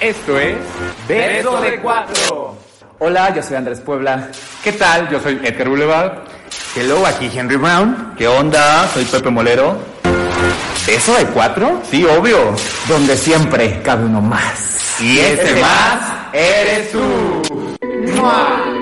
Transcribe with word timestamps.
Esto 0.00 0.38
es 0.38 0.56
Beso 1.06 1.60
de 1.60 1.80
Cuatro. 1.80 2.56
Hola, 3.00 3.34
yo 3.34 3.42
soy 3.42 3.56
Andrés 3.56 3.80
Puebla. 3.80 4.28
¿Qué 4.62 4.72
tal? 4.72 5.08
Yo 5.08 5.20
soy 5.20 5.40
Edgar 5.44 5.68
Boulevard. 5.68 6.12
Hello, 6.74 7.06
aquí 7.06 7.30
Henry 7.32 7.56
Brown. 7.56 8.14
¿Qué 8.18 8.26
onda? 8.26 8.88
Soy 8.88 9.04
Pepe 9.04 9.30
Molero. 9.30 9.78
¿Beso 10.86 11.14
de 11.14 11.26
cuatro? 11.26 11.82
Sí, 11.90 12.04
obvio. 12.04 12.54
Donde 12.88 13.16
siempre 13.16 13.80
cabe 13.82 14.04
uno 14.04 14.20
más. 14.20 15.00
Y 15.00 15.18
ese 15.18 15.60
más 15.60 16.00
eres 16.32 16.92
tú. 16.92 17.78
¡Mua! 18.16 18.77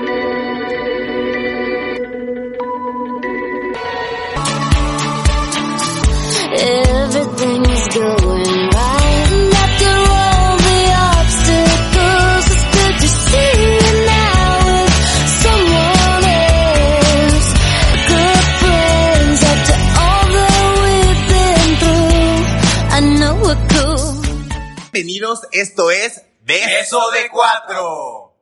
Bienvenidos, 25.27 25.47
esto 25.51 25.91
es 25.91 26.23
Beso 26.41 27.11
de 27.11 27.29
Cuatro. 27.29 28.33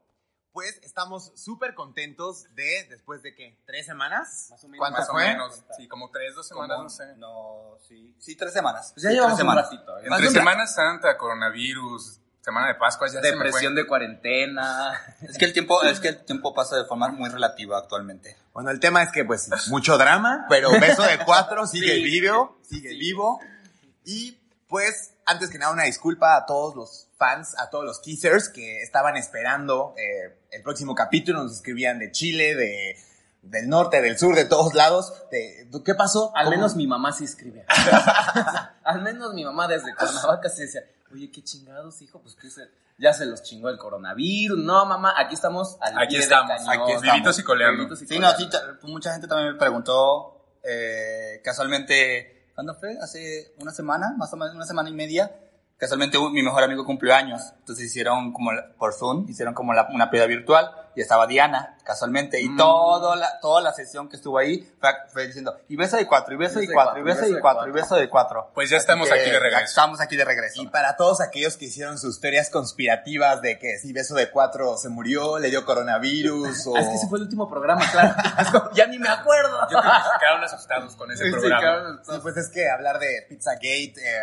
Pues 0.52 0.80
estamos 0.84 1.32
súper 1.36 1.74
contentos 1.74 2.44
de, 2.54 2.86
después 2.92 3.24
de 3.24 3.34
qué, 3.34 3.58
tres 3.66 3.88
semanas? 3.88 4.54
¿Cuántas 4.78 5.00
Más 5.00 5.10
o 5.10 5.14
fue? 5.14 5.28
menos. 5.30 5.64
Sí, 5.76 5.88
como 5.88 6.12
tres, 6.12 6.36
dos 6.36 6.48
semanas, 6.48 6.78
no 6.78 6.88
sé. 6.90 7.16
No, 7.18 7.80
sí. 7.88 8.16
Sí, 8.20 8.36
tres 8.36 8.54
semanas. 8.54 8.92
Pues 8.94 9.02
ya 9.02 9.10
Sí, 9.10 9.16
llevamos 9.16 9.36
tres 9.36 9.46
un 9.48 9.52
semanas. 9.52 9.72
ratito. 9.72 9.98
¿eh? 9.98 10.02
Entre 10.06 10.30
Semana 10.30 10.68
Santa, 10.68 11.18
coronavirus, 11.18 12.20
Semana 12.42 12.68
de 12.68 12.76
Pascua, 12.76 13.08
ya 13.08 13.14
se 13.14 13.32
me 13.32 13.32
Depresión 13.32 13.74
de 13.74 13.88
cuarentena. 13.88 15.02
Es 15.27 15.40
que 15.40 15.46
el 15.46 15.54
tiempo, 15.54 15.82
es 15.82 15.99
que 15.99 16.10
el 16.10 16.24
tiempo 16.24 16.54
pasa 16.54 16.76
de 16.77 16.86
forma 16.86 17.08
muy 17.08 17.32
relativa 17.32 17.80
actualmente. 17.80 18.38
Bueno, 18.54 18.70
el 18.70 18.80
tema 18.80 19.02
es 19.02 19.12
que 19.12 19.26
pues 19.26 19.49
mucho 19.70 19.98
drama, 19.98 20.46
pero 20.49 20.70
Beso 20.80 21.02
de 21.02 21.18
Cuatro 21.26 21.66
sigue 21.66 21.96
Sí. 21.96 22.04
vivo, 22.04 22.60
sigue 22.62 22.90
vivo. 22.90 23.40
Y 24.04 24.40
pues, 24.68 25.15
antes 25.26 25.49
que 25.49 25.57
nada, 25.57 25.71
una 25.73 25.84
disculpa 25.84 26.35
a 26.35 26.45
todos 26.45 26.76
los 26.76 27.07
fans, 27.18 27.55
a 27.57 27.70
todos 27.70 27.84
los 27.85 27.99
kissers 27.99 28.49
que 28.49 28.81
estaban 28.81 29.18
esperando 29.18 29.93
eh, 29.98 30.37
el 30.51 30.62
próximo 30.63 30.93
capítulo. 30.95 31.43
Nos 31.43 31.54
escribían 31.54 31.98
de 31.99 32.12
Chile, 32.12 32.55
de, 32.55 32.95
del 33.41 33.68
norte, 33.70 34.01
del 34.01 34.18
sur, 34.18 34.35
de 34.35 34.46
todos 34.46 34.73
lados. 34.73 35.13
De, 35.31 35.68
¿Qué 35.84 35.96
pasó? 35.96 36.31
Al 36.35 36.46
¿Cómo? 36.46 36.57
menos 36.57 36.76
mi 36.76 36.87
mamá 36.87 37.12
se 37.12 37.23
inscribe. 37.23 37.65
Al 38.84 39.01
menos 39.01 39.34
mi 39.34 39.43
mamá 39.43 39.68
desde 39.68 39.96
Cuernavaca 39.96 40.49
se 40.49 40.63
decía, 40.63 40.81
oye, 41.12 41.31
qué 41.31 41.43
chingados, 41.43 42.01
hijo, 42.01 42.21
pues 42.21 42.35
que 42.35 42.49
se, 42.49 42.62
ya 42.98 43.13
se 43.13 43.26
los 43.26 43.41
chingó 43.43 43.70
el 43.70 43.77
coronavirus. 43.77 44.59
No, 44.59 44.85
mamá, 44.85 45.13
aquí 45.18 45.34
estamos 45.35 45.77
al 45.81 45.98
Aquí 45.98 46.09
pie 46.09 46.18
del 46.20 46.23
estamos, 46.23 46.51
cañón. 46.51 46.70
aquí 46.84 46.91
estamos. 46.93 47.13
Vivitos 47.13 47.40
y 47.40 47.43
coleando. 47.43 47.77
Vivitos 47.77 48.01
y 48.03 48.07
Sí, 48.07 48.20
no, 48.20 48.31
coleando. 48.31 48.43
sí, 48.43 48.49
ta- 48.81 48.87
mucha 48.87 49.12
gente 49.13 49.27
también 49.27 49.53
me 49.53 49.59
preguntó, 49.59 50.46
eh, 50.63 51.41
casualmente, 51.43 52.35
¿cuándo 52.56 52.74
fue? 52.76 52.98
Hace 53.02 53.54
una 53.62 53.72
semana, 53.72 54.16
más 54.18 54.34
o 54.34 54.38
menos 54.38 54.56
una 54.56 54.66
semana 54.66 54.90
y 54.90 54.94
media. 54.94 55.32
Casualmente 55.78 56.18
mi 56.32 56.42
mejor 56.42 56.64
amigo 56.64 56.86
cumplió 56.86 57.14
años, 57.14 57.42
entonces 57.60 57.86
hicieron 57.86 58.32
como 58.32 58.52
por 58.80 58.94
Zoom, 58.94 59.30
hicieron 59.30 59.54
como 59.54 59.74
la- 59.74 59.88
una 59.94 60.10
peda 60.10 60.26
virtual 60.26 60.72
y 60.96 61.01
estaba 61.01 61.27
Diana, 61.27 61.77
casualmente, 61.84 62.41
y 62.41 62.55
toda, 62.55 63.15
la, 63.15 63.40
toda 63.40 63.62
la 63.62 63.74
sesión 63.74 64.09
que 64.09 64.16
estuvo 64.16 64.38
ahí 64.38 64.69
fue, 64.79 64.90
fue 65.12 65.28
diciendo, 65.28 65.57
y 65.68 65.75
beso 65.75 65.97
de 65.97 66.07
cuatro, 66.07 66.34
y 66.34 66.38
beso 66.38 66.59
de 66.59 66.72
cuatro, 66.72 67.00
y 67.00 67.03
beso 67.03 67.25
de 67.25 67.40
cuatro, 67.40 67.68
y 67.68 67.72
beso 67.72 67.96
de 67.96 68.09
cuatro. 68.09 68.52
Pues 68.53 68.69
ya 68.69 68.78
Así 68.78 68.84
estamos 68.84 69.07
que 69.09 69.13
aquí 69.13 69.29
de 69.29 69.40
regreso. 69.40 69.66
Estamos 69.66 70.02
aquí 70.02 70.16
de 70.16 70.25
regreso. 70.25 70.62
Y 70.62 70.68
para 70.68 70.96
todos 70.96 71.22
aquellos 71.22 71.57
que 71.57 71.66
hicieron 71.66 71.97
sus 71.97 72.19
teorías 72.19 72.50
conspirativas 72.50 73.41
de 73.41 73.59
que 73.59 73.78
si 73.78 73.94
Beso 73.94 74.16
de 74.16 74.29
Cuatro 74.31 74.78
se 74.78 74.90
murió, 74.90 75.40
le 75.40 75.50
dio 75.50 75.66
coronavirus 75.66 76.68
o... 76.68 76.75
Ah, 76.75 76.81
es 76.81 76.88
que 76.88 76.96
ese 76.96 77.08
fue 77.08 77.18
el 77.20 77.24
último 77.24 77.50
programa, 77.50 77.90
claro. 77.91 78.70
Ya 78.74 78.88
ni 78.88 79.00
me 79.00 79.09
acuerdo. 79.09 79.59
Yo 79.70 79.80
creo 79.80 79.91
que 79.91 80.09
se 80.14 80.20
quedaron 80.20 80.44
asustados 80.44 80.96
con 80.96 81.12
ese 81.12 81.25
Sí, 81.25 81.31
programa. 81.31 82.02
Sí, 82.03 82.12
pues 82.22 82.38
es 82.38 82.50
que 82.50 82.70
hablar 82.70 83.00
de 83.00 83.25
Pizzagate, 83.28 83.94
eh, 83.97 84.22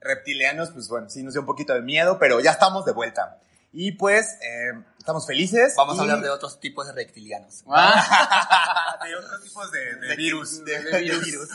reptilianos, 0.00 0.70
pues 0.70 0.88
bueno, 0.88 1.08
sí 1.08 1.22
nos 1.22 1.34
dio 1.34 1.42
un 1.42 1.46
poquito 1.46 1.74
de 1.74 1.82
miedo, 1.82 2.18
pero 2.18 2.40
ya 2.40 2.52
estamos 2.52 2.84
de 2.84 2.92
vuelta. 2.92 3.38
Y 3.72 3.92
pues, 3.92 4.34
eh, 4.42 4.82
estamos 4.98 5.26
felices. 5.26 5.74
Vamos 5.76 5.94
a 5.98 5.98
y- 5.98 6.02
hablar 6.02 6.20
de 6.22 6.30
otros 6.30 6.58
tipos 6.60 6.86
de 6.86 6.92
reptilianos. 6.92 7.62
Ah, 7.72 8.98
De 9.04 9.14
otros 9.16 9.42
tipos 9.42 9.70
de, 9.72 9.94
de 9.96 10.16
virus. 10.16 10.64
de- 10.64 10.82
de 10.82 10.98
virus. 11.00 11.48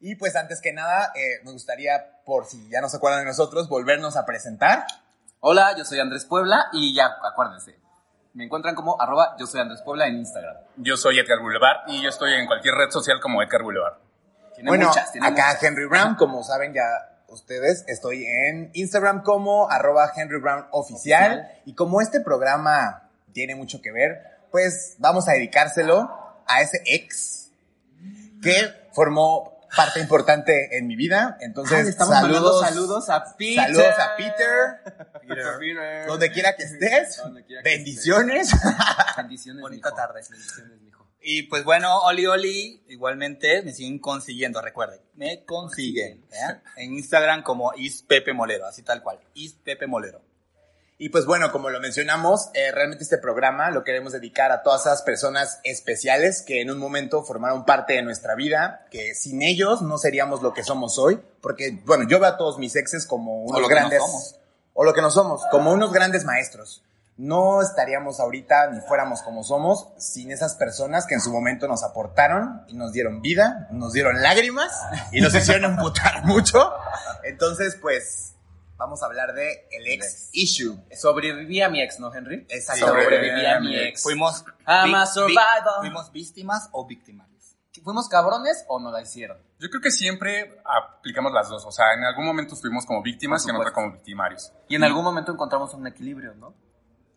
Y 0.00 0.14
pues 0.16 0.34
antes 0.36 0.60
que 0.60 0.72
nada, 0.72 1.12
eh, 1.14 1.40
me 1.44 1.52
gustaría, 1.52 2.22
por 2.24 2.46
si 2.46 2.68
ya 2.68 2.80
no 2.80 2.88
se 2.88 2.96
acuerdan 2.96 3.20
de 3.20 3.26
nosotros, 3.26 3.68
volvernos 3.68 4.16
a 4.16 4.24
presentar. 4.24 4.84
Hola, 5.40 5.76
yo 5.76 5.84
soy 5.84 6.00
Andrés 6.00 6.24
Puebla 6.24 6.66
y 6.72 6.94
ya, 6.94 7.10
acuérdense. 7.22 7.76
Me 8.34 8.44
encuentran 8.44 8.74
como 8.74 9.00
arroba 9.00 9.36
yo 9.38 9.46
soy 9.46 9.60
Andrés 9.60 9.82
Puebla 9.82 10.06
en 10.06 10.16
Instagram. 10.16 10.56
Yo 10.76 10.96
soy 10.96 11.18
Edgar 11.18 11.40
Boulevard 11.40 11.88
y 11.88 12.02
yo 12.02 12.08
estoy 12.08 12.32
en 12.32 12.46
cualquier 12.46 12.74
red 12.74 12.90
social 12.90 13.20
como 13.20 13.42
Edgar 13.42 13.62
Boulevard. 13.62 13.98
Tiene 14.54 14.70
bueno, 14.70 14.88
muchas, 14.88 15.12
tiene 15.12 15.26
acá 15.26 15.48
muchas. 15.48 15.62
Henry 15.62 15.86
Brown, 15.86 16.14
como 16.14 16.42
saben 16.42 16.72
ya 16.72 16.82
ustedes, 17.32 17.84
estoy 17.86 18.24
en 18.26 18.70
Instagram 18.74 19.22
como 19.22 19.70
arroba 19.70 20.12
Henry 20.14 20.40
Brown 20.40 20.66
oficial. 20.70 21.40
Oficial. 21.40 21.62
Y 21.64 21.74
como 21.74 22.00
este 22.00 22.20
programa 22.20 23.10
tiene 23.32 23.54
mucho 23.54 23.80
que 23.80 23.92
ver, 23.92 24.20
pues 24.50 24.96
vamos 24.98 25.28
a 25.28 25.32
dedicárselo 25.32 26.10
a 26.46 26.60
ese 26.60 26.82
ex 26.86 27.50
que 28.42 28.70
formó 28.92 29.52
parte 29.74 30.00
importante 30.00 30.76
en 30.76 30.86
mi 30.86 30.96
vida. 30.96 31.38
Entonces, 31.40 31.86
Ah, 31.86 31.88
estamos 31.88 32.14
mandando 32.14 32.60
saludos 32.60 33.08
a 33.08 33.36
Peter. 33.36 33.64
Saludos 33.64 33.94
a 33.98 34.16
Peter. 34.16 35.18
Peter. 35.58 36.06
Donde 36.06 36.30
quiera 36.30 36.54
que 36.56 36.64
estés. 36.64 37.16
Donde 37.18 37.44
quiera 37.44 37.62
que 37.62 37.70
Bendiciones. 37.70 38.50
Bendiciones, 39.16 39.62
Bonita 39.62 39.94
tarde. 39.94 40.20
Bendiciones. 40.28 40.91
Y 41.24 41.44
pues 41.44 41.64
bueno, 41.64 42.00
Oli 42.00 42.26
Oli, 42.26 42.82
igualmente 42.88 43.62
me 43.62 43.72
siguen 43.72 43.98
consiguiendo, 44.00 44.60
recuerden, 44.60 45.00
me 45.14 45.44
consiguen 45.44 46.24
¿eh? 46.32 46.60
en 46.76 46.94
Instagram 46.94 47.42
como 47.42 47.72
Ispepe 47.76 48.32
Molero, 48.32 48.66
así 48.66 48.82
tal 48.82 49.02
cual, 49.02 49.20
Ispepe 49.34 49.86
Molero. 49.86 50.20
Y 50.98 51.08
pues 51.08 51.26
bueno, 51.26 51.50
como 51.50 51.70
lo 51.70 51.80
mencionamos, 51.80 52.50
eh, 52.54 52.70
realmente 52.70 53.02
este 53.02 53.18
programa 53.18 53.70
lo 53.70 53.82
queremos 53.82 54.12
dedicar 54.12 54.52
a 54.52 54.62
todas 54.62 54.82
esas 54.82 55.02
personas 55.02 55.60
especiales 55.64 56.42
que 56.42 56.60
en 56.60 56.70
un 56.70 56.78
momento 56.78 57.24
formaron 57.24 57.64
parte 57.64 57.94
de 57.94 58.02
nuestra 58.02 58.36
vida, 58.36 58.86
que 58.90 59.14
sin 59.14 59.42
ellos 59.42 59.82
no 59.82 59.98
seríamos 59.98 60.42
lo 60.42 60.54
que 60.54 60.62
somos 60.62 60.98
hoy, 60.98 61.20
porque 61.40 61.80
bueno, 61.84 62.06
yo 62.08 62.20
veo 62.20 62.28
a 62.28 62.36
todos 62.36 62.58
mis 62.58 62.76
exes 62.76 63.06
como 63.06 63.42
unos 63.42 63.60
lo 63.60 63.68
que 63.68 63.74
no 63.74 63.80
grandes, 63.80 64.00
somos. 64.00 64.36
o 64.74 64.84
lo 64.84 64.94
que 64.94 65.02
no 65.02 65.10
somos, 65.10 65.42
como 65.50 65.72
unos 65.72 65.92
grandes 65.92 66.24
maestros. 66.24 66.84
No 67.18 67.60
estaríamos 67.60 68.20
ahorita 68.20 68.70
ni 68.70 68.80
fuéramos 68.80 69.22
como 69.22 69.44
somos 69.44 69.88
sin 69.98 70.32
esas 70.32 70.54
personas 70.54 71.06
que 71.06 71.14
en 71.14 71.20
su 71.20 71.30
momento 71.30 71.68
nos 71.68 71.84
aportaron 71.84 72.62
y 72.68 72.74
nos 72.74 72.92
dieron 72.92 73.20
vida, 73.20 73.68
nos 73.70 73.92
dieron 73.92 74.20
lágrimas 74.22 74.72
y 75.12 75.20
nos 75.20 75.34
hicieron 75.34 75.72
emputar 75.72 76.24
mucho. 76.24 76.72
Entonces, 77.22 77.76
pues, 77.80 78.34
vamos 78.76 79.02
a 79.02 79.06
hablar 79.06 79.34
de 79.34 79.68
el 79.72 79.86
ex 79.88 80.30
issue. 80.32 80.76
Sobreviví 80.98 81.60
a 81.60 81.68
mi 81.68 81.82
ex, 81.82 82.00
¿no, 82.00 82.12
Henry? 82.12 82.46
Exacto. 82.48 82.86
Sobreviví 82.88 83.44
a 83.46 83.60
mi 83.60 83.76
ex. 83.76 84.02
Fuimos, 84.02 84.44
I'm 84.66 84.94
a 84.94 85.02
vi- 85.04 85.10
survivor. 85.12 85.80
fuimos 85.80 86.10
víctimas 86.12 86.68
o 86.72 86.86
victimarios. 86.86 87.30
¿Fuimos 87.84 88.08
cabrones 88.08 88.64
o 88.68 88.78
no 88.80 88.92
la 88.92 89.02
hicieron? 89.02 89.38
Yo 89.58 89.68
creo 89.68 89.80
que 89.82 89.90
siempre 89.90 90.60
aplicamos 90.64 91.32
las 91.32 91.48
dos. 91.48 91.64
O 91.66 91.72
sea, 91.72 91.94
en 91.94 92.04
algún 92.04 92.24
momento 92.24 92.54
estuvimos 92.54 92.86
como 92.86 93.02
víctimas 93.02 93.44
y 93.44 93.50
en 93.50 93.56
supuesto. 93.56 93.74
como 93.74 93.92
victimarios. 93.92 94.52
Y 94.68 94.76
en 94.76 94.84
algún 94.84 95.02
momento 95.04 95.32
encontramos 95.32 95.74
un 95.74 95.86
equilibrio, 95.88 96.34
¿no? 96.36 96.54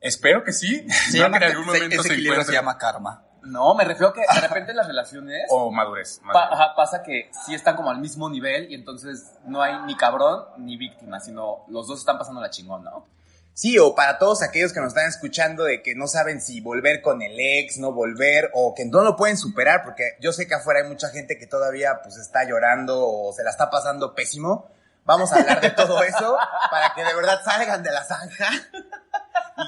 Espero 0.01 0.43
que 0.43 0.51
sí. 0.53 0.87
Se 0.89 1.11
Creo 1.11 1.23
llama, 1.23 1.39
que 1.39 1.45
en 1.45 1.51
algún 1.51 1.65
momento 1.67 1.95
ese 1.95 2.01
se 2.07 2.13
equilibrio 2.13 2.43
se 2.43 2.51
encuentre- 2.51 2.53
llama 2.53 2.77
karma. 2.77 3.21
No, 3.43 3.75
me 3.75 3.83
refiero 3.83 4.11
que 4.11 4.21
de 4.21 4.41
repente 4.41 4.73
las 4.73 4.87
relaciones 4.87 5.43
O 5.51 5.69
madurez. 5.71 6.19
pa- 6.33 6.49
ajá, 6.51 6.73
pasa 6.75 7.03
que 7.03 7.29
sí 7.45 7.53
están 7.53 7.75
como 7.75 7.91
al 7.91 7.99
mismo 7.99 8.27
nivel 8.27 8.71
y 8.71 8.75
entonces 8.75 9.33
no 9.45 9.61
hay 9.61 9.77
ni 9.85 9.95
cabrón 9.95 10.45
ni 10.57 10.77
víctima, 10.77 11.19
sino 11.19 11.63
los 11.67 11.87
dos 11.87 11.99
están 11.99 12.17
pasando 12.17 12.41
la 12.41 12.49
chingón, 12.49 12.83
¿no? 12.83 13.05
Sí, 13.53 13.77
o 13.77 13.93
para 13.95 14.17
todos 14.17 14.41
aquellos 14.41 14.73
que 14.73 14.79
nos 14.79 14.89
están 14.89 15.07
escuchando 15.07 15.63
de 15.63 15.81
que 15.83 15.93
no 15.95 16.07
saben 16.07 16.41
si 16.41 16.59
volver 16.59 17.01
con 17.03 17.21
el 17.21 17.39
ex, 17.39 17.77
no 17.77 17.91
volver, 17.93 18.49
o 18.53 18.73
que 18.75 18.83
no 18.85 19.01
lo 19.03 19.15
pueden 19.15 19.37
superar, 19.37 19.83
porque 19.83 20.17
yo 20.19 20.33
sé 20.33 20.47
que 20.47 20.55
afuera 20.55 20.81
hay 20.81 20.89
mucha 20.89 21.09
gente 21.09 21.37
que 21.37 21.45
todavía 21.47 22.01
pues 22.03 22.17
está 22.17 22.43
llorando 22.45 22.99
o 23.07 23.31
se 23.31 23.43
la 23.43 23.51
está 23.51 23.69
pasando 23.69 24.13
pésimo. 24.15 24.69
Vamos 25.05 25.31
a 25.31 25.35
hablar 25.39 25.61
de 25.61 25.69
todo 25.69 26.01
eso 26.01 26.35
para 26.71 26.95
que 26.95 27.03
de 27.05 27.13
verdad 27.13 27.39
salgan 27.45 27.83
de 27.83 27.91
la 27.91 28.03
zanja 28.03 28.49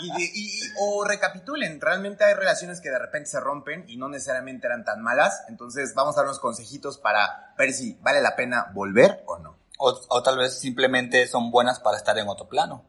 y, 0.02 0.24
y- 0.24 0.60
o 0.80 1.04
recapitulen. 1.04 1.80
Realmente 1.82 2.24
hay 2.24 2.34
relaciones 2.34 2.82
que 2.82 2.90
de 2.90 3.00
repente 3.00 3.30
se 3.30 3.40
rompen 3.40 3.86
y 3.88 3.98
no 3.98 4.10
necesariamente 4.10 4.68
eran 4.68 4.84
tan 4.86 5.02
malas. 5.02 5.44
Entonces 5.50 5.94
vamos 5.96 6.16
a 6.16 6.22
dar 6.22 6.26
unos 6.26 6.40
consejitos 6.40 6.98
para 6.98 7.54
ver 7.58 7.74
si 7.74 7.94
vale 8.02 8.22
la 8.22 8.36
pena 8.36 8.68
volver 8.74 9.24
o 9.26 9.38
no. 9.40 9.58
O, 9.80 9.94
o 10.10 10.24
tal 10.24 10.38
vez 10.38 10.58
simplemente 10.60 11.28
son 11.28 11.52
buenas 11.52 11.80
para 11.80 11.98
estar 11.98 12.18
en 12.18 12.28
otro 12.28 12.48
plano. 12.48 12.84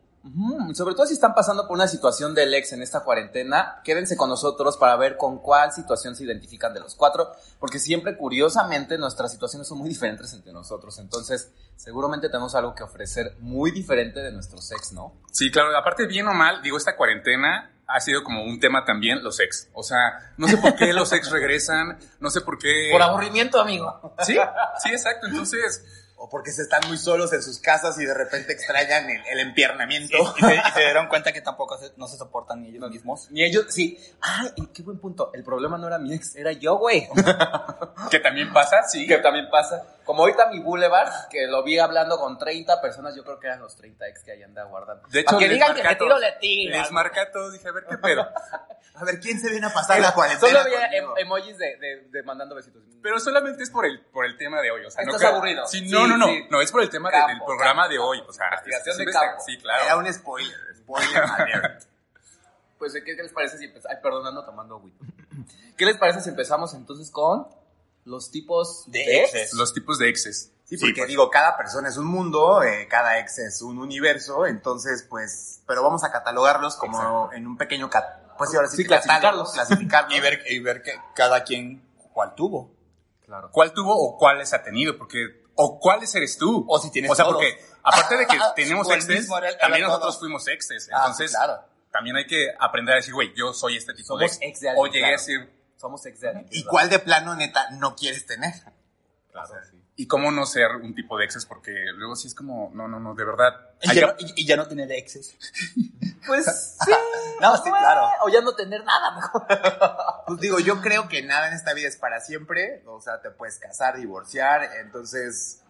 Sobre 0.74 0.94
todo 0.94 1.06
si 1.06 1.14
están 1.14 1.34
pasando 1.34 1.66
por 1.66 1.76
una 1.76 1.88
situación 1.88 2.34
del 2.34 2.52
ex 2.54 2.72
en 2.72 2.82
esta 2.82 3.00
cuarentena, 3.00 3.80
quédense 3.84 4.16
con 4.16 4.28
nosotros 4.28 4.76
para 4.76 4.96
ver 4.96 5.16
con 5.16 5.38
cuál 5.38 5.72
situación 5.72 6.16
se 6.16 6.24
identifican 6.24 6.74
de 6.74 6.80
los 6.80 6.94
cuatro, 6.94 7.32
porque 7.58 7.78
siempre, 7.78 8.16
curiosamente, 8.16 8.98
nuestras 8.98 9.32
situaciones 9.32 9.68
son 9.68 9.78
muy 9.78 9.88
diferentes 9.88 10.32
entre 10.32 10.52
nosotros. 10.52 10.98
Entonces, 10.98 11.52
seguramente 11.76 12.28
tenemos 12.28 12.54
algo 12.54 12.74
que 12.74 12.82
ofrecer 12.82 13.36
muy 13.40 13.70
diferente 13.70 14.20
de 14.20 14.32
nuestros 14.32 14.70
ex, 14.72 14.92
¿no? 14.92 15.14
Sí, 15.32 15.50
claro, 15.50 15.76
aparte 15.76 16.06
bien 16.06 16.26
o 16.28 16.34
mal, 16.34 16.62
digo, 16.62 16.76
esta 16.76 16.96
cuarentena 16.96 17.72
ha 17.86 18.00
sido 18.00 18.22
como 18.22 18.44
un 18.44 18.60
tema 18.60 18.84
también 18.84 19.24
los 19.24 19.40
ex. 19.40 19.70
O 19.72 19.82
sea, 19.82 20.34
no 20.36 20.46
sé 20.46 20.58
por 20.58 20.76
qué 20.76 20.92
los 20.92 21.10
ex 21.12 21.30
regresan, 21.30 21.98
no 22.20 22.30
sé 22.30 22.42
por 22.42 22.58
qué... 22.58 22.90
Por 22.92 23.00
aburrimiento, 23.02 23.60
amigo. 23.60 24.14
Sí, 24.20 24.36
sí, 24.82 24.90
exacto. 24.90 25.26
Entonces, 25.26 25.84
O 26.20 26.28
porque 26.28 26.50
se 26.50 26.62
están 26.62 26.80
muy 26.88 26.98
solos 26.98 27.32
en 27.32 27.42
sus 27.42 27.60
casas 27.60 27.98
y 28.00 28.04
de 28.04 28.12
repente 28.12 28.52
extrañan 28.52 29.08
el, 29.08 29.22
el 29.30 29.38
empiernamiento. 29.40 30.16
Y 30.36 30.40
se, 30.40 30.54
y 30.56 30.70
se 30.74 30.80
dieron 30.80 31.06
cuenta 31.06 31.32
que 31.32 31.40
tampoco 31.40 31.78
se- 31.78 31.92
no 31.96 32.08
se 32.08 32.16
soportan 32.16 32.60
ni 32.62 32.70
ellos 32.70 32.90
mismos. 32.90 33.30
Ni 33.30 33.44
ellos, 33.44 33.66
sí. 33.68 33.98
Ay, 34.20 34.50
y 34.56 34.66
qué 34.66 34.82
buen 34.82 34.98
punto. 34.98 35.30
El 35.32 35.44
problema 35.44 35.78
no 35.78 35.86
era 35.86 35.98
mi 35.98 36.12
ex, 36.14 36.34
era 36.34 36.50
yo, 36.52 36.76
güey. 36.76 37.08
que 38.10 38.18
también 38.20 38.52
pasa, 38.52 38.82
sí. 38.88 39.06
que 39.06 39.18
también 39.18 39.48
pasa. 39.50 39.84
Como 40.08 40.22
ahorita 40.22 40.46
mi 40.48 40.58
Boulevard, 40.60 41.28
que 41.28 41.46
lo 41.46 41.62
vi 41.62 41.78
hablando 41.78 42.18
con 42.18 42.38
30 42.38 42.80
personas, 42.80 43.14
yo 43.14 43.22
creo 43.24 43.38
que 43.38 43.46
eran 43.46 43.60
los 43.60 43.76
30 43.76 44.08
ex 44.08 44.22
que 44.24 44.32
ahí 44.32 44.42
anda 44.42 44.64
guardando. 44.64 45.06
De 45.08 45.20
hecho, 45.20 45.36
que 45.36 45.50
digan 45.50 45.74
que 45.74 45.82
le 45.82 45.88
tiro, 45.96 46.08
todo. 46.08 46.18
le 46.18 46.32
tiro. 46.40 46.78
Les 46.78 46.90
marca 46.90 47.20
a 47.20 47.30
todos, 47.30 47.52
dije, 47.52 47.68
a 47.68 47.72
ver 47.72 47.84
qué 47.86 47.98
pedo. 47.98 48.22
A 48.94 49.04
ver, 49.04 49.20
¿quién 49.20 49.38
se 49.38 49.50
viene 49.50 49.66
a 49.66 49.70
pasar 49.70 50.00
la 50.00 50.12
cuarentena? 50.14 50.48
Solo 50.48 50.60
había 50.60 50.86
em- 50.96 51.04
emojis 51.18 51.58
de, 51.58 51.76
de, 51.76 52.08
de 52.10 52.22
mandando 52.22 52.54
besitos. 52.54 52.82
Pero 53.02 53.20
solamente 53.20 53.62
es 53.62 53.70
por 53.70 53.84
el, 53.84 54.00
por 54.06 54.24
el 54.24 54.36
tema 54.38 54.62
de 54.62 54.70
hoy, 54.70 54.84
o 54.86 54.90
sea, 54.90 55.04
no 55.04 55.10
Estás 55.10 55.20
creo- 55.22 55.34
aburrido. 55.36 55.66
Sí, 55.66 55.80
Sí, 55.80 55.90
no, 55.90 56.06
no, 56.08 56.16
no, 56.16 56.26
sí. 56.26 56.46
no, 56.50 56.60
es 56.62 56.72
por 56.72 56.80
el 56.82 56.88
tema 56.88 57.10
Campo, 57.10 57.28
del 57.28 57.38
programa 57.44 57.82
campo. 57.82 57.92
de 57.92 57.98
hoy, 57.98 58.24
o 58.26 58.32
sea, 58.32 58.46
Investigación 58.46 58.92
es- 58.92 58.98
de 58.98 59.04
es- 59.04 59.16
campo. 59.16 59.42
Sí, 59.44 59.52
Era 59.52 59.62
claro. 59.62 59.98
un 59.98 60.12
spoiler. 60.14 60.56
Spoiler. 60.74 61.78
Pues, 62.78 62.92
¿qué, 62.94 63.02
qué 63.16 63.22
les 63.22 63.32
parece 63.32 63.58
si 63.58 63.64
empezamos? 63.64 63.96
Ay, 63.96 64.00
perdón, 64.02 64.24
ando 64.26 64.44
tomando 64.44 64.76
agüita. 64.76 65.04
¿Qué 65.76 65.84
les 65.84 65.96
parece 65.96 66.20
si 66.20 66.28
empezamos 66.30 66.74
entonces 66.74 67.10
con 67.10 67.48
los 68.08 68.30
tipos 68.30 68.84
De 68.86 68.98
de, 69.00 69.22
exes. 69.24 69.52
Los 69.54 69.72
tipos 69.74 69.98
de 69.98 70.08
exes. 70.08 70.52
Sí, 70.64 70.76
porque 70.76 70.94
pues. 70.96 71.08
digo, 71.08 71.30
cada 71.30 71.56
persona 71.56 71.88
es 71.88 71.96
un 71.96 72.04
mundo, 72.06 72.62
eh, 72.62 72.88
cada 72.90 73.18
ex 73.20 73.38
es 73.38 73.62
un 73.62 73.78
universo, 73.78 74.46
entonces, 74.46 75.06
pues, 75.08 75.62
pero 75.66 75.82
vamos 75.82 76.04
a 76.04 76.12
catalogarlos 76.12 76.76
como 76.76 77.32
en 77.32 77.46
un 77.46 77.56
pequeño, 77.56 77.88
cat- 77.88 78.36
pues 78.36 78.50
sí, 78.50 78.56
ahora 78.56 78.68
sí, 78.68 78.84
clasificarlos. 78.84 79.52
clasificarlos. 79.52 80.12
Y 80.16 80.20
ver, 80.20 80.42
y 80.46 80.58
ver 80.60 80.82
que 80.82 80.92
cada 81.14 81.42
quien 81.44 81.82
cuál 82.12 82.34
tuvo. 82.34 82.70
Claro. 83.24 83.50
¿Cuál 83.52 83.72
tuvo 83.72 83.94
o 83.96 84.16
cuáles 84.18 84.52
ha 84.52 84.62
tenido? 84.62 84.96
Porque, 84.98 85.44
o 85.54 85.78
cuáles 85.80 86.14
eres 86.14 86.36
tú. 86.38 86.64
O 86.68 86.78
si 86.78 86.90
tienes 86.90 87.10
O 87.10 87.14
sea, 87.14 87.24
todos. 87.24 87.36
porque, 87.36 87.58
aparte 87.82 88.16
de 88.16 88.26
que 88.26 88.38
tenemos 88.56 88.88
O 88.88 88.92
exes, 88.92 89.28
también 89.60 89.84
nosotros 89.84 90.14
todo. 90.14 90.20
fuimos 90.20 90.46
exes. 90.48 90.88
Ah, 90.92 90.98
Entonces, 91.00 91.30
sí, 91.30 91.36
claro. 91.36 91.62
también 91.90 92.16
hay 92.16 92.26
que 92.26 92.48
aprender 92.60 92.92
a 92.94 92.96
decir, 92.96 93.12
güey, 93.14 93.32
yo 93.34 93.52
soy 93.54 93.76
este 93.76 93.92
tipo 93.94 94.08
Somos 94.08 94.20
de 94.20 94.26
ex. 94.26 94.38
ex 94.42 94.60
de 94.60 94.68
o 94.68 94.84
alguien, 94.84 94.92
llegué 94.92 95.00
claro. 95.00 95.14
a 95.14 95.18
decir, 95.18 95.57
Somos 95.78 96.04
ex 96.06 96.20
de 96.20 96.28
alguien. 96.28 96.48
¿Y 96.50 96.64
cuál 96.64 96.90
de 96.90 96.98
plano, 96.98 97.34
neta, 97.34 97.70
no 97.70 97.96
quieres 97.96 98.26
tener? 98.26 98.52
¿y 99.94 100.06
cómo 100.06 100.30
no 100.32 100.46
ser 100.46 100.76
un 100.76 100.94
tipo 100.94 101.16
de 101.18 101.24
exes? 101.24 101.44
Porque 101.46 101.72
luego 101.96 102.14
sí 102.16 102.26
es 102.28 102.34
como, 102.34 102.70
no, 102.74 102.86
no, 102.88 102.98
no, 103.00 103.14
de 103.14 103.24
verdad. 103.24 103.52
Y 103.80 103.88
ya, 103.88 103.94
que- 103.94 104.00
no, 104.02 104.14
y- 104.18 104.42
y 104.42 104.46
ya 104.46 104.56
no 104.56 104.66
tener 104.66 104.90
exes. 104.92 105.36
Pues 106.26 106.76
sí. 106.84 106.90
No, 107.40 107.56
sí, 107.56 107.70
claro. 107.70 108.02
O 108.22 108.28
ya 108.28 108.40
no 108.40 108.54
tener 108.56 108.84
nada 108.84 109.12
mejor. 109.14 109.46
Pues 110.26 110.40
digo, 110.40 110.58
yo 110.58 110.80
creo 110.82 111.08
que 111.08 111.22
nada 111.22 111.48
en 111.48 111.54
esta 111.54 111.72
vida 111.72 111.88
es 111.88 111.96
para 111.96 112.20
siempre, 112.20 112.82
o 112.86 113.00
sea, 113.00 113.20
te 113.22 113.30
puedes 113.30 113.58
casar, 113.58 113.96
divorciar, 113.96 114.62
entonces... 114.80 115.62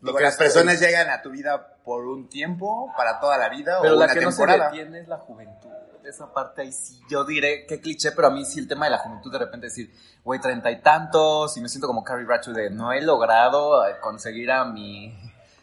Lo 0.00 0.08
digo, 0.08 0.18
que 0.18 0.24
las 0.24 0.34
es- 0.34 0.38
personas 0.38 0.80
llegan 0.80 1.08
a 1.10 1.22
tu 1.22 1.30
vida 1.30 1.76
por 1.84 2.04
un 2.06 2.28
tiempo, 2.28 2.92
para 2.96 3.18
toda 3.20 3.38
la 3.38 3.48
vida 3.48 3.78
Pero 3.80 3.94
o 3.94 3.98
la 3.98 4.04
una 4.06 4.14
que 4.14 4.20
no 4.20 4.30
se 4.32 4.38
temporada. 4.38 4.70
detiene 4.70 5.00
es 5.00 5.08
la 5.08 5.16
juventud. 5.18 5.70
Esa 6.04 6.32
parte 6.32 6.62
ahí 6.62 6.72
sí, 6.72 7.00
yo 7.08 7.24
diré, 7.24 7.66
qué 7.66 7.80
cliché, 7.80 8.12
pero 8.12 8.28
a 8.28 8.30
mí 8.30 8.44
sí 8.44 8.58
el 8.58 8.68
tema 8.68 8.86
de 8.86 8.92
la 8.92 8.98
juventud 8.98 9.32
de 9.32 9.38
repente 9.38 9.66
decir, 9.66 9.92
güey, 10.22 10.40
treinta 10.40 10.70
y 10.70 10.82
tantos, 10.82 11.56
y 11.56 11.60
me 11.60 11.68
siento 11.68 11.86
como 11.86 12.04
Carrie 12.04 12.26
Bradshaw 12.26 12.54
de, 12.54 12.70
no 12.70 12.92
he 12.92 13.00
logrado 13.00 13.86
eh, 13.86 13.94
conseguir 14.00 14.50
a 14.50 14.64
mi, 14.64 15.16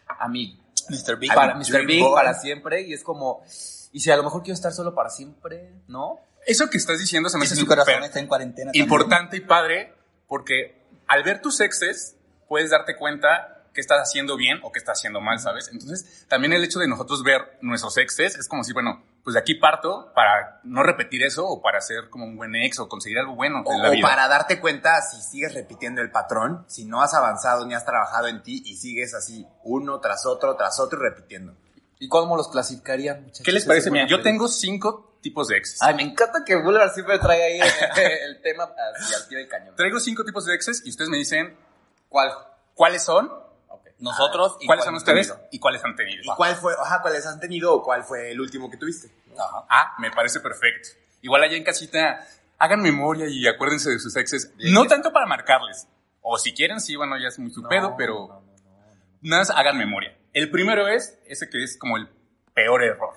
a 0.07 0.27
mi, 0.27 0.59
Mr. 0.89 1.17
Big. 1.17 1.33
para 1.33 1.55
Mr. 1.55 1.85
Big 1.85 2.01
boy. 2.01 2.13
para 2.13 2.33
siempre, 2.33 2.81
y 2.81 2.93
es 2.93 3.03
como, 3.03 3.43
y 3.91 3.99
si 3.99 4.09
a 4.09 4.17
lo 4.17 4.23
mejor 4.23 4.41
quiero 4.41 4.55
estar 4.55 4.73
solo 4.73 4.95
para 4.95 5.09
siempre, 5.09 5.73
¿no? 5.87 6.19
Eso 6.45 6.69
que 6.69 6.77
estás 6.77 6.99
diciendo 6.99 7.29
se 7.29 7.37
me 7.37 7.45
hace 7.45 7.55
súper 7.55 7.83
también. 7.83 8.83
importante 8.83 9.37
y 9.37 9.41
padre 9.41 9.93
porque 10.27 10.81
al 11.07 11.23
ver 11.23 11.41
tus 11.41 11.59
exes 11.59 12.15
puedes 12.47 12.71
darte 12.71 12.95
cuenta 12.95 13.65
qué 13.73 13.81
estás 13.81 13.99
haciendo 14.01 14.37
bien 14.37 14.59
o 14.63 14.71
qué 14.71 14.79
estás 14.79 14.97
haciendo 14.97 15.21
mal, 15.21 15.39
¿sabes? 15.39 15.69
Entonces, 15.71 16.25
también 16.27 16.53
el 16.53 16.63
hecho 16.63 16.79
de 16.79 16.87
nosotros 16.87 17.23
ver 17.23 17.57
nuestros 17.61 17.97
exes 17.97 18.35
es 18.35 18.47
como 18.47 18.63
si, 18.63 18.73
bueno, 18.73 19.03
pues 19.23 19.33
de 19.35 19.39
aquí 19.39 19.55
parto 19.55 20.11
para 20.15 20.59
no 20.63 20.83
repetir 20.83 21.23
eso 21.23 21.45
o 21.47 21.61
para 21.61 21.79
ser 21.81 22.09
como 22.09 22.25
un 22.25 22.35
buen 22.37 22.55
ex 22.55 22.79
o 22.79 22.89
conseguir 22.89 23.19
algo 23.19 23.35
bueno 23.35 23.61
O, 23.65 23.71
en 23.73 23.81
la 23.83 23.89
o 23.89 23.91
vida. 23.91 24.07
para 24.07 24.27
darte 24.27 24.59
cuenta 24.59 25.01
si 25.01 25.21
sigues 25.21 25.53
repitiendo 25.53 26.01
el 26.01 26.11
patrón, 26.11 26.65
si 26.67 26.85
no 26.85 27.01
has 27.01 27.13
avanzado 27.13 27.65
ni 27.65 27.73
has 27.73 27.85
trabajado 27.85 28.27
en 28.27 28.41
ti 28.43 28.63
y 28.65 28.77
sigues 28.77 29.13
así 29.13 29.47
uno 29.63 29.99
tras 29.99 30.25
otro, 30.25 30.55
tras 30.55 30.79
otro 30.79 30.99
y 30.99 31.03
repitiendo. 31.09 31.55
¿Y 31.99 32.07
cómo 32.09 32.35
los 32.35 32.47
clasificarían, 32.49 33.21
muchachos? 33.21 33.45
¿Qué 33.45 33.51
les 33.51 33.65
parece? 33.65 33.91
Mira, 33.91 34.07
yo 34.07 34.23
tengo 34.23 34.47
cinco 34.47 35.19
tipos 35.21 35.47
de 35.49 35.57
exes. 35.57 35.79
Ay, 35.83 35.93
me 35.93 36.01
encanta 36.01 36.43
que 36.43 36.55
Boulevard 36.55 36.91
siempre 36.91 37.19
trae 37.19 37.43
ahí 37.43 37.59
el, 37.59 38.03
el 38.35 38.41
tema 38.41 38.63
así 38.95 39.13
al 39.13 39.27
pie 39.27 39.37
del 39.37 39.47
cañón. 39.47 39.75
Traigo 39.75 39.99
cinco 39.99 40.23
tipos 40.25 40.45
de 40.45 40.55
exes 40.55 40.81
y 40.83 40.89
ustedes 40.89 41.09
me 41.11 41.17
dicen 41.17 41.55
¿Cuál? 42.09 42.31
cuáles 42.73 43.03
son, 43.03 43.31
Nosotros. 44.01 44.57
y 44.59 44.65
cuáles 44.65 44.67
cuál 44.67 44.79
son 44.83 44.89
hemos 44.89 45.01
ustedes 45.03 45.27
tenido. 45.29 45.47
y 45.51 45.59
cuáles 45.59 45.83
han 45.85 45.95
tenido. 45.95 46.21
¿Y 46.23 46.35
cuál 46.35 46.55
fue, 46.55 46.73
ajá, 46.77 47.01
cuáles 47.01 47.25
han 47.25 47.39
tenido 47.39 47.73
o 47.73 47.81
cuál 47.83 48.03
fue 48.03 48.31
el 48.31 48.41
último 48.41 48.69
que 48.69 48.77
tuviste? 48.77 49.09
Ajá. 49.37 49.65
Ah, 49.69 49.95
me 49.99 50.11
parece 50.11 50.39
perfecto. 50.39 50.89
Igual 51.21 51.43
allá 51.43 51.55
en 51.55 51.63
casita, 51.63 52.27
hagan 52.57 52.81
memoria 52.81 53.27
y 53.27 53.47
acuérdense 53.47 53.89
de 53.91 53.99
sus 53.99 54.15
exes. 54.15 54.51
No 54.57 54.85
tanto 54.85 55.13
para 55.13 55.25
marcarles. 55.25 55.87
O 56.21 56.37
si 56.37 56.53
quieren, 56.53 56.79
sí, 56.81 56.95
bueno, 56.95 57.17
ya 57.17 57.27
es 57.29 57.39
muy 57.39 57.51
su 57.51 57.63
pedo, 57.63 57.95
pero 57.97 58.41
nada 59.21 59.41
más 59.41 59.49
hagan 59.51 59.77
memoria. 59.77 60.15
El 60.33 60.49
primero 60.51 60.87
es 60.87 61.19
ese 61.25 61.49
que 61.49 61.63
es 61.63 61.77
como 61.77 61.97
el 61.97 62.07
peor 62.53 62.83
error. 62.83 63.13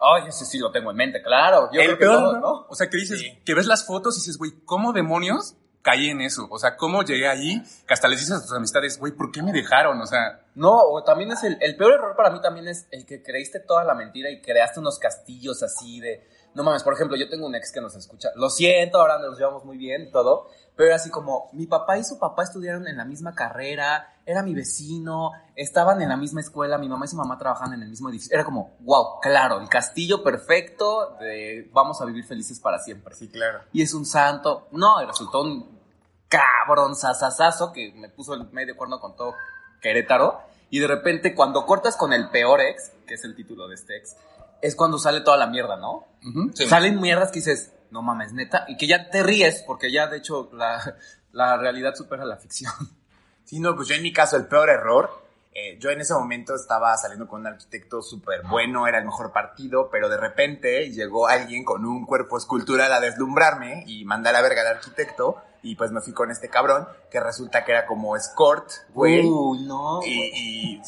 Ay, 0.00 0.28
ese 0.28 0.46
sí 0.46 0.58
lo 0.58 0.70
tengo 0.72 0.90
en 0.90 0.96
mente, 0.96 1.22
claro. 1.22 1.68
Yo 1.72 1.80
el 1.80 1.86
creo 1.96 1.98
que 1.98 2.04
peor 2.06 2.40
¿no? 2.40 2.66
O 2.68 2.74
sea, 2.74 2.88
que 2.88 2.96
dices, 2.96 3.18
Sí. 3.20 3.38
que 3.44 3.54
ves 3.54 3.66
las 3.66 3.86
fotos 3.86 4.16
y 4.16 4.20
dices, 4.20 4.38
güey, 4.38 4.52
¿cómo 4.64 4.92
demonios 4.92 5.56
caí 5.82 6.10
en 6.10 6.20
eso? 6.20 6.46
O 6.50 6.58
sea, 6.58 6.76
¿cómo 6.76 7.02
llegué 7.02 7.28
ahí? 7.28 7.62
Que 7.86 7.94
hasta 7.94 8.08
les 8.08 8.20
dices 8.20 8.36
a 8.36 8.42
tus 8.42 8.52
amistades, 8.52 8.98
güey, 8.98 9.12
¿por 9.12 9.30
qué 9.30 9.42
me 9.42 9.52
dejaron? 9.52 10.00
O 10.00 10.06
sea, 10.06 10.40
No, 10.54 10.76
o 10.76 11.02
también 11.04 11.32
es 11.32 11.42
el, 11.44 11.56
el 11.60 11.76
peor 11.76 11.94
error 11.94 12.14
para 12.16 12.30
mí 12.30 12.40
también 12.40 12.68
es 12.68 12.86
el 12.90 13.06
que 13.06 13.22
creíste 13.22 13.60
toda 13.60 13.84
la 13.84 13.94
mentira 13.94 14.30
y 14.30 14.40
creaste 14.40 14.80
unos 14.80 14.98
castillos 14.98 15.62
así 15.62 16.00
de, 16.00 16.26
no 16.54 16.64
mames, 16.64 16.82
por 16.82 16.94
ejemplo, 16.94 17.16
yo 17.16 17.28
tengo 17.28 17.46
un 17.46 17.54
ex 17.54 17.72
que 17.72 17.80
nos 17.80 17.94
escucha, 17.94 18.30
lo 18.34 18.50
siento, 18.50 19.00
ahora 19.00 19.18
nos 19.18 19.38
llevamos 19.38 19.64
muy 19.64 19.78
bien 19.78 20.02
y 20.02 20.10
todo, 20.10 20.48
pero 20.80 20.92
era 20.92 20.96
así 20.96 21.10
como, 21.10 21.50
mi 21.52 21.66
papá 21.66 21.98
y 21.98 22.04
su 22.04 22.18
papá 22.18 22.42
estudiaron 22.42 22.88
en 22.88 22.96
la 22.96 23.04
misma 23.04 23.34
carrera, 23.34 24.14
era 24.24 24.42
mi 24.42 24.54
vecino, 24.54 25.32
estaban 25.54 26.00
en 26.00 26.08
la 26.08 26.16
misma 26.16 26.40
escuela, 26.40 26.78
mi 26.78 26.88
mamá 26.88 27.04
y 27.04 27.08
su 27.08 27.16
mamá 27.16 27.36
trabajaban 27.36 27.74
en 27.74 27.82
el 27.82 27.90
mismo 27.90 28.08
edificio, 28.08 28.34
era 28.34 28.46
como, 28.46 28.78
wow, 28.80 29.20
claro, 29.20 29.60
el 29.60 29.68
castillo 29.68 30.24
perfecto 30.24 31.18
de 31.20 31.68
vamos 31.74 32.00
a 32.00 32.06
vivir 32.06 32.24
felices 32.24 32.60
para 32.60 32.78
siempre. 32.78 33.14
Sí, 33.14 33.28
claro. 33.28 33.60
y 33.74 33.82
es 33.82 33.92
un 33.92 34.06
santo. 34.06 34.68
No, 34.72 35.06
resultó 35.06 35.42
un 35.42 35.78
cabrón 36.30 36.96
sasasazo 36.96 37.74
que 37.74 37.92
me 37.92 38.08
puso 38.08 38.32
el 38.32 38.50
medio 38.50 38.74
cuerno 38.74 39.00
con 39.00 39.14
todo 39.14 39.34
Querétaro. 39.82 40.40
Y 40.70 40.78
de 40.78 40.86
repente, 40.86 41.34
cuando 41.34 41.66
cortas 41.66 41.94
con 41.98 42.14
el 42.14 42.30
peor 42.30 42.62
ex, 42.62 42.90
que 43.06 43.16
es 43.16 43.24
el 43.24 43.36
título 43.36 43.68
de 43.68 43.74
este 43.74 43.98
ex, 43.98 44.16
es 44.62 44.74
cuando 44.74 44.98
sale 44.98 45.20
toda 45.20 45.36
la 45.36 45.46
mierda, 45.46 45.76
¿no? 45.76 46.06
Sí. 46.54 46.64
Salen 46.64 46.98
mierdas 47.02 47.32
que 47.32 47.40
dices, 47.40 47.70
no 47.90 48.02
mames, 48.02 48.32
neta, 48.32 48.64
y 48.68 48.76
que 48.76 48.86
ya 48.86 49.10
te 49.10 49.22
ríes, 49.22 49.62
porque 49.66 49.90
ya 49.90 50.06
de 50.06 50.18
hecho 50.18 50.50
la, 50.52 50.96
la 51.32 51.56
realidad 51.56 51.94
supera 51.94 52.24
la 52.24 52.36
ficción. 52.36 52.72
Sí, 53.42 53.58
no, 53.58 53.74
pues 53.74 53.88
yo 53.88 53.96
en 53.96 54.02
mi 54.04 54.12
caso, 54.12 54.36
el 54.36 54.46
peor 54.46 54.70
error, 54.70 55.10
eh, 55.52 55.76
yo 55.80 55.90
en 55.90 56.00
ese 56.00 56.14
momento 56.14 56.54
estaba 56.54 56.96
saliendo 56.96 57.26
con 57.26 57.40
un 57.40 57.48
arquitecto 57.48 58.00
súper 58.00 58.42
bueno, 58.48 58.86
era 58.86 58.98
el 58.98 59.04
mejor 59.04 59.32
partido, 59.32 59.88
pero 59.90 60.08
de 60.08 60.16
repente 60.16 60.88
llegó 60.90 61.26
alguien 61.26 61.64
con 61.64 61.84
un 61.84 62.06
cuerpo 62.06 62.38
escultural 62.38 62.92
a 62.92 63.00
deslumbrarme 63.00 63.82
y 63.88 64.04
mandé 64.04 64.28
a 64.28 64.32
la 64.32 64.42
verga 64.42 64.60
al 64.60 64.76
arquitecto 64.76 65.42
y 65.62 65.74
pues 65.74 65.90
me 65.90 66.00
fui 66.00 66.12
con 66.12 66.30
este 66.30 66.48
cabrón 66.48 66.86
que 67.10 67.18
resulta 67.18 67.64
que 67.64 67.72
era 67.72 67.86
como 67.86 68.14
escort, 68.16 68.70
güey. 68.94 69.26
Uy, 69.26 69.66
no. 69.66 70.00
Y, 70.04 70.80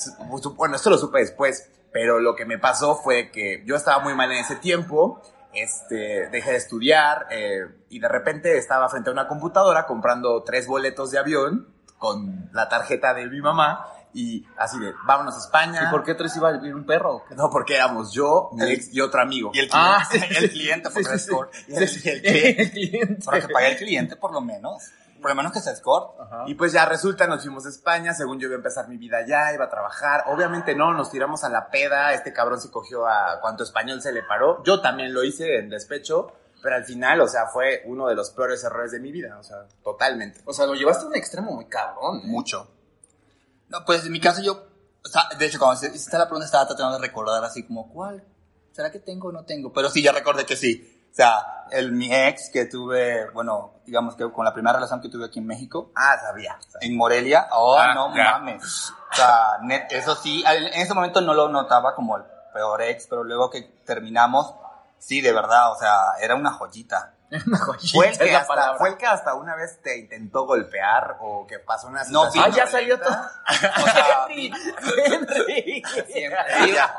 bueno, 0.57 0.77
esto 0.77 0.91
lo 0.91 0.99
supe 0.99 1.19
después, 1.19 1.69
pero 1.93 2.21
lo 2.21 2.37
que 2.37 2.47
me 2.47 2.59
pasó 2.59 2.95
fue 2.95 3.33
que 3.33 3.63
yo 3.67 3.75
estaba 3.75 4.03
muy 4.03 4.15
mal 4.15 4.31
en 4.31 4.39
ese 4.39 4.57
tiempo, 4.57 5.21
este, 5.53 6.29
dejé 6.31 6.51
de 6.53 6.57
estudiar 6.57 7.27
eh, 7.31 7.61
y 7.91 7.99
de 8.01 8.09
repente 8.09 8.57
estaba 8.59 8.89
frente 8.89 9.11
a 9.11 9.13
una 9.13 9.29
computadora 9.29 9.87
comprando 9.87 10.43
tres 10.43 10.67
boletos 10.67 11.11
de 11.11 11.19
avión 11.19 11.69
con 11.99 12.51
la 12.53 12.69
tarjeta 12.69 13.15
de 13.15 13.27
mi 13.27 13.41
mamá 13.41 13.87
y 14.15 14.45
así 14.59 14.79
de, 14.79 14.93
vámonos 15.07 15.35
a 15.37 15.39
España. 15.39 15.85
¿Y 15.89 15.91
por 15.91 16.05
qué 16.05 16.15
tres 16.15 16.37
iba 16.37 16.49
a 16.51 16.53
vivir 16.53 16.75
un 16.75 16.85
perro? 16.85 17.23
No, 17.37 17.49
porque 17.51 17.77
éramos 17.77 18.13
yo, 18.13 18.51
mi 18.53 18.71
ex 18.71 18.93
y 18.93 19.01
otro 19.01 19.21
amigo. 19.23 19.51
Y 19.55 19.61
el 19.61 19.69
cliente, 19.69 19.79
Ah, 19.91 20.05
sí, 20.11 20.19
el 20.37 20.51
cliente 20.51 20.91
por 20.91 21.05
Sí, 21.09 21.87
sí, 21.87 22.09
el- 22.11 22.27
el 22.61 22.71
cliente. 22.71 23.25
Para 23.25 23.41
que 23.41 23.49
pague 23.53 23.69
el 23.73 23.77
cliente, 23.77 24.17
por 24.17 24.33
lo 24.33 24.41
menos. 24.41 24.83
Por 25.23 25.31
lo 25.31 25.37
menos 25.37 25.53
que 25.53 25.61
se 25.61 25.75
score. 25.75 26.13
Y 26.47 26.55
pues 26.55 26.73
ya 26.73 26.85
resulta, 26.85 27.27
nos 27.27 27.43
fuimos 27.43 27.65
a 27.65 27.71
España, 27.71 28.13
según 28.13 28.39
yo 28.39 28.49
iba 28.49 28.57
a 28.57 28.59
empezar 28.59 28.89
mi 28.89 28.99
vida 28.99 29.19
allá, 29.19 29.55
iba 29.55 29.65
a 29.65 29.71
trabajar. 29.71 30.25
Obviamente 30.27 30.75
no, 30.75 30.93
nos 30.93 31.11
tiramos 31.11 31.45
a 31.45 31.49
la 31.49 31.71
peda, 31.71 32.13
este 32.13 32.33
cabrón 32.33 32.61
se 32.61 32.71
cogió 32.71 33.07
a 33.07 33.41
cuanto 33.41 33.63
español 33.63 34.03
se 34.03 34.13
le 34.13 34.23
paró. 34.23 34.63
Yo 34.65 34.83
también 34.83 35.15
lo 35.15 35.25
hice 35.25 35.59
en 35.59 35.71
despecho, 35.71 36.33
pero 36.63 36.77
al 36.77 36.85
final, 36.85 37.21
o 37.21 37.29
sea, 37.29 37.47
fue 37.47 37.83
uno 37.87 38.09
de 38.09 38.15
los 38.15 38.31
peores 38.31 38.63
errores 38.65 38.93
de 38.93 39.01
mi 39.01 39.13
vida, 39.13 39.39
o 39.39 39.43
sea, 39.43 39.67
totalmente. 39.83 40.41
O 40.45 40.53
sea, 40.53 40.67
lo 40.67 40.75
llevaste 40.75 41.05
a 41.05 41.09
un 41.09 41.17
extremo 41.17 41.53
muy 41.53 41.67
cabrón. 41.67 42.19
¿eh? 42.19 42.27
Mucho. 42.27 42.69
No, 43.69 43.85
pues 43.87 44.05
en 44.05 44.13
mi 44.13 44.21
caso 44.21 44.43
yo, 44.43 44.67
o 45.05 45.09
sea, 45.09 45.29
de 45.39 45.47
hecho, 45.47 45.59
cuando 45.59 45.87
hiciste 45.87 46.19
la 46.19 46.27
pregunta 46.27 46.45
estaba 46.45 46.67
tratando 46.67 46.99
de 46.99 47.07
recordar 47.07 47.43
así 47.45 47.65
como, 47.65 47.91
¿cuál? 47.91 48.23
¿Será 48.73 48.91
que 48.91 48.99
tengo 48.99 49.29
o 49.29 49.33
no 49.33 49.45
tengo? 49.45 49.73
Pero 49.73 49.89
sí, 49.91 50.03
ya 50.03 50.13
recordé 50.13 50.45
que 50.45 50.57
sí. 50.57 51.02
O 51.13 51.15
sea, 51.15 51.67
el, 51.71 51.93
mi 51.93 52.13
ex 52.13 52.49
que 52.51 52.65
tuve, 52.67 53.29
bueno, 53.33 53.75
digamos 53.85 54.17
que 54.17 54.31
con 54.33 54.45
la 54.47 54.55
primera 54.55 54.75
relación 54.77 55.01
que 55.03 55.11
tuve 55.11 55.27
aquí 55.27 55.41
en 55.41 55.47
México, 55.47 55.93
Ah, 55.95 56.17
sabía. 56.19 56.59
sabía. 56.71 56.89
en 56.89 56.97
Morelia, 56.97 57.49
oh, 57.53 57.77
Ah, 57.79 57.93
no 57.95 58.15
ya. 58.17 58.39
mames. 58.39 58.91
O 59.13 59.15
sea, 59.15 59.59
net- 59.63 59.89
eso 59.91 60.15
sí, 60.17 60.43
en 60.47 60.65
ese 60.81 60.95
momento 60.95 61.21
no 61.21 61.35
lo 61.35 61.49
notaba 61.51 61.95
como 61.95 62.17
el 62.17 62.25
peor 62.55 62.81
ex, 62.83 63.07
pero 63.09 63.25
luego 63.25 63.51
que 63.51 63.61
terminamos, 63.85 64.55
sí, 64.99 65.21
de 65.21 65.33
verdad, 65.33 65.73
o 65.73 65.77
sea, 65.79 65.97
era 66.21 66.35
una 66.35 66.51
joyita. 66.53 67.15
Una 67.47 67.59
joyita, 67.59 67.93
¿Fue 67.97 68.07
el, 68.09 68.13
es 68.13 68.19
que 68.19 68.31
la 68.33 68.39
hasta. 68.41 68.75
¿Fue 68.77 68.89
el 68.91 68.97
que 68.99 69.07
hasta 69.07 69.33
una 69.35 69.57
vez 69.57 69.81
te 69.83 69.99
intentó 69.99 70.45
golpear 70.45 71.17
o 71.21 71.47
que 71.47 71.59
pasó 71.61 71.87
una 71.89 72.05
No, 72.11 72.31
situación? 72.31 72.45
Ah, 72.45 72.55
ya 72.55 72.67
salió 72.67 73.01
todo. 73.01 73.17
O 73.49 73.85
sea, 73.87 74.27
Henry, 74.29 74.53
Henry. 75.07 75.83
Sí, 76.13 76.25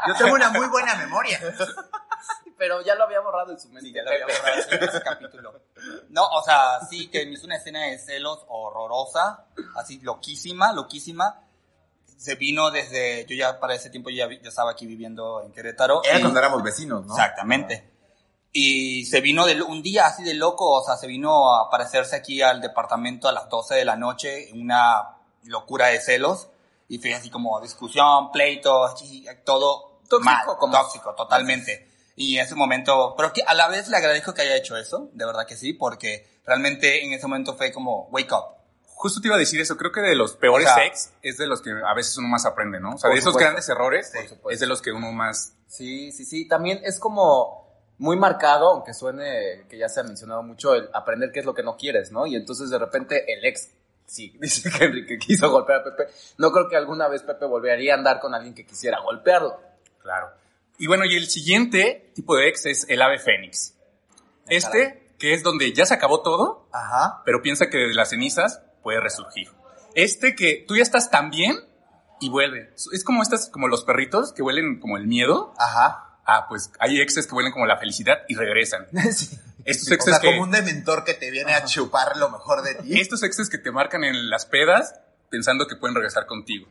yo 0.07 0.13
tengo 0.17 0.33
una 0.33 0.49
muy 0.49 0.65
buena 0.69 0.95
memoria. 0.95 1.39
Pero 2.57 2.81
ya 2.81 2.95
lo 2.95 3.03
había 3.05 3.19
borrado 3.19 3.51
en 3.51 3.59
su 3.59 3.67
mente. 3.69 3.89
Sí, 3.89 3.93
ya 3.93 4.03
lo 4.03 4.11
había 4.11 4.25
borrado 4.25 4.59
ese- 4.59 4.85
ese 4.85 5.01
capítulo. 5.01 5.53
No, 6.09 6.23
o 6.25 6.43
sea, 6.43 6.79
sí, 6.89 7.09
que 7.09 7.25
me 7.25 7.33
hizo 7.33 7.45
una 7.45 7.57
escena 7.57 7.81
de 7.83 7.97
celos 7.99 8.39
horrorosa, 8.47 9.45
así 9.75 9.99
loquísima, 9.99 10.71
loquísima. 10.73 11.41
Se 12.17 12.35
vino 12.35 12.71
desde, 12.71 13.25
yo 13.25 13.35
ya 13.35 13.59
para 13.59 13.73
ese 13.75 13.89
tiempo 13.89 14.09
yo 14.09 14.25
ya, 14.27 14.41
ya 14.41 14.49
estaba 14.49 14.71
aquí 14.71 14.85
viviendo 14.85 15.41
en 15.41 15.51
Querétaro. 15.51 16.01
Era 16.03 16.19
y- 16.19 16.21
cuando 16.21 16.39
éramos 16.39 16.63
vecinos, 16.63 17.05
¿no? 17.05 17.13
Exactamente. 17.13 17.91
Y 18.51 19.05
se 19.05 19.19
vino 19.19 19.45
de, 19.45 19.61
un 19.63 19.81
día 19.81 20.05
así 20.05 20.23
de 20.23 20.35
loco, 20.35 20.69
o 20.69 20.83
sea, 20.83 20.95
se 20.95 21.07
vino 21.07 21.53
a 21.55 21.63
aparecerse 21.67 22.15
aquí 22.15 22.41
al 22.41 22.61
departamento 22.61 23.27
a 23.27 23.31
las 23.31 23.49
12 23.49 23.73
de 23.75 23.83
la 23.83 23.95
noche, 23.95 24.49
una 24.53 25.17
locura 25.45 25.87
de 25.87 25.99
celos. 25.99 26.47
Y 26.87 26.99
fue 26.99 27.13
así 27.15 27.29
como 27.31 27.59
discusión, 27.61 28.31
pleito, 28.31 28.83
así, 28.83 29.25
todo 29.43 29.99
Tóxico, 30.07 30.23
mal, 30.23 30.45
como- 30.59 30.73
tóxico, 30.77 31.15
totalmente. 31.15 31.89
Y 32.15 32.37
en 32.37 32.45
ese 32.45 32.55
momento, 32.55 33.15
pero 33.17 33.33
que 33.33 33.41
a 33.41 33.53
la 33.53 33.67
vez 33.67 33.89
le 33.89 33.97
agradezco 33.97 34.33
que 34.33 34.43
haya 34.43 34.55
hecho 34.55 34.77
eso, 34.77 35.09
de 35.13 35.25
verdad 35.25 35.47
que 35.47 35.55
sí, 35.55 35.73
porque 35.73 36.27
realmente 36.45 37.03
en 37.03 37.13
ese 37.13 37.27
momento 37.27 37.55
fue 37.55 37.71
como, 37.71 38.07
wake 38.11 38.31
up. 38.31 38.55
Justo 38.85 39.19
te 39.19 39.27
iba 39.27 39.35
a 39.35 39.39
decir 39.39 39.59
eso, 39.59 39.75
creo 39.75 39.91
que 39.91 40.01
de 40.01 40.15
los 40.15 40.35
peores 40.35 40.69
O 40.69 40.73
sea, 40.73 40.85
ex 40.85 41.11
es 41.21 41.37
de 41.37 41.47
los 41.47 41.61
que 41.61 41.71
a 41.71 41.93
veces 41.93 42.15
uno 42.17 42.27
más 42.27 42.45
aprende, 42.45 42.79
¿no? 42.79 42.95
O 42.95 42.97
sea, 42.97 43.09
de 43.09 43.17
esos 43.17 43.33
supuesto. 43.33 43.39
grandes 43.39 43.67
errores 43.67 44.07
supuesto. 44.11 44.49
es 44.49 44.59
de 44.59 44.67
los 44.67 44.81
que 44.81 44.91
uno 44.91 45.11
más... 45.11 45.55
Sí, 45.67 46.11
sí, 46.11 46.23
sí. 46.23 46.47
También 46.47 46.79
es 46.83 46.99
como 46.99 47.63
muy 47.97 48.15
marcado, 48.15 48.69
aunque 48.69 48.93
suene 48.93 49.65
que 49.67 49.77
ya 49.77 49.89
se 49.89 49.99
ha 49.99 50.03
mencionado 50.03 50.43
mucho, 50.43 50.75
el 50.75 50.89
aprender 50.93 51.31
qué 51.31 51.39
es 51.39 51.45
lo 51.45 51.53
que 51.53 51.63
no 51.63 51.75
quieres, 51.75 52.11
¿no? 52.11 52.25
Y 52.27 52.35
entonces 52.35 52.69
de 52.69 52.77
repente 52.77 53.33
el 53.33 53.43
ex, 53.43 53.71
sí, 54.05 54.37
dice 54.41 54.69
que 55.07 55.17
quiso 55.17 55.49
golpear 55.49 55.79
a 55.79 55.83
Pepe. 55.83 56.11
No 56.37 56.51
creo 56.51 56.69
que 56.69 56.77
alguna 56.77 57.07
vez 57.07 57.23
Pepe 57.23 57.45
volvería 57.45 57.95
a 57.95 57.97
andar 57.97 58.19
con 58.19 58.33
alguien 58.35 58.53
que 58.53 58.65
quisiera 58.65 58.99
golpearlo. 59.01 59.59
Claro. 60.01 60.42
Y 60.83 60.87
bueno, 60.87 61.05
y 61.05 61.15
el 61.15 61.29
siguiente 61.29 62.11
tipo 62.13 62.35
de 62.35 62.49
ex 62.49 62.65
es 62.65 62.85
el 62.89 63.01
ave 63.01 63.17
fénix. 63.17 63.73
Este, 64.49 65.15
que 65.17 65.33
es 65.33 65.41
donde 65.41 65.71
ya 65.71 65.85
se 65.85 65.93
acabó 65.93 66.21
todo, 66.23 66.67
Ajá. 66.73 67.21
pero 67.23 67.41
piensa 67.41 67.69
que 67.69 67.77
de 67.77 67.93
las 67.93 68.09
cenizas 68.09 68.61
puede 68.81 68.99
resurgir. 68.99 69.47
Este 69.95 70.35
que 70.35 70.65
tú 70.67 70.75
ya 70.75 70.83
estás 70.83 71.09
tan 71.09 71.29
bien 71.29 71.55
y 72.19 72.29
vuelve. 72.29 72.73
Es 72.91 73.05
como 73.05 73.23
estas, 73.23 73.47
como 73.47 73.69
los 73.69 73.85
perritos 73.85 74.33
que 74.33 74.41
huelen 74.41 74.81
como 74.81 74.97
el 74.97 75.07
miedo. 75.07 75.53
Ajá. 75.57 76.19
Ah, 76.25 76.47
pues 76.49 76.69
hay 76.79 76.99
exes 76.99 77.27
que 77.27 77.35
huelen 77.35 77.53
como 77.53 77.65
la 77.65 77.77
felicidad 77.77 78.17
y 78.27 78.35
regresan. 78.35 78.87
Sí. 79.13 79.39
Estos 79.63 79.89
O 79.89 79.93
exes 79.93 80.15
sea, 80.15 80.19
que... 80.19 80.31
como 80.31 80.43
un 80.43 80.51
dementor 80.51 81.05
que 81.05 81.13
te 81.13 81.31
viene 81.31 81.53
a 81.53 81.63
chupar 81.63 82.17
lo 82.17 82.29
mejor 82.29 82.61
de 82.61 82.75
ti. 82.75 82.99
Estos 82.99 83.23
exes 83.23 83.49
que 83.49 83.57
te 83.57 83.71
marcan 83.71 84.03
en 84.03 84.29
las 84.29 84.45
pedas 84.45 84.99
pensando 85.29 85.65
que 85.65 85.77
pueden 85.77 85.95
regresar 85.95 86.25
contigo. 86.25 86.67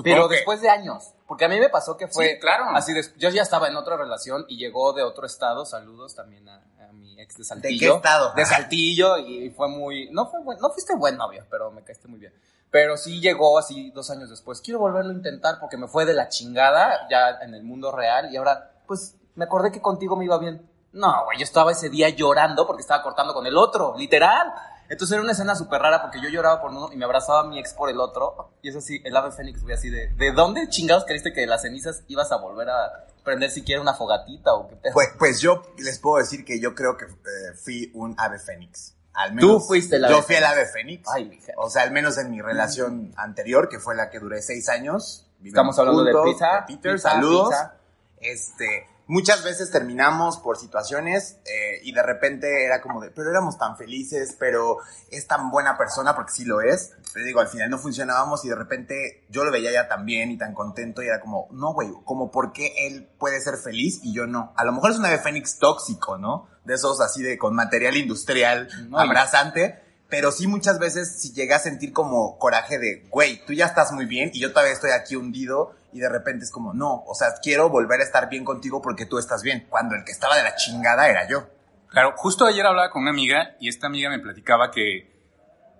Supongo 0.00 0.14
Pero 0.16 0.28
que- 0.28 0.36
después 0.36 0.60
de 0.60 0.68
años. 0.70 1.12
Porque 1.26 1.44
a 1.44 1.48
mí 1.48 1.58
me 1.60 1.68
pasó 1.68 1.96
que 1.96 2.08
fue. 2.08 2.28
Sí, 2.34 2.38
claro. 2.40 2.64
Así 2.74 2.92
de- 2.92 3.04
yo 3.18 3.28
ya 3.30 3.42
estaba 3.42 3.68
en 3.68 3.76
otra 3.76 3.96
relación 3.96 4.44
y 4.48 4.56
llegó 4.56 4.92
de 4.92 5.02
otro 5.02 5.26
estado. 5.26 5.64
Saludos 5.64 6.14
también 6.14 6.48
a, 6.48 6.56
a 6.88 6.92
mi 6.92 7.20
ex 7.20 7.36
de 7.36 7.44
Saltillo. 7.44 7.92
qué 7.92 7.96
estado? 7.96 8.32
De 8.34 8.44
Saltillo 8.44 9.16
y 9.18 9.50
fue 9.50 9.68
muy. 9.68 10.10
No 10.10 10.26
fue 10.30 10.40
buen- 10.42 10.58
no 10.58 10.70
fuiste 10.70 10.94
buen 10.96 11.16
novio, 11.16 11.44
pero 11.50 11.70
me 11.70 11.82
caíste 11.84 12.08
muy 12.08 12.18
bien. 12.18 12.32
Pero 12.70 12.96
sí 12.96 13.20
llegó 13.20 13.58
así 13.58 13.90
dos 13.90 14.10
años 14.10 14.30
después. 14.30 14.60
Quiero 14.60 14.78
volverlo 14.80 15.10
a 15.10 15.14
intentar 15.14 15.58
porque 15.60 15.76
me 15.76 15.88
fue 15.88 16.04
de 16.04 16.14
la 16.14 16.28
chingada 16.28 17.08
ya 17.10 17.38
en 17.42 17.54
el 17.54 17.62
mundo 17.64 17.90
real 17.92 18.32
y 18.32 18.36
ahora, 18.36 18.70
pues 18.86 19.16
me 19.34 19.44
acordé 19.44 19.70
que 19.72 19.80
contigo 19.80 20.16
me 20.16 20.24
iba 20.24 20.38
bien. 20.38 20.68
No, 20.92 21.24
güey, 21.24 21.38
yo 21.38 21.44
estaba 21.44 21.70
ese 21.72 21.88
día 21.88 22.08
llorando 22.08 22.66
porque 22.66 22.80
estaba 22.82 23.02
cortando 23.02 23.32
con 23.34 23.46
el 23.46 23.56
otro, 23.56 23.94
literal. 23.96 24.52
Entonces 24.90 25.12
era 25.14 25.22
una 25.22 25.32
escena 25.32 25.54
súper 25.54 25.80
rara 25.80 26.02
porque 26.02 26.20
yo 26.20 26.28
lloraba 26.28 26.60
por 26.60 26.72
uno 26.72 26.90
y 26.92 26.96
me 26.96 27.04
abrazaba 27.04 27.40
a 27.40 27.44
mi 27.44 27.60
ex 27.60 27.72
por 27.74 27.88
el 27.90 28.00
otro. 28.00 28.50
Y 28.60 28.70
es 28.70 28.76
así, 28.76 29.00
el 29.04 29.16
ave 29.16 29.30
fénix 29.30 29.62
fue 29.62 29.72
así 29.72 29.88
de, 29.88 30.08
¿de 30.08 30.32
dónde 30.32 30.68
chingados 30.68 31.04
creíste 31.04 31.32
que 31.32 31.42
de 31.42 31.46
las 31.46 31.62
cenizas 31.62 32.02
ibas 32.08 32.32
a 32.32 32.36
volver 32.36 32.68
a 32.68 33.06
prender 33.24 33.50
siquiera 33.50 33.80
una 33.80 33.94
fogatita 33.94 34.52
o 34.52 34.66
qué 34.68 34.74
pedo? 34.74 34.92
Pues, 34.92 35.10
pues 35.16 35.40
yo 35.40 35.62
les 35.78 36.00
puedo 36.00 36.16
decir 36.18 36.44
que 36.44 36.60
yo 36.60 36.74
creo 36.74 36.96
que 36.96 37.04
eh, 37.04 37.54
fui 37.54 37.92
un 37.94 38.16
ave 38.18 38.40
fénix. 38.40 38.96
Al 39.12 39.32
menos. 39.32 39.48
Tú 39.48 39.60
fuiste 39.60 39.96
el 39.96 40.04
ave 40.04 40.14
Yo 40.14 40.22
fui 40.22 40.34
el 40.34 40.44
ave 40.44 40.66
fénix. 40.66 41.08
Ay, 41.08 41.24
mi. 41.24 41.38
O 41.56 41.70
sea, 41.70 41.82
al 41.82 41.92
menos 41.92 42.18
en 42.18 42.28
mi 42.32 42.42
relación 42.42 43.12
anterior, 43.16 43.68
que 43.68 43.78
fue 43.78 43.94
la 43.94 44.10
que 44.10 44.18
duré 44.18 44.42
seis 44.42 44.68
años. 44.68 45.24
Estamos 45.44 45.78
hablando 45.78 46.02
de 46.02 46.12
pizza, 46.24 46.64
Peter, 46.66 46.94
pizza, 46.94 47.10
saludos. 47.12 47.48
pizza. 47.48 47.74
Este, 48.20 48.88
muchas 49.10 49.42
veces 49.42 49.72
terminamos 49.72 50.38
por 50.38 50.56
situaciones 50.56 51.38
eh, 51.44 51.80
y 51.82 51.92
de 51.92 52.02
repente 52.02 52.64
era 52.64 52.80
como 52.80 53.00
de, 53.00 53.10
pero 53.10 53.28
éramos 53.28 53.58
tan 53.58 53.76
felices, 53.76 54.36
pero 54.38 54.78
es 55.10 55.26
tan 55.26 55.50
buena 55.50 55.76
persona 55.76 56.14
porque 56.14 56.32
sí 56.32 56.44
lo 56.44 56.60
es. 56.60 56.92
Pero 57.12 57.26
digo, 57.26 57.40
al 57.40 57.48
final 57.48 57.68
no 57.70 57.78
funcionábamos 57.78 58.44
y 58.44 58.48
de 58.48 58.54
repente 58.54 59.26
yo 59.28 59.44
lo 59.44 59.50
veía 59.50 59.72
ya 59.72 59.88
tan 59.88 60.06
bien 60.06 60.30
y 60.30 60.38
tan 60.38 60.54
contento 60.54 61.02
y 61.02 61.08
era 61.08 61.20
como, 61.20 61.48
no, 61.50 61.72
güey, 61.72 61.90
como 62.04 62.30
por 62.30 62.52
qué 62.52 62.86
él 62.86 63.10
puede 63.18 63.40
ser 63.40 63.56
feliz 63.56 63.98
y 64.04 64.14
yo 64.14 64.28
no. 64.28 64.52
A 64.56 64.64
lo 64.64 64.72
mejor 64.72 64.92
es 64.92 64.98
un 64.98 65.06
ave 65.06 65.18
fénix 65.18 65.58
tóxico, 65.58 66.16
¿no? 66.16 66.48
De 66.64 66.74
esos 66.74 67.00
así 67.00 67.20
de 67.20 67.36
con 67.36 67.54
material 67.54 67.96
industrial 67.96 68.68
No, 68.88 68.98
abrazante. 68.98 69.89
Pero 70.10 70.32
sí 70.32 70.46
muchas 70.46 70.78
veces 70.78 71.20
si 71.20 71.32
llegué 71.32 71.54
a 71.54 71.60
sentir 71.60 71.92
como 71.92 72.36
coraje 72.38 72.78
de, 72.78 73.06
güey, 73.10 73.44
tú 73.46 73.52
ya 73.52 73.66
estás 73.66 73.92
muy 73.92 74.06
bien 74.06 74.30
y 74.34 74.40
yo 74.40 74.50
todavía 74.50 74.72
estoy 74.72 74.90
aquí 74.90 75.16
hundido 75.16 75.74
y 75.92 76.00
de 76.00 76.08
repente 76.08 76.44
es 76.44 76.50
como, 76.50 76.74
no, 76.74 77.04
o 77.06 77.14
sea, 77.14 77.28
quiero 77.40 77.68
volver 77.68 78.00
a 78.00 78.04
estar 78.04 78.28
bien 78.28 78.44
contigo 78.44 78.82
porque 78.82 79.06
tú 79.06 79.18
estás 79.18 79.42
bien, 79.42 79.66
cuando 79.70 79.94
el 79.94 80.04
que 80.04 80.12
estaba 80.12 80.36
de 80.36 80.42
la 80.42 80.56
chingada 80.56 81.08
era 81.08 81.28
yo. 81.28 81.46
Claro, 81.88 82.14
justo 82.16 82.44
ayer 82.44 82.66
hablaba 82.66 82.90
con 82.90 83.02
una 83.02 83.10
amiga 83.10 83.56
y 83.60 83.68
esta 83.68 83.86
amiga 83.86 84.10
me 84.10 84.18
platicaba 84.18 84.70
que 84.70 85.10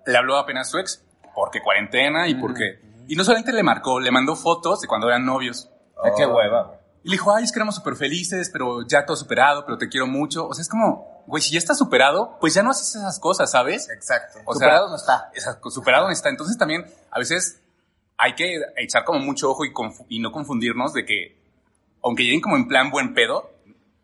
le 0.05 0.17
habló 0.17 0.37
apenas 0.37 0.69
su 0.69 0.77
ex 0.77 1.03
porque 1.35 1.61
cuarentena 1.61 2.27
y 2.27 2.35
porque... 2.35 2.79
Y 3.07 3.15
no 3.15 3.23
solamente 3.23 3.51
le 3.51 3.63
marcó, 3.63 3.99
le 3.99 4.11
mandó 4.11 4.35
fotos 4.35 4.81
de 4.81 4.87
cuando 4.87 5.07
eran 5.07 5.25
novios. 5.25 5.69
Ay, 6.01 6.11
qué 6.15 6.25
hueva. 6.25 6.79
Y 7.03 7.09
le 7.09 7.13
dijo, 7.13 7.33
ay, 7.33 7.43
es 7.43 7.51
que 7.51 7.59
éramos 7.59 7.75
súper 7.75 7.95
felices, 7.95 8.49
pero 8.51 8.85
ya 8.87 9.05
todo 9.05 9.17
superado, 9.17 9.65
pero 9.65 9.77
te 9.77 9.89
quiero 9.89 10.07
mucho. 10.07 10.47
O 10.47 10.53
sea, 10.53 10.61
es 10.61 10.69
como, 10.69 11.20
güey, 11.31 11.41
si 11.41 11.53
ya 11.53 11.59
estás 11.59 11.77
superado, 11.77 12.37
pues 12.41 12.53
ya 12.53 12.61
no 12.61 12.71
haces 12.71 12.93
esas 12.93 13.17
cosas, 13.17 13.49
¿sabes? 13.49 13.89
Exacto. 13.89 14.39
O 14.43 14.53
sea, 14.53 14.67
Superado 14.67 14.89
no 14.89 14.97
está. 14.97 15.31
Exacto, 15.33 15.69
superado 15.69 16.05
no 16.07 16.11
está. 16.11 16.27
Entonces 16.27 16.57
también 16.57 16.85
a 17.09 17.19
veces 17.19 17.61
hay 18.17 18.35
que 18.35 18.59
echar 18.75 19.05
como 19.05 19.19
mucho 19.19 19.49
ojo 19.49 19.63
y 20.09 20.19
no 20.19 20.33
confundirnos 20.33 20.91
de 20.91 21.05
que, 21.05 21.41
aunque 22.03 22.23
lleguen 22.23 22.41
como 22.41 22.57
en 22.57 22.67
plan 22.67 22.91
buen 22.91 23.13
pedo, 23.13 23.49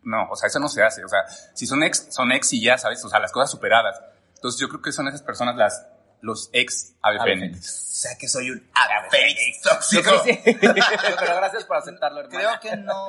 no, 0.04 0.26
o 0.30 0.36
sea, 0.36 0.46
eso 0.46 0.58
no 0.58 0.70
se 0.70 0.82
hace. 0.82 1.04
O 1.04 1.08
sea, 1.08 1.20
si 1.52 1.66
son 1.66 1.82
ex, 1.82 2.06
son 2.08 2.32
ex 2.32 2.50
y 2.54 2.62
ya, 2.62 2.78
¿sabes? 2.78 3.04
O 3.04 3.10
sea, 3.10 3.20
las 3.20 3.30
cosas 3.30 3.50
superadas. 3.50 4.00
Entonces 4.36 4.58
yo 4.58 4.70
creo 4.70 4.80
que 4.80 4.90
son 4.90 5.06
esas 5.06 5.20
personas 5.20 5.54
las, 5.54 5.86
los 6.20 6.50
ex 6.52 6.94
ave 7.02 7.18
fénix. 7.22 7.58
O 7.90 8.00
sea 8.00 8.16
que 8.18 8.28
soy 8.28 8.50
un 8.50 8.70
ave 8.74 9.10
fénix 9.10 9.62
Yo 9.64 9.70
tóxico. 9.70 10.02
creo 10.02 10.22
que 10.22 10.34
sí. 10.34 10.58
Pero 11.18 11.36
gracias 11.36 11.64
por 11.64 11.76
aceptarlo, 11.76 12.20
hermano. 12.20 12.38
Creo 12.38 12.60
que 12.60 12.76
no 12.76 13.08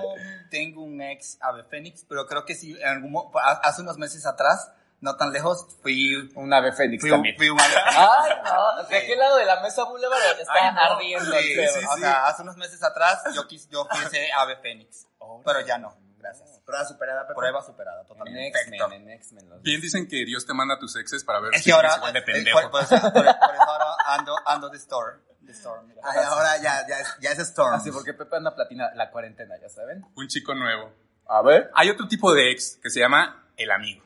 tengo 0.50 0.82
un 0.84 1.02
ex 1.02 1.38
ave 1.42 1.64
fénix, 1.66 2.06
pero 2.08 2.26
creo 2.26 2.46
que 2.46 2.56
sí, 2.56 2.76
en 2.80 2.88
algún 2.88 3.16
hace 3.64 3.82
unos 3.82 3.98
meses 3.98 4.26
atrás, 4.26 4.72
no 5.02 5.16
tan 5.16 5.32
lejos, 5.32 5.66
fui, 5.82 6.32
Un 6.36 6.54
ave 6.54 6.72
fénix 6.74 7.02
fui, 7.02 7.10
también. 7.10 7.36
fui 7.38 7.50
un 7.50 7.60
ave 7.60 7.70
fénix. 7.74 7.96
Ay, 7.98 8.32
no. 8.44 8.84
¿De 8.88 9.06
qué 9.06 9.16
lado 9.16 9.38
de 9.38 9.46
la 9.46 9.62
mesa 9.62 9.84
Boulevard 9.86 10.40
está 10.40 10.54
Ay, 10.54 10.74
no. 10.74 10.82
ardiendo 10.82 11.32
Sí, 11.38 11.54
sí, 11.56 11.62
sí. 11.80 11.86
O 11.90 11.98
sea, 11.98 12.26
hace 12.28 12.42
unos 12.42 12.58
meses 12.58 12.82
atrás 12.84 13.22
yo, 13.34 13.48
quis, 13.48 13.70
yo 13.70 13.86
fui 13.90 14.04
ese 14.06 14.32
ave 14.34 14.58
fénix, 14.58 15.08
pero 15.46 15.62
ya 15.62 15.78
no, 15.78 15.96
gracias. 16.20 16.62
Prueba 16.66 16.86
superada, 16.86 17.22
Pepe. 17.28 17.34
Prueba 17.36 17.62
superada, 17.64 18.02
En 18.02 18.08
totalmente. 18.08 18.48
X-Men, 18.60 18.92
en 18.94 19.10
X-Men. 19.12 19.50
Bien 19.64 19.82
dicen 19.82 20.08
que 20.08 20.26
Dios 20.26 20.46
te 20.46 20.54
manda 20.54 20.76
a 20.76 20.80
tus 20.80 20.96
exes 20.98 21.24
para 21.24 21.40
ver 21.40 21.54
Es 21.56 21.62
si 21.64 21.70
que 21.70 21.74
ahora, 21.74 21.88
eres 21.88 21.98
igual 21.98 22.14
de 22.14 22.20
eh, 22.20 22.24
pendejo. 22.24 22.62
por, 22.62 22.72
por 22.72 22.82
eso, 22.84 22.96
por- 23.02 23.12
por 23.14 23.24
eso 23.26 23.64
ahora 23.68 23.86
ando, 24.06 24.36
ando 24.46 24.70
de 24.70 24.78
store. 24.78 25.18
De 25.42 25.52
store, 25.54 25.82
mira. 25.88 26.02
Ay, 26.04 26.20
ahora 26.28 26.58
ya, 26.62 26.86
ya, 26.88 27.00
es- 27.00 27.16
ya 27.22 27.32
es 27.32 27.40
Storm. 27.40 27.74
Así, 27.74 27.92
porque 27.92 28.14
Pepe 28.14 28.36
anda 28.36 28.54
platina 28.54 28.92
la 28.94 29.10
cuarentena, 29.10 29.56
ya 29.60 29.70
saben. 29.70 30.06
Un 30.16 30.28
chico 30.28 30.54
nuevo. 30.54 30.94
A 31.28 31.42
ver. 31.42 31.72
Hay 31.76 31.90
otro 31.90 32.08
tipo 32.08 32.34
de 32.34 32.52
ex 32.52 32.78
que 32.84 32.90
se 32.90 33.00
llama 33.00 33.48
el 33.58 33.72
amigo. 33.72 34.04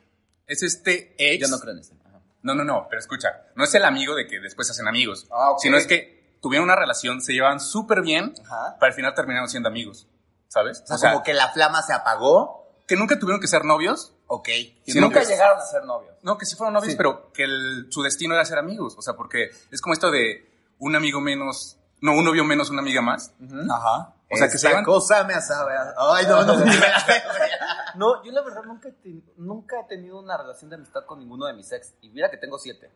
Es 0.48 0.64
este 0.64 1.16
ex 1.18 1.42
Yo 1.42 1.54
no 1.54 1.60
creo 1.60 1.74
en 1.74 1.80
eso. 1.80 1.96
Ajá. 2.06 2.20
No, 2.44 2.54
no, 2.56 2.64
no, 2.64 2.88
pero 2.90 3.00
escucha, 3.00 3.30
no 3.56 3.64
es 3.64 3.74
el 3.76 3.84
amigo 3.86 4.14
de 4.16 4.28
que 4.28 4.40
después 4.40 4.70
hacen 4.70 4.88
amigos, 4.88 5.28
Ah, 5.32 5.52
ok. 5.52 5.60
sino 5.60 5.78
es 5.78 5.88
que 5.88 6.38
tuvieron 6.42 6.66
una 6.66 6.76
relación, 6.76 7.22
se 7.22 7.32
llevaban 7.34 7.62
súper 7.62 8.02
bien, 8.02 8.34
Ajá. 8.46 8.76
pero 8.80 8.88
al 8.90 8.94
final 8.94 9.14
terminaron 9.14 9.48
siendo 9.48 9.70
amigos, 9.70 10.08
¿sabes? 10.54 10.84
O 10.90 10.98
sea, 10.98 11.12
como 11.14 11.24
que 11.24 11.34
la 11.34 11.50
flama 11.50 11.82
se 11.82 11.94
apagó. 11.94 12.62
que 12.86 12.96
nunca 12.98 13.18
tuvieron 13.18 13.40
que 13.42 13.48
ser 13.48 13.64
novios, 13.66 14.14
Ok. 14.28 14.50
sino 14.86 15.08
Nunca 15.08 15.22
que- 15.22 15.26
llegaron 15.28 15.58
a 15.58 15.62
ser 15.62 15.84
novios. 15.86 16.16
No, 16.22 16.38
que 16.38 16.46
sí 16.46 16.56
fueron 16.58 16.74
novios, 16.74 16.92
Sí. 16.92 16.98
pero 16.98 17.32
que 17.32 17.44
el- 17.46 17.88
su 17.90 18.02
destino 18.04 18.36
era 18.36 18.44
ser 18.46 18.58
amigos. 18.60 18.96
O 18.98 19.02
sea, 19.02 19.14
porque 19.16 19.50
es 19.72 19.82
como 19.82 19.94
esto 19.94 20.12
de 20.12 20.52
un 20.80 20.96
amigo 20.96 21.22
menos, 21.22 21.78
no, 22.02 22.12
un 22.12 22.26
novio 22.26 22.44
menos, 22.44 22.70
una 22.70 22.82
amiga 22.82 23.02
más. 23.02 23.32
Ajá. 23.72 24.14
O 24.30 24.36
sea, 24.36 24.50
que 24.50 24.58
se 24.58 24.68
llevan... 24.68 24.84
cosa 24.84 25.24
me 25.24 25.40
sabe. 25.42 25.78
a- 25.78 25.94
Ay, 25.98 26.26
no, 26.28 26.44
no. 26.44 26.56
No, 27.96 28.24
yo 28.26 28.32
la 28.32 28.42
verdad 28.42 28.64
nunca 28.64 28.90
nunca 29.38 29.80
he 29.80 29.84
tenido 29.88 30.20
una 30.20 30.36
relación 30.38 30.70
de 30.70 30.76
amistad 30.76 31.06
con 31.06 31.20
ninguno 31.20 31.46
de 31.46 31.54
mis 31.54 31.72
ex. 31.72 31.94
Y 32.02 32.10
mira 32.10 32.30
que 32.30 32.38
tengo 32.38 32.58
siete. 32.60 32.92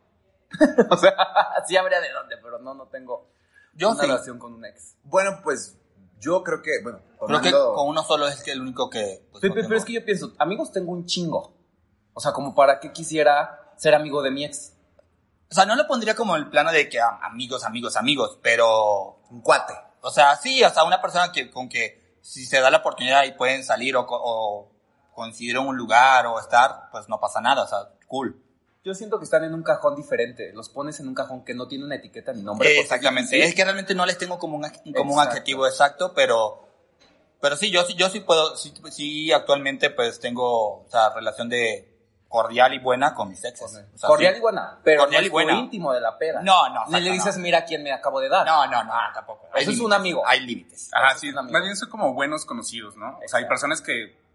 o 0.90 0.98
sea, 0.98 1.14
sí 1.68 1.78
habría 1.78 2.02
de 2.02 2.12
dónde, 2.12 2.38
pero 2.42 2.60
no, 2.60 2.74
no 2.74 2.88
tengo 2.88 3.30
Yo 3.74 3.90
una 3.92 4.02
sí. 4.02 4.08
relación 4.08 4.38
con 4.40 4.54
un 4.54 4.66
ex. 4.66 4.96
Bueno, 5.04 5.40
pues 5.44 5.78
yo 6.20 6.44
creo 6.44 6.62
que, 6.62 6.82
bueno, 6.84 7.00
Creo 7.26 7.42
que 7.42 7.52
con 7.52 7.88
uno 7.88 8.04
solo 8.04 8.28
es 8.28 8.44
que 8.44 8.52
el 8.52 8.62
único 8.62 8.90
que... 8.90 9.28
pues, 9.32 9.42
Pero, 9.42 9.50
no 9.50 9.56
pero 9.56 9.68
tengo. 9.68 9.78
es 9.78 9.86
que 9.86 9.94
yo 9.94 10.06
pienso, 10.06 10.34
amigos 10.38 10.72
tengo 10.72 10.92
un 10.92 11.06
chingo. 11.06 11.56
O 12.14 12.20
sea, 12.20 12.32
como 12.32 12.54
para 12.54 12.80
qué 12.80 12.92
quisiera 12.92 13.74
ser 13.78 13.96
amigo 13.96 14.22
de 14.22 14.32
mi 14.32 14.46
ex. 14.46 14.74
O 15.50 15.56
sea, 15.56 15.66
no 15.66 15.76
lo 15.76 15.88
pondría 15.88 16.16
como 16.16 16.36
el 16.36 16.50
plano 16.50 16.72
de 16.72 16.90
que 16.90 17.00
ah, 17.00 17.20
amigos, 17.24 17.64
amigos, 17.64 17.96
amigos, 17.96 18.38
pero... 18.42 19.20
un 19.30 19.42
cuate. 19.42 19.74
O 20.02 20.12
sea, 20.12 20.36
sí, 20.36 20.64
o 20.64 20.70
sea, 20.70 20.84
una 20.84 21.02
persona 21.02 21.32
que 21.32 21.50
con 21.50 21.70
que 21.70 22.18
si 22.22 22.46
se 22.46 22.60
da 22.60 22.70
la 22.70 22.78
oportunidad 22.78 23.24
y 23.24 23.32
pueden 23.32 23.64
salir 23.64 23.96
o, 23.96 24.06
o 24.08 24.72
coincidir 25.14 25.56
en 25.56 25.68
un 25.68 25.76
lugar 25.78 26.28
o 26.28 26.40
estar, 26.40 26.90
pues 26.92 27.10
no 27.10 27.20
pasa 27.20 27.42
nada, 27.42 27.64
o 27.64 27.68
sea, 27.68 27.80
cool. 28.08 28.44
Yo 28.84 28.94
siento 28.94 29.18
que 29.20 29.26
están 29.26 29.44
en 29.44 29.54
un 29.54 29.64
cajón 29.64 29.96
diferente. 29.96 30.52
Los 30.54 30.70
pones 30.70 31.00
en 31.00 31.08
un 31.08 31.14
cajón 31.16 31.44
que 31.44 31.54
no 31.54 31.68
tiene 31.68 31.84
una 31.86 31.96
etiqueta 31.96 32.32
ni 32.34 32.42
nombre. 32.42 32.80
Exactamente. 32.80 33.36
sí, 33.36 33.42
Es 33.42 33.54
que 33.54 33.64
realmente 33.64 33.94
no 33.96 34.06
les 34.06 34.18
tengo 34.18 34.40
como 34.40 34.56
un, 34.58 34.66
como 34.96 35.16
un 35.16 35.20
adjetivo 35.20 35.68
exacto, 35.68 36.14
pero, 36.16 36.68
pero 37.42 37.58
sí, 37.58 37.70
yo 37.70 37.84
sí, 37.84 37.96
yo 37.96 38.10
sí 38.10 38.22
puedo, 38.22 38.56
sí, 38.56 38.74
sí 38.92 39.32
actualmente 39.34 39.90
pues 39.90 40.20
tengo, 40.20 40.84
o 40.84 40.88
sea, 40.90 41.14
relación 41.14 41.50
de 41.50 41.94
cordial 42.30 42.74
y 42.74 42.80
buena 42.80 43.14
con 43.14 43.30
mis 43.30 43.44
exes. 43.44 43.64
O 43.64 43.98
sea, 43.98 44.08
cordial 44.08 44.34
sí. 44.34 44.38
y 44.38 44.42
buena, 44.42 44.80
pero 44.84 45.02
Cordial 45.04 45.22
no 45.22 45.24
y 45.24 45.28
es 45.28 45.32
buena. 45.32 45.54
íntimo 45.54 45.94
de 45.94 46.02
la 46.02 46.18
peda. 46.18 46.42
No, 46.42 46.70
no, 46.70 46.86
Ni 46.90 47.02
le 47.02 47.12
dices, 47.12 47.38
no. 47.38 47.44
mira 47.44 47.66
quién 47.66 47.84
me 47.84 47.92
acabo 47.92 48.20
de 48.20 48.30
dar. 48.30 48.46
No, 48.46 48.68
no, 48.68 48.84
no, 48.84 48.94
tampoco. 49.14 49.48
Hay 49.54 49.64
Eso 49.64 49.72
es 49.72 49.80
un 49.80 49.94
amigo. 49.94 50.24
Hay 50.26 50.42
límites. 50.42 50.90
Ajá, 50.94 51.18
sí. 51.18 51.32
Más 51.32 51.48
bien 51.50 51.76
son 51.76 51.90
como 51.90 52.14
buenos 52.14 52.46
conocidos, 52.46 52.96
¿no? 52.98 53.18
O 53.24 53.28
sea, 53.28 53.40
hay 53.40 53.46
personas 53.48 53.82
que 53.82 54.27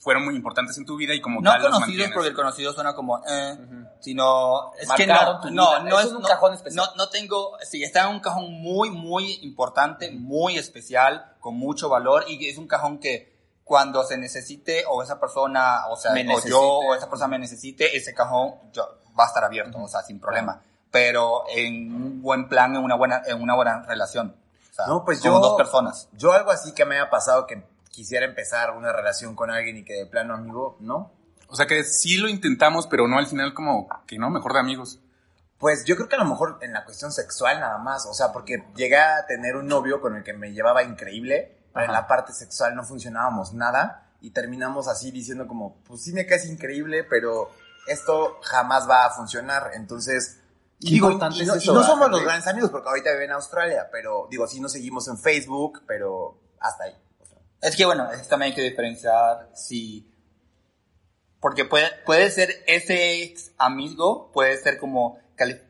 fueron 0.00 0.24
muy 0.24 0.34
importantes 0.34 0.76
en 0.78 0.84
tu 0.86 0.96
vida 0.96 1.14
y 1.14 1.20
como 1.20 1.40
No 1.40 1.50
tal 1.52 1.60
los 1.60 1.70
conocidos 1.70 1.88
mantienes. 1.88 2.14
porque 2.14 2.28
el 2.30 2.34
conocido 2.34 2.72
suena 2.72 2.94
como, 2.94 3.22
eh, 3.28 3.56
sino, 4.00 4.72
es 4.74 4.88
que 4.92 5.06
no, 5.06 5.40
tu 5.40 5.50
no, 5.50 5.68
vida. 5.70 5.90
no 5.90 6.00
Es 6.00 6.06
es 6.06 6.12
un 6.12 6.22
no- 6.22 6.28
cajón 6.28 6.54
especial. 6.54 6.86
No, 6.86 7.04
no 7.04 7.10
tengo, 7.10 7.56
sí, 7.62 7.82
está 7.82 8.02
en 8.08 8.14
un 8.14 8.20
cajón 8.20 8.50
muy, 8.52 8.90
muy 8.90 9.38
importante, 9.42 10.10
muy 10.10 10.56
especial, 10.58 11.34
con 11.40 11.54
mucho 11.56 11.88
valor 11.88 12.24
y 12.28 12.48
es 12.48 12.58
un 12.58 12.66
cajón 12.66 12.98
que 12.98 13.38
cuando 13.64 14.02
se 14.02 14.16
necesite 14.16 14.84
o 14.88 15.02
esa 15.02 15.20
persona, 15.20 15.86
o 15.88 15.96
sea, 15.96 16.12
Me 16.12 16.22
o 16.22 16.24
necesite. 16.24 16.50
yo 16.50 16.60
o 16.60 16.94
esa 16.94 17.08
persona 17.08 17.28
me 17.28 17.38
necesite, 17.38 17.96
ese 17.96 18.12
cajón 18.14 18.54
yo- 18.72 18.88
va 19.18 19.24
a 19.24 19.26
estar 19.28 19.44
abierto, 19.44 19.78
o 19.78 19.86
sea, 19.88 20.02
sin 20.02 20.18
problema. 20.18 20.60
Pero 20.90 21.44
en 21.48 21.94
un 21.94 22.22
buen 22.22 22.48
plan, 22.48 22.74
en 22.74 22.82
una 22.82 22.96
buena, 22.96 23.22
en 23.26 23.40
una 23.40 23.54
buena 23.54 23.82
relación. 23.86 24.34
O 24.70 24.74
sea, 24.74 24.86
No, 24.86 25.04
pues 25.04 25.20
como 25.20 25.34
yo- 25.36 25.40
dos 25.40 25.56
personas. 25.56 26.08
Yo 26.14 26.32
algo 26.32 26.50
así 26.50 26.72
que 26.72 26.84
me 26.84 26.96
haya 26.98 27.10
pasado 27.10 27.46
que 27.46 27.62
quisiera 27.90 28.24
empezar 28.24 28.70
una 28.76 28.92
relación 28.92 29.34
con 29.34 29.50
alguien 29.50 29.76
y 29.76 29.84
que 29.84 29.94
de 29.94 30.06
plano 30.06 30.34
amigo, 30.34 30.76
¿no? 30.80 31.12
O 31.48 31.56
sea, 31.56 31.66
que 31.66 31.82
sí 31.84 32.16
lo 32.16 32.28
intentamos, 32.28 32.86
pero 32.86 33.08
no 33.08 33.18
al 33.18 33.26
final 33.26 33.52
como 33.54 33.88
que 34.06 34.18
no, 34.18 34.30
mejor 34.30 34.54
de 34.54 34.60
amigos. 34.60 35.00
Pues 35.58 35.84
yo 35.84 35.96
creo 35.96 36.08
que 36.08 36.14
a 36.14 36.18
lo 36.20 36.24
mejor 36.24 36.58
en 36.62 36.72
la 36.72 36.84
cuestión 36.84 37.12
sexual 37.12 37.60
nada 37.60 37.76
más, 37.78 38.06
o 38.06 38.14
sea, 38.14 38.32
porque 38.32 38.64
llegué 38.76 38.96
a 38.96 39.26
tener 39.26 39.56
un 39.56 39.66
novio 39.66 40.00
con 40.00 40.16
el 40.16 40.22
que 40.22 40.32
me 40.32 40.52
llevaba 40.52 40.84
increíble, 40.84 41.58
pero 41.74 41.84
en 41.84 41.90
Ajá. 41.90 42.00
la 42.00 42.08
parte 42.08 42.32
sexual 42.32 42.74
no 42.74 42.84
funcionábamos 42.84 43.52
nada 43.52 44.10
y 44.20 44.30
terminamos 44.30 44.88
así 44.88 45.10
diciendo 45.10 45.46
como, 45.46 45.82
pues 45.84 46.02
sí 46.02 46.12
me 46.12 46.24
caes 46.24 46.46
increíble, 46.48 47.04
pero 47.04 47.50
esto 47.86 48.38
jamás 48.42 48.88
va 48.88 49.06
a 49.06 49.10
funcionar, 49.10 49.72
entonces... 49.74 50.38
Qué 50.80 50.88
y 50.88 50.90
digo, 50.92 51.10
importante 51.10 51.38
y 51.38 51.42
es 51.42 51.48
no, 51.48 51.54
y 51.56 51.58
eso, 51.58 51.74
no 51.74 51.80
¿verdad, 51.80 51.92
somos 51.92 52.10
los 52.10 52.22
grandes 52.22 52.46
amigos 52.46 52.70
porque 52.70 52.88
ahorita 52.88 53.12
vive 53.12 53.26
en 53.26 53.32
Australia, 53.32 53.88
pero 53.92 54.28
digo, 54.30 54.46
sí 54.46 54.60
nos 54.60 54.72
seguimos 54.72 55.08
en 55.08 55.18
Facebook, 55.18 55.82
pero 55.86 56.38
hasta 56.58 56.84
ahí. 56.84 56.96
Es 57.60 57.76
que 57.76 57.84
bueno, 57.84 58.10
es 58.10 58.22
que 58.22 58.28
también 58.28 58.52
hay 58.52 58.56
que 58.56 58.62
diferenciar 58.62 59.50
si... 59.54 60.06
Porque 61.40 61.64
puede, 61.64 61.88
puede 62.04 62.30
ser 62.30 62.50
ese 62.66 63.22
ex 63.22 63.52
amigo, 63.56 64.30
puede 64.32 64.58
ser 64.58 64.78
como 64.78 65.18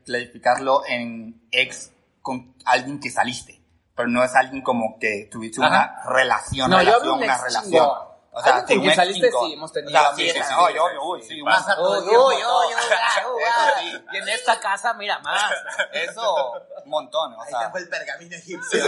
clasificarlo 0.05 0.83
en 0.89 1.47
ex 1.53 1.93
con 2.23 2.55
alguien 2.65 2.99
que 2.99 3.09
saliste, 3.09 3.63
pero 3.95 4.09
no 4.09 4.25
es 4.25 4.35
alguien 4.35 4.63
como 4.63 4.99
que 4.99 5.29
tuviste 5.31 5.61
una 5.61 6.03
relación, 6.09 6.71
No, 6.71 6.79
relación, 6.79 7.23
una 7.23 7.39
relación. 7.39 7.89
O 8.33 8.41
sea, 8.43 8.57
Alguien 8.59 8.81
sí, 8.83 8.89
un 8.89 8.95
saliste, 8.95 9.31
sí, 9.31 9.53
hemos 9.55 9.73
tenido 9.73 9.99
O 9.99 10.03
sea, 10.05 10.15
sí, 10.15 10.31
sí, 10.31 10.39
sí, 10.39 10.55
oh, 10.57 10.69
sí, 10.69 10.75
yo, 10.75 10.87
sí, 10.89 10.97
uy, 11.03 11.23
sí. 11.23 11.29
sí, 11.29 11.43
Más 11.43 11.69
a 11.69 11.75
todo 11.75 11.99
Uy, 12.01 12.37
uy, 12.37 12.37
uy. 12.37 14.03
Y 14.13 14.17
en 14.17 14.29
esta 14.29 14.61
casa, 14.61 14.95
mira, 14.95 15.19
más. 15.21 15.53
Eso, 15.93 16.53
un 16.85 16.91
montón, 16.91 17.35
o 17.35 17.43
Ahí 17.43 17.51
sea, 17.51 17.61
tengo 17.63 17.79
el 17.79 17.89
pergamino 17.89 18.37
egipcio. 18.37 18.85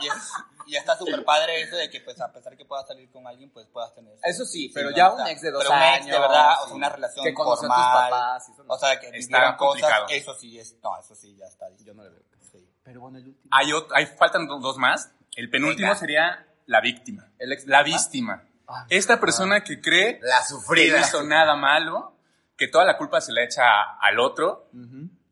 y, 0.00 0.06
es- 0.08 0.32
y 0.64 0.76
está 0.76 0.96
súper 0.96 1.24
padre 1.24 1.60
eso 1.60 1.74
de 1.76 1.90
que 1.90 2.00
pues 2.02 2.20
a 2.20 2.30
pesar 2.32 2.56
que 2.56 2.64
puedas 2.64 2.86
salir 2.86 3.10
con 3.10 3.26
alguien, 3.26 3.50
pues 3.50 3.66
puedas 3.66 3.92
tener... 3.94 4.14
Eso 4.22 4.44
sí, 4.44 4.70
pero 4.72 4.90
no 4.90 4.96
ya 4.96 5.10
un 5.10 5.26
ex 5.26 5.42
de 5.42 5.50
dos 5.50 5.64
Pero 5.64 5.74
un 5.74 5.82
años. 5.82 5.96
ex 5.98 6.06
de 6.06 6.18
verdad, 6.20 6.62
o 6.62 6.66
sea, 6.66 6.74
una 6.76 6.88
relación 6.88 7.24
que 7.24 7.30
a 7.32 7.34
tus 7.34 7.44
formal. 7.44 8.10
papás. 8.10 8.48
no. 8.58 8.64
O 8.68 8.78
sea, 8.78 9.00
que 9.00 9.10
vivieron 9.10 9.56
cosas, 9.56 9.92
eso 10.10 10.34
sí 10.34 10.58
es, 10.60 10.76
no, 10.82 10.96
eso 11.00 11.16
sí 11.16 11.34
ya 11.36 11.46
está. 11.46 11.66
yo 11.80 11.94
no 11.94 12.04
le 12.04 12.10
veo. 12.10 12.22
Pero 12.84 13.00
bueno, 13.00 13.18
el 13.18 13.26
último. 13.28 13.48
Hay, 13.94 14.06
faltan 14.06 14.46
do- 14.46 14.58
dos 14.60 14.76
más. 14.76 15.10
El 15.36 15.50
penúltimo 15.50 15.94
sería 15.96 16.46
la 16.66 16.80
víctima. 16.80 17.28
El 17.38 17.52
ex 17.52 17.66
La 17.66 17.82
víctima. 17.82 18.44
Esta 18.88 19.20
persona 19.20 19.62
que 19.64 19.80
cree 19.80 20.18
La 20.22 20.38
que 20.40 20.46
sufrida. 20.46 20.98
no 21.00 21.06
hizo 21.06 21.22
nada 21.22 21.56
malo, 21.56 22.14
que 22.56 22.68
toda 22.68 22.84
la 22.84 22.96
culpa 22.96 23.20
se 23.20 23.32
la 23.32 23.42
echa 23.44 23.62
al 24.00 24.18
otro 24.20 24.68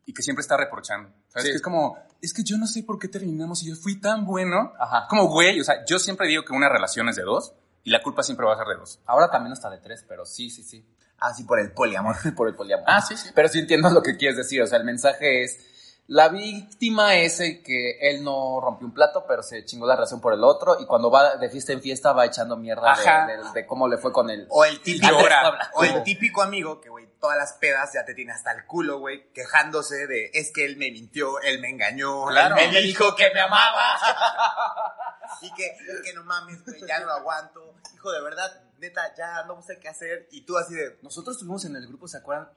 y 0.05 0.13
que 0.13 0.21
siempre 0.23 0.41
está 0.41 0.57
reprochando. 0.57 1.09
¿Sabes? 1.27 1.45
Sí. 1.45 1.49
Que 1.51 1.55
es 1.57 1.61
como, 1.61 1.97
es 2.21 2.33
que 2.33 2.43
yo 2.43 2.57
no 2.57 2.67
sé 2.67 2.83
por 2.83 2.99
qué 2.99 3.07
terminamos 3.07 3.63
y 3.63 3.69
yo 3.69 3.75
fui 3.75 3.99
tan 3.99 4.25
bueno. 4.25 4.73
Ajá. 4.79 5.07
Como, 5.07 5.27
güey, 5.27 5.59
o 5.59 5.63
sea, 5.63 5.85
yo 5.85 5.97
siempre 5.99 6.27
digo 6.27 6.43
que 6.43 6.53
una 6.53 6.67
relación 6.69 7.07
es 7.09 7.15
de 7.15 7.23
dos 7.23 7.53
y 7.83 7.89
la 7.89 8.01
culpa 8.01 8.21
siempre 8.23 8.45
va 8.45 8.53
a 8.53 8.57
ser 8.57 8.67
de 8.67 8.75
dos. 8.75 8.99
Ahora 9.05 9.29
también 9.31 9.53
está 9.53 9.69
de 9.69 9.77
tres, 9.77 10.03
pero 10.07 10.25
sí, 10.25 10.49
sí, 10.49 10.63
sí. 10.63 10.85
Ah, 11.23 11.33
sí, 11.33 11.43
por 11.43 11.59
el 11.59 11.71
poliamor. 11.71 12.15
Por 12.35 12.47
el 12.47 12.55
poliamor. 12.55 12.85
Ah, 12.87 12.99
sí, 12.99 13.15
sí. 13.15 13.29
Pero 13.35 13.47
sí 13.47 13.59
entiendo 13.59 13.91
lo 13.91 14.01
que 14.01 14.17
quieres 14.17 14.37
decir. 14.37 14.59
O 14.63 14.65
sea, 14.67 14.79
el 14.79 14.85
mensaje 14.85 15.43
es. 15.43 15.59
La 16.07 16.27
víctima 16.27 17.15
es 17.15 17.39
el 17.39 17.63
que 17.63 17.97
él 18.01 18.21
no 18.23 18.59
rompió 18.59 18.85
un 18.85 18.93
plato, 18.93 19.23
pero 19.25 19.41
se 19.43 19.63
chingó 19.63 19.87
la 19.87 19.95
relación 19.95 20.19
por 20.19 20.33
el 20.33 20.43
otro. 20.43 20.77
Y 20.81 20.85
cuando 20.85 21.09
va 21.09 21.37
de 21.37 21.49
fiesta 21.49 21.71
en 21.71 21.81
fiesta 21.81 22.11
va 22.11 22.25
echando 22.25 22.57
mierda 22.57 22.93
de, 23.27 23.37
de- 23.37 23.51
de 23.53 23.65
cómo 23.65 23.87
le 23.87 23.97
fue 23.97 24.11
con 24.11 24.29
el. 24.29 24.45
O 24.49 24.65
el 24.65 24.81
típico, 24.81 25.07
Llora. 25.21 25.69
o 25.73 25.83
el 25.85 26.03
típico 26.03 26.41
amigo 26.41 26.81
que, 26.81 26.89
güey, 26.89 27.07
todas 27.19 27.37
las 27.37 27.53
pedas 27.53 27.93
ya 27.93 28.03
te 28.03 28.13
tiene 28.13 28.33
hasta 28.33 28.51
el 28.51 28.65
culo, 28.65 28.99
güey, 28.99 29.31
quejándose 29.31 30.05
de, 30.07 30.31
es 30.33 30.51
que 30.51 30.65
él 30.65 30.75
me 30.75 30.91
mintió, 30.91 31.39
él 31.41 31.61
me 31.61 31.69
engañó, 31.69 32.25
Claro. 32.25 32.57
él 32.57 32.71
me 32.73 32.81
dijo 32.81 33.15
que 33.15 33.29
me 33.33 33.39
amaba. 33.39 33.95
y 35.41 35.53
que, 35.53 35.75
que 36.03 36.13
no 36.13 36.23
mames, 36.25 36.63
güey, 36.65 36.81
ya 36.87 36.99
no 36.99 37.05
lo 37.05 37.13
aguanto. 37.13 37.73
Hijo, 37.95 38.11
de 38.11 38.21
verdad, 38.21 38.51
neta, 38.79 39.13
ya 39.15 39.43
no 39.45 39.61
sé 39.61 39.79
qué 39.79 39.87
hacer. 39.87 40.27
Y 40.31 40.41
tú 40.41 40.57
así 40.57 40.73
de, 40.73 40.97
Nosotros 41.03 41.35
estuvimos 41.37 41.63
en 41.65 41.75
el 41.77 41.87
grupo, 41.87 42.07
¿se 42.09 42.17
acuerdan? 42.17 42.49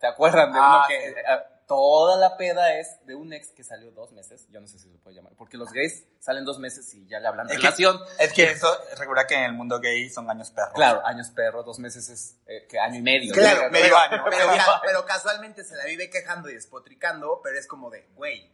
¿Se 0.00 0.06
acuerdan 0.06 0.52
de 0.52 0.58
Ah, 0.62 0.76
uno 0.78 0.84
que 0.88 1.08
eh, 1.08 1.24
toda 1.70 2.16
la 2.16 2.36
peda 2.36 2.74
es 2.80 2.88
de 3.06 3.14
un 3.14 3.32
ex 3.32 3.52
que 3.52 3.62
salió 3.62 3.92
dos 3.92 4.10
meses? 4.10 4.44
Yo 4.50 4.60
no 4.60 4.66
sé 4.66 4.76
si 4.80 4.90
se 4.90 4.98
puede 4.98 5.14
llamar. 5.14 5.34
Porque 5.38 5.56
los 5.56 5.70
gays 5.70 6.02
salen 6.18 6.44
dos 6.44 6.58
meses 6.58 6.92
y 6.94 7.06
ya 7.06 7.20
le 7.20 7.28
hablan 7.28 7.46
de 7.46 7.52
Es 7.54 7.60
que- 7.60 7.62
relación. 7.62 8.00
Es 8.18 8.32
que 8.32 8.42
eso, 8.50 8.66
recuerda 8.98 9.24
que 9.28 9.36
en 9.36 9.44
el 9.44 9.52
mundo 9.52 9.78
gay 9.78 10.10
son 10.10 10.28
años 10.28 10.50
perros. 10.50 10.72
Claro, 10.74 11.00
años 11.06 11.28
perro, 11.30 11.62
dos 11.62 11.78
meses 11.78 12.08
es 12.08 12.38
eh, 12.46 12.66
que 12.68 12.80
año 12.80 12.98
y 12.98 13.02
medio. 13.02 13.32
claro, 13.32 13.62
¿no? 13.66 13.70
medio 13.70 13.96
año. 13.96 14.20
Pero, 14.30 14.46
ca- 14.48 14.80
pero 14.84 15.04
casualmente 15.06 15.62
se 15.62 15.76
la 15.76 15.84
vive 15.84 16.10
quejando 16.10 16.50
y 16.50 16.54
despotricando, 16.54 17.40
pero 17.44 17.56
es 17.56 17.68
como 17.68 17.88
de, 17.88 18.08
güey, 18.16 18.50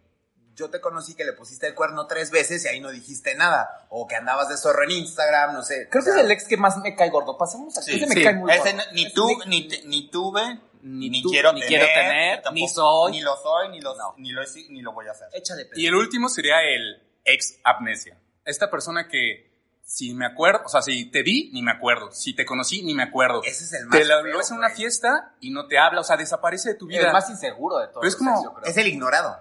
yo 0.54 0.68
te 0.68 0.80
conocí 0.82 1.14
que 1.14 1.24
le 1.24 1.32
pusiste 1.32 1.66
el 1.66 1.74
cuerno 1.74 2.06
tres 2.06 2.30
veces 2.30 2.64
y 2.64 2.68
ahí 2.68 2.80
no 2.80 2.90
dijiste 2.90 3.34
nada. 3.34 3.86
O 3.88 4.06
que 4.06 4.16
andabas 4.16 4.50
de 4.50 4.58
zorro 4.58 4.84
en 4.84 4.90
Instagram, 4.90 5.54
no 5.54 5.62
sé. 5.62 5.88
Creo 5.90 6.02
o 6.02 6.04
que 6.04 6.10
es 6.10 6.16
el 6.16 6.30
ex 6.30 6.44
que 6.44 6.58
más 6.58 6.76
me 6.78 6.94
cae 6.94 7.08
gordo. 7.08 7.38
Pasemos 7.38 7.76
a 7.78 7.82
Sí, 7.82 7.96
ese 7.96 8.06
me 8.08 8.14
sí. 8.14 8.22
cae 8.24 8.34
muy 8.34 8.50
Ese 8.52 8.72
gordo. 8.72 8.76
no- 8.76 8.92
ni, 8.92 9.06
Ese 9.06 9.36
me- 9.38 9.46
ni, 9.46 9.68
ni 9.86 10.10
tuve, 10.10 10.60
Ni 10.82 11.10
ni, 11.10 11.22
tu- 11.22 11.30
quiero, 11.30 11.52
ni 11.52 11.60
tener, 11.60 11.68
quiero 11.80 11.86
tener, 11.86 12.42
tampoco- 12.42 12.54
ni 12.54 12.68
soy. 12.68 13.12
Ni 13.12 13.20
lo 13.22 13.36
soy, 13.36 13.68
ni 13.70 13.80
lo, 13.80 13.94
No. 13.96 14.14
ni 14.18 14.30
lo, 14.32 14.42
ni 14.70 14.82
lo 14.82 14.92
voy 14.92 15.06
a 15.08 15.12
hacer. 15.12 15.28
Échale 15.32 15.64
pedo. 15.66 15.80
Y 15.80 15.86
el 15.86 15.94
último 15.94 16.28
sería 16.28 16.62
el 16.62 17.02
ex 17.24 17.58
amnesia. 17.64 18.18
Esta 18.44 18.70
persona 18.70 19.08
que 19.08 19.46
si 19.82 20.14
me 20.14 20.26
acuerdo, 20.26 20.62
o 20.64 20.68
sea, 20.68 20.82
si 20.82 21.10
te 21.10 21.22
vi, 21.22 21.50
ni 21.52 21.62
me 21.62 21.70
acuerdo. 21.70 22.10
Si 22.10 22.34
te 22.34 22.44
conocí, 22.44 22.82
ni 22.82 22.94
me 22.94 23.04
acuerdo. 23.04 23.42
Ese 23.44 23.64
es 23.64 23.72
el 23.74 23.86
más 23.86 23.98
Te 23.98 24.04
lo, 24.04 24.22
feo, 24.22 24.40
en 24.50 24.56
una 24.58 24.70
fiesta 24.70 25.34
y 25.40 25.50
no 25.50 25.66
te 25.68 25.78
habla, 25.78 26.00
o 26.00 26.04
sea, 26.04 26.16
desaparece 26.16 26.70
de 26.70 26.74
tu 26.74 26.86
vida. 26.86 27.06
el 27.06 27.12
más 27.12 27.28
inseguro 27.30 27.78
de 27.78 27.86
todos. 27.88 28.00
Pero 28.00 28.08
es 28.08 28.16
como- 28.16 28.54
creo. 28.54 28.70
Es 28.70 28.76
el 28.76 28.86
ignorado. 28.88 29.38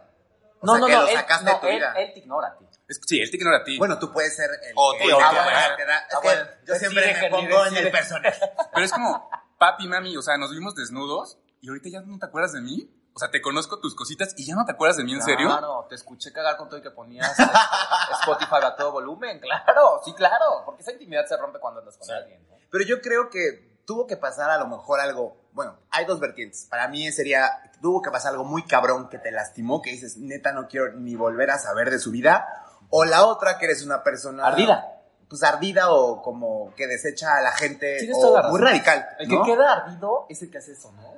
O 0.61 0.65
No, 0.67 0.73
sea, 0.73 0.79
no, 0.81 0.87
que 0.87 0.93
no. 0.93 1.01
lo 1.01 1.07
Él, 1.09 1.15
sacaste 1.15 1.45
no, 1.45 1.51
de 1.53 1.59
tu 1.59 1.67
él, 1.67 1.75
vida. 1.75 1.93
él 1.97 2.13
te 2.13 2.19
ignora 2.19 2.47
a 2.49 2.57
ti. 2.57 2.65
Es- 2.87 3.01
sí, 3.07 3.19
él 3.19 3.29
te 3.31 3.37
ignora 3.37 3.57
a 3.57 3.63
ti. 3.63 3.77
Bueno, 3.79 3.97
tú 3.99 4.11
puedes 4.11 4.35
ser 4.35 4.49
el 4.63 4.73
O 4.75 4.93
que- 4.93 4.99
tú, 4.99 5.07
que 5.09 5.13
bueno, 5.15 5.29
te- 5.29 5.35
te 5.35 5.85
da- 5.85 5.97
es 5.97 6.15
Ah, 6.15 6.19
que 6.21 6.67
yo 6.67 6.75
siempre 6.75 7.07
Decide, 7.07 7.21
me 7.21 7.29
pongo 7.29 7.65
en 7.65 7.77
el 7.77 7.91
personaje. 7.91 8.39
Pero 8.73 8.85
es 8.85 8.91
como, 8.91 9.29
papi, 9.57 9.87
mami, 9.87 10.17
o 10.17 10.21
sea, 10.21 10.37
nos 10.37 10.51
vimos 10.51 10.75
desnudos 10.75 11.37
y 11.61 11.69
ahorita 11.69 11.89
ya 11.89 12.01
no 12.01 12.17
te 12.19 12.25
acuerdas 12.25 12.53
de 12.53 12.61
mí. 12.61 12.91
O 13.13 13.19
sea, 13.19 13.31
te 13.31 13.41
conozco 13.41 13.79
tus 13.79 13.95
cositas 13.95 14.33
y 14.37 14.45
ya 14.45 14.55
no 14.55 14.65
te 14.65 14.73
acuerdas 14.73 14.97
de 14.97 15.05
mí, 15.05 15.13
¿en 15.13 15.21
serio? 15.21 15.47
Claro, 15.47 15.85
te 15.87 15.95
escuché 15.95 16.33
cagar 16.33 16.57
con 16.57 16.67
todo 16.67 16.79
y 16.79 16.83
que 16.83 16.91
ponías 16.91 17.29
este, 17.29 17.43
Spotify 18.19 18.55
a 18.61 18.75
todo 18.75 18.91
volumen, 18.91 19.39
claro, 19.39 20.01
sí, 20.03 20.13
claro, 20.13 20.63
porque 20.65 20.81
esa 20.81 20.91
intimidad 20.91 21.25
se 21.25 21.37
rompe 21.37 21.59
cuando 21.59 21.79
andas 21.79 21.97
con 21.97 22.11
alguien. 22.11 22.45
¿no? 22.49 22.57
Pero 22.69 22.83
yo 22.83 22.99
creo 22.99 23.29
que 23.29 23.75
tuvo 23.85 24.05
que 24.07 24.17
pasar 24.17 24.49
a 24.49 24.57
lo 24.57 24.67
mejor 24.67 24.99
algo. 24.99 25.37
Bueno, 25.53 25.77
hay 25.91 26.05
dos 26.05 26.19
vertientes. 26.19 26.67
Para 26.69 26.87
mí 26.87 27.09
sería. 27.11 27.49
Tuvo 27.81 28.01
que 28.01 28.11
pasar 28.11 28.31
algo 28.31 28.43
muy 28.43 28.63
cabrón 28.63 29.09
que 29.09 29.19
te 29.19 29.31
lastimó, 29.31 29.81
que 29.81 29.91
dices, 29.91 30.17
neta, 30.17 30.51
no 30.51 30.67
quiero 30.67 30.93
ni 30.93 31.15
volver 31.15 31.51
a 31.51 31.59
saber 31.59 31.91
de 31.91 31.99
su 31.99 32.11
vida. 32.11 32.47
O 32.89 33.05
la 33.05 33.25
otra, 33.25 33.57
que 33.57 33.65
eres 33.65 33.83
una 33.83 34.03
persona. 34.03 34.45
Ardida. 34.45 34.94
Pues 35.29 35.43
ardida 35.43 35.91
o 35.91 36.21
como 36.21 36.73
que 36.75 36.87
desecha 36.87 37.37
a 37.37 37.41
la 37.41 37.51
gente. 37.51 37.97
Tienes 37.97 38.17
o 38.19 38.35
la 38.39 38.49
muy 38.49 38.59
radical. 38.59 39.07
El 39.19 39.29
¿no? 39.29 39.43
que 39.43 39.51
queda 39.51 39.73
ardido 39.73 40.25
es 40.29 40.41
el 40.41 40.51
que 40.51 40.57
hace 40.59 40.73
eso, 40.73 40.91
¿no? 40.91 41.15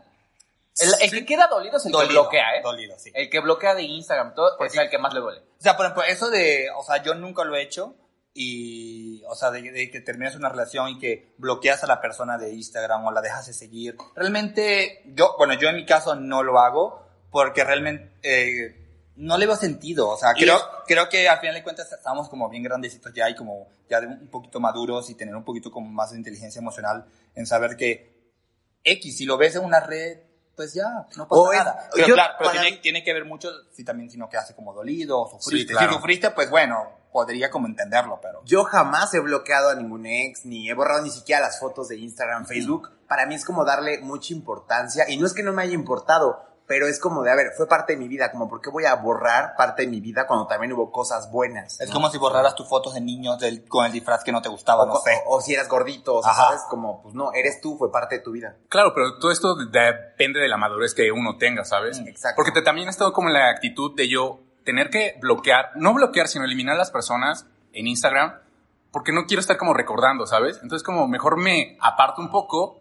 El, 0.80 0.90
el 1.02 1.10
que 1.12 1.26
queda 1.26 1.48
dolido 1.48 1.78
es 1.78 1.86
el 1.88 1.92
que 1.92 2.06
bloquea, 2.06 2.58
¿eh? 2.58 2.62
Dolido, 2.64 2.98
sí. 3.00 3.12
El 3.14 3.30
que 3.30 3.40
bloquea 3.40 3.74
de 3.74 3.84
Instagram, 3.84 4.36
todo, 4.36 4.58
Pues 4.58 4.72
es 4.74 4.78
sí. 4.78 4.84
el 4.84 4.90
que 4.90 5.00
más 5.00 5.14
le 5.14 5.22
duele. 5.22 5.40
O 5.40 5.62
sea, 5.62 5.76
por 5.76 5.86
ejemplo, 5.88 6.04
eso 6.04 6.30
de, 6.30 6.68
o 6.78 6.84
sea, 6.84 7.02
yo 7.02 7.16
nunca 7.16 7.44
lo 7.44 7.56
he 7.56 7.64
hecho 7.64 7.96
y, 8.36 9.24
o 9.28 9.34
sea, 9.36 9.50
de, 9.50 9.64
de 9.72 9.90
que 9.90 10.02
terminas 10.02 10.36
una 10.36 10.50
relación 10.50 10.90
y 10.90 11.00
que 11.00 11.34
bloqueas 11.40 11.84
a 11.84 11.88
la 11.88 12.00
persona 12.00 12.38
de 12.38 12.54
Instagram 12.54 13.04
o 13.08 13.12
la 13.12 13.22
dejas 13.22 13.48
de 13.48 13.54
seguir. 13.54 13.98
Realmente, 14.16 15.02
yo, 15.08 15.34
bueno, 15.40 15.56
yo 15.56 15.70
en 15.70 15.78
mi 15.78 15.86
caso 15.88 16.14
no 16.16 16.44
lo 16.44 16.60
hago 16.60 17.04
porque 17.32 17.64
realmente 17.64 18.12
eh, 18.22 18.87
no 19.18 19.38
le 19.38 19.46
veo 19.46 19.56
sentido. 19.56 20.10
O 20.10 20.18
sea, 20.18 20.34
creo, 20.34 20.56
es- 20.58 20.64
creo 20.88 21.10
que 21.10 21.28
al 21.28 21.40
final 21.40 21.56
de 21.56 21.64
cuentas 21.64 21.92
estamos 21.92 22.30
como 22.30 22.50
bien 22.50 22.64
grandecitos 22.64 23.12
ya 23.14 23.30
y 23.30 23.36
como 23.36 23.68
ya 23.90 24.00
de 24.02 24.08
un 24.08 24.28
poquito 24.30 24.60
maduros 24.60 25.10
y 25.10 25.16
tener 25.16 25.36
un 25.36 25.44
poquito 25.44 25.72
como 25.72 25.90
más 25.90 26.12
de 26.12 26.18
inteligencia 26.18 26.60
emocional 26.60 27.06
en 27.36 27.46
saber 27.46 27.76
que 27.76 28.16
X, 28.84 29.18
si 29.18 29.26
lo 29.26 29.38
ves 29.38 29.56
en 29.56 29.66
una 29.66 29.80
red, 29.82 30.20
pues 30.56 30.74
ya, 30.74 31.08
no 31.16 31.28
pasa 31.28 31.42
O 31.42 31.52
es- 31.52 31.58
nada. 31.60 31.90
Pero 31.94 32.08
yo- 32.08 32.14
claro, 32.16 32.34
pero 32.38 32.50
para 32.50 32.62
tiene, 32.62 32.76
mí- 32.78 32.82
tiene 32.82 33.04
que 33.04 33.14
ver 33.14 33.26
mucho 33.26 33.50
si 33.74 33.84
también 33.84 34.10
si 34.10 34.18
no 34.18 34.30
quedaste 34.30 34.56
como 34.56 34.74
dolido 34.74 35.20
o 35.22 35.30
sufriste. 35.40 35.74
claro. 35.74 35.90
Si 35.90 35.96
sufriste, 35.96 36.32
pues 36.32 36.50
bueno, 36.50 36.92
podría 37.12 37.50
como 37.50 37.68
entenderlo, 37.68 38.20
pero... 38.22 38.42
Yo 38.46 38.64
jamás 38.64 39.14
he 39.14 39.20
bloqueado 39.20 39.70
a 39.70 39.76
ningún 39.76 40.06
ex, 40.06 40.46
ni 40.46 40.70
he 40.70 40.74
borrado 40.74 41.02
ni 41.04 41.10
siquiera 41.10 41.42
las 41.42 41.60
fotos 41.60 41.88
de 41.90 41.98
Instagram, 41.98 42.46
Facebook. 42.46 42.92
Para 43.08 43.26
mí 43.26 43.36
es 43.36 43.44
como 43.46 43.66
darle 43.66 44.00
mucha 44.02 44.34
importancia. 44.34 45.10
Y 45.10 45.18
no 45.18 45.26
es 45.26 45.34
que 45.34 45.42
no 45.44 45.52
me 45.54 45.64
haya 45.64 45.74
importado, 45.74 46.44
pero 46.68 46.86
es 46.88 47.00
como 47.00 47.24
de, 47.24 47.32
a 47.32 47.36
ver, 47.36 47.54
fue 47.56 47.68
parte 47.68 47.94
de 47.94 48.00
mi 48.00 48.08
vida. 48.10 48.30
Como, 48.32 48.50
¿por 48.50 48.60
qué 48.62 48.70
voy 48.70 48.84
a 48.86 48.94
borrar 48.96 49.56
parte 49.56 49.84
de 49.84 49.88
mi 49.88 50.02
vida 50.02 50.28
cuando 50.28 50.48
también 50.48 50.74
hubo 50.74 50.92
cosas 50.92 51.32
buenas? 51.32 51.80
Es 51.80 51.88
¿no? 51.88 51.94
como 51.94 52.10
si 52.10 52.18
borraras 52.18 52.56
tus 52.56 52.68
fotos 52.68 52.94
de 52.94 53.02
niños 53.02 53.40
del- 53.40 53.66
con 53.68 53.86
el 53.86 53.92
disfraz 53.92 54.24
que 54.24 54.32
no 54.34 54.42
te 54.42 54.50
gustaba, 54.50 54.84
O, 54.84 54.86
no 54.88 54.96
sé. 54.98 55.12
o- 55.26 55.38
o 55.38 55.42
si 55.42 55.54
eras 55.54 55.70
gordito, 55.70 56.16
o 56.18 56.22
sea, 56.24 56.32
Ajá. 56.34 56.44
¿sabes? 56.50 56.62
Como, 56.70 57.02
pues 57.02 57.16
no, 57.16 57.32
eres 57.34 57.62
tú, 57.62 57.78
fue 57.78 57.92
parte 57.92 58.16
de 58.18 58.22
tu 58.22 58.32
vida. 58.32 58.56
Claro, 58.70 58.94
pero 58.94 59.18
todo 59.18 59.32
esto 59.32 59.56
depende 59.56 60.40
de 60.42 60.48
la 60.50 60.58
madurez 60.58 60.94
que 60.94 61.12
uno 61.12 61.38
tenga, 61.38 61.64
¿sabes? 61.64 62.02
Mm, 62.02 62.08
exacto. 62.10 62.36
Porque 62.36 62.52
te, 62.52 62.62
también 62.62 62.88
he 62.88 62.92
estado 62.92 63.14
como 63.14 63.30
en 63.30 63.34
la 63.36 63.50
actitud 63.50 63.96
de 63.96 64.10
yo 64.10 64.40
tener 64.66 64.90
que 64.90 65.16
bloquear, 65.22 65.72
no 65.76 65.94
bloquear, 65.94 66.28
sino 66.28 66.44
eliminar 66.44 66.76
a 66.76 66.80
las 66.80 66.92
personas 66.92 67.46
en 67.72 67.88
Instagram, 67.88 68.34
porque 68.92 69.12
no 69.14 69.26
quiero 69.26 69.40
estar 69.40 69.56
como 69.58 69.74
recordando, 69.74 70.26
¿sabes? 70.28 70.60
Entonces 70.62 70.84
como 70.84 71.08
mejor 71.08 71.38
me 71.38 71.78
aparto 71.80 72.22
un 72.22 72.30
poco 72.32 72.80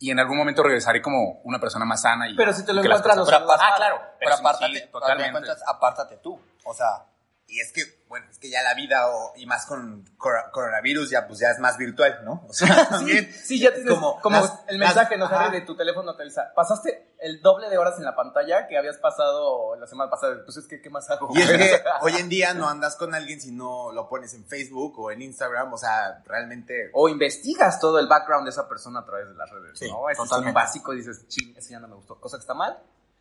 y 0.00 0.10
en 0.10 0.18
algún 0.18 0.38
momento 0.38 0.62
regresaré 0.62 1.02
como 1.02 1.42
una 1.44 1.60
persona 1.60 1.84
más 1.84 2.00
sana. 2.02 2.28
Y, 2.28 2.34
Pero 2.34 2.52
si 2.54 2.64
te 2.64 2.72
lo 2.72 2.82
encuentras, 2.82 3.16
los. 3.18 3.30
Ah, 3.30 3.74
claro. 3.76 4.00
Pero 4.18 4.30
Pero 4.30 4.34
apártate, 4.34 4.74
sí, 4.80 4.90
totalmente. 4.90 5.50
apártate 5.66 6.16
tú. 6.16 6.40
O 6.64 6.74
sea, 6.74 7.04
Y 7.50 7.60
es 7.60 7.72
que, 7.72 7.82
bueno, 8.08 8.26
es 8.30 8.38
que 8.38 8.48
ya 8.48 8.62
la 8.62 8.74
vida, 8.74 9.08
o, 9.08 9.32
y 9.36 9.44
más 9.46 9.66
con 9.66 10.04
cor- 10.16 10.50
coronavirus, 10.52 11.10
ya 11.10 11.26
pues 11.26 11.40
ya 11.40 11.50
es 11.50 11.58
más 11.58 11.76
virtual, 11.76 12.20
¿no? 12.24 12.44
O 12.48 12.52
sea, 12.52 12.88
también. 12.88 13.32
Sí, 13.32 13.58
ya 13.60 13.72
tienes 13.74 13.92
como 13.92 14.20
como, 14.20 14.36
las- 14.40 14.60
el 14.68 14.78
las- 14.78 14.88
mensaje, 14.90 15.16
¿no, 15.18 15.24
ajá. 15.26 15.46
Harry, 15.46 15.60
de 15.60 15.66
tu 15.66 15.76
teléfono 15.76 16.14
te 16.14 16.22
avisa. 16.22 16.52
Pasaste 16.54 17.14
el 17.18 17.42
doble 17.42 17.68
de 17.68 17.76
horas 17.76 17.98
en 17.98 18.04
la 18.04 18.14
pantalla 18.14 18.66
que 18.68 18.78
habías 18.78 18.96
pasado 18.98 19.74
la 19.76 19.86
semana 19.86 20.10
pasada. 20.10 20.36
Pues 20.44 20.56
es 20.58 20.66
que, 20.66 20.80
¿qué 20.80 20.90
más 20.90 21.10
hago? 21.10 21.28
Y 21.34 21.40
es 21.42 21.50
que 21.50 21.82
hoy 22.02 22.14
en 22.16 22.28
día 22.28 22.54
no 22.54 22.68
andas 22.68 22.94
con 22.96 23.14
alguien 23.14 23.40
si 23.40 23.50
no 23.52 23.90
lo 23.92 24.08
pones 24.08 24.32
en 24.34 24.44
Facebook 24.46 24.98
o 25.00 25.10
en 25.10 25.22
Instagram, 25.22 25.72
o 25.72 25.76
sea, 25.78 26.22
realmente... 26.26 26.90
O 26.94 27.08
investigas 27.08 27.80
todo 27.80 27.98
el 27.98 28.06
background 28.06 28.44
de 28.44 28.50
esa 28.50 28.68
persona 28.68 29.00
a 29.00 29.04
través 29.04 29.28
de 29.28 29.34
las 29.34 29.50
redes, 29.50 29.78
Sí, 29.78 29.90
¿no? 29.90 30.08
Es 30.08 30.18
un 30.18 30.52
básico 30.52 30.92
y 30.94 30.98
dices, 30.98 31.26
ching, 31.28 31.56
ese 31.56 31.70
ya 31.72 31.80
no 31.80 31.88
me 31.88 31.96
gustó. 31.96 32.18
Cosa 32.20 32.36
que 32.36 32.42
está 32.42 32.54
mal. 32.54 32.78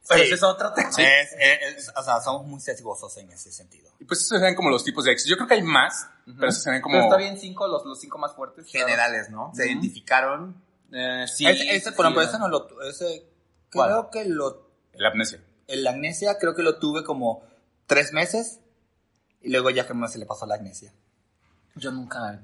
Pero 0.08 0.24
ese 0.24 0.34
es 0.36 0.44
otro 0.44 0.74
tema. 0.74 0.90
es- 0.90 0.98
es- 0.98 1.78
es- 1.78 1.94
o 1.96 2.04
sea, 2.04 2.20
somos 2.22 2.46
muy 2.48 2.60
sesgosos 2.60 3.16
en 3.18 3.30
ese 3.32 3.52
sentido. 3.52 3.92
Y 4.00 4.06
pues 4.06 4.20
esos 4.22 4.40
serían 4.40 4.56
como 4.56 4.70
los 4.70 4.84
tipos 4.84 5.04
de 5.06 5.12
ex. 5.12 5.26
Yo 5.26 5.36
creo 5.36 5.48
que 5.48 5.54
hay 5.56 5.62
más, 5.62 6.08
pero 6.26 6.48
esos 6.50 6.64
serían 6.64 6.82
como... 6.82 6.94
Pero 6.96 7.04
está 7.06 7.18
bien 7.18 7.38
cinco, 7.38 7.68
los, 7.68 7.86
los 7.86 8.00
cinco 8.00 8.18
más 8.18 8.34
fuertes. 8.34 8.66
claro. 8.72 8.88
generales, 8.88 9.30
¿no? 9.30 9.52
Se 9.54 9.68
identificaron. 9.68 10.56
Eh, 10.92 11.26
sí. 11.28 11.46
ese, 11.46 11.76
ese, 11.76 11.90
sí, 11.92 11.96
por 11.96 12.06
ejemplo, 12.06 12.24
sí, 12.24 12.30
ese 12.30 12.40
no 12.40 12.48
lo... 12.48 12.82
Ese, 12.90 13.26
¿Cuál? 13.72 13.90
creo 13.90 14.10
que 14.10 14.26
lo... 14.26 14.70
La 14.94 15.10
amnesia. 15.10 15.44
El 15.68 15.86
amnesia 15.86 16.38
creo 16.40 16.56
que 16.56 16.64
lo 16.64 16.80
tuve 16.80 17.04
como 17.04 17.44
tres 17.86 18.12
meses 18.14 18.60
y 19.42 19.50
luego 19.50 19.70
ya 19.70 19.86
que 19.86 19.94
me 19.94 20.08
se 20.08 20.18
le 20.18 20.26
pasó 20.26 20.46
la 20.48 20.56
amnesia. 20.56 20.92
Yo 21.76 21.92
nunca... 21.92 22.40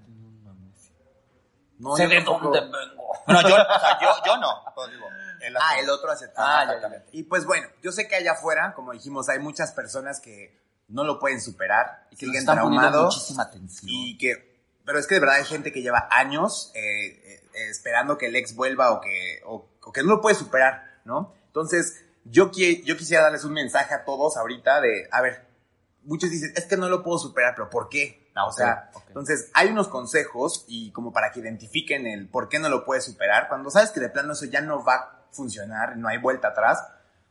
No, 1.78 1.96
sé 1.98 2.04
yo 2.04 2.10
de 2.10 2.22
dónde 2.22 2.62
vengo. 2.62 3.06
Bueno, 3.26 3.42
yo, 3.42 3.56
o 3.56 3.80
sea, 3.80 4.00
yo, 4.02 4.08
yo 4.26 4.38
no. 4.38 4.48
pero 4.76 4.88
digo, 4.88 5.06
él 5.46 5.56
Ah, 5.60 5.80
el 5.80 5.90
otro 5.90 6.10
Ah, 6.36 6.66
ya, 6.82 6.90
ya. 6.90 7.06
Y 7.12 7.24
pues 7.24 7.46
bueno, 7.46 7.68
yo 7.82 7.92
sé 7.92 8.08
que 8.08 8.16
allá 8.16 8.34
afuera, 8.34 8.74
como 8.76 8.92
dijimos, 8.92 9.30
hay 9.30 9.40
muchas 9.40 9.72
personas 9.72 10.20
que 10.20 10.60
no 10.88 11.04
lo 11.04 11.20
pueden 11.20 11.42
superar 11.42 12.08
y 12.12 12.16
Que 12.18 12.26
siguen 12.28 12.46
traumados. 12.46 13.06
muchísima 13.16 13.44
atención. 13.44 13.86
Y 13.90 14.18
que, 14.18 14.56
pero 14.86 15.00
es 15.00 15.08
que 15.08 15.16
de 15.16 15.22
verdad 15.22 15.38
hay 15.38 15.46
gente 15.46 15.72
que 15.72 15.82
lleva 15.82 16.08
años 16.12 16.72
eh, 16.76 16.80
eh, 17.08 17.44
eh, 17.54 17.70
esperando 17.70 18.18
que 18.18 18.28
el 18.28 18.36
ex 18.36 18.56
vuelva 18.56 18.92
o 18.92 19.02
que, 19.02 19.42
o, 19.46 19.68
o 19.84 19.92
que 19.92 20.02
no 20.04 20.10
lo 20.10 20.22
puede 20.22 20.36
superar, 20.36 21.00
¿no? 21.06 21.34
Entonces, 21.48 22.04
yo, 22.26 22.52
qui- 22.52 22.84
yo 22.84 22.98
quisiera 22.98 23.24
darles 23.24 23.44
un 23.46 23.54
mensaje 23.54 23.94
a 23.94 24.04
todos 24.06 24.38
ahorita 24.38 24.82
de, 24.82 25.08
a 25.12 25.22
ver, 25.22 25.46
muchos 26.04 26.30
dicen, 26.30 26.54
es 26.56 26.66
que 26.66 26.78
no 26.78 26.88
lo 26.90 27.02
puedo 27.04 27.18
superar, 27.18 27.54
pero 27.56 27.70
¿por 27.70 27.90
qué? 27.90 28.30
Ah, 28.36 28.46
o 28.48 28.52
sea, 28.52 28.92
entonces 29.08 29.50
hay 29.54 29.70
unos 29.70 29.88
consejos 29.88 30.66
y 30.68 30.92
como 30.92 31.14
para 31.14 31.32
que 31.32 31.40
identifiquen 31.40 32.06
el 32.06 32.28
por 32.28 32.50
qué 32.50 32.60
no 32.60 32.68
lo 32.68 32.84
puedes 32.84 33.06
superar, 33.06 33.48
cuando 33.48 33.70
sabes 33.72 33.92
que 33.92 34.02
de 34.02 34.10
plano 34.10 34.34
eso 34.34 34.46
ya 34.46 34.60
no 34.62 34.84
va 34.84 35.25
funcionar, 35.36 35.98
no 35.98 36.08
hay 36.08 36.18
vuelta 36.18 36.50
atrás, 36.50 36.84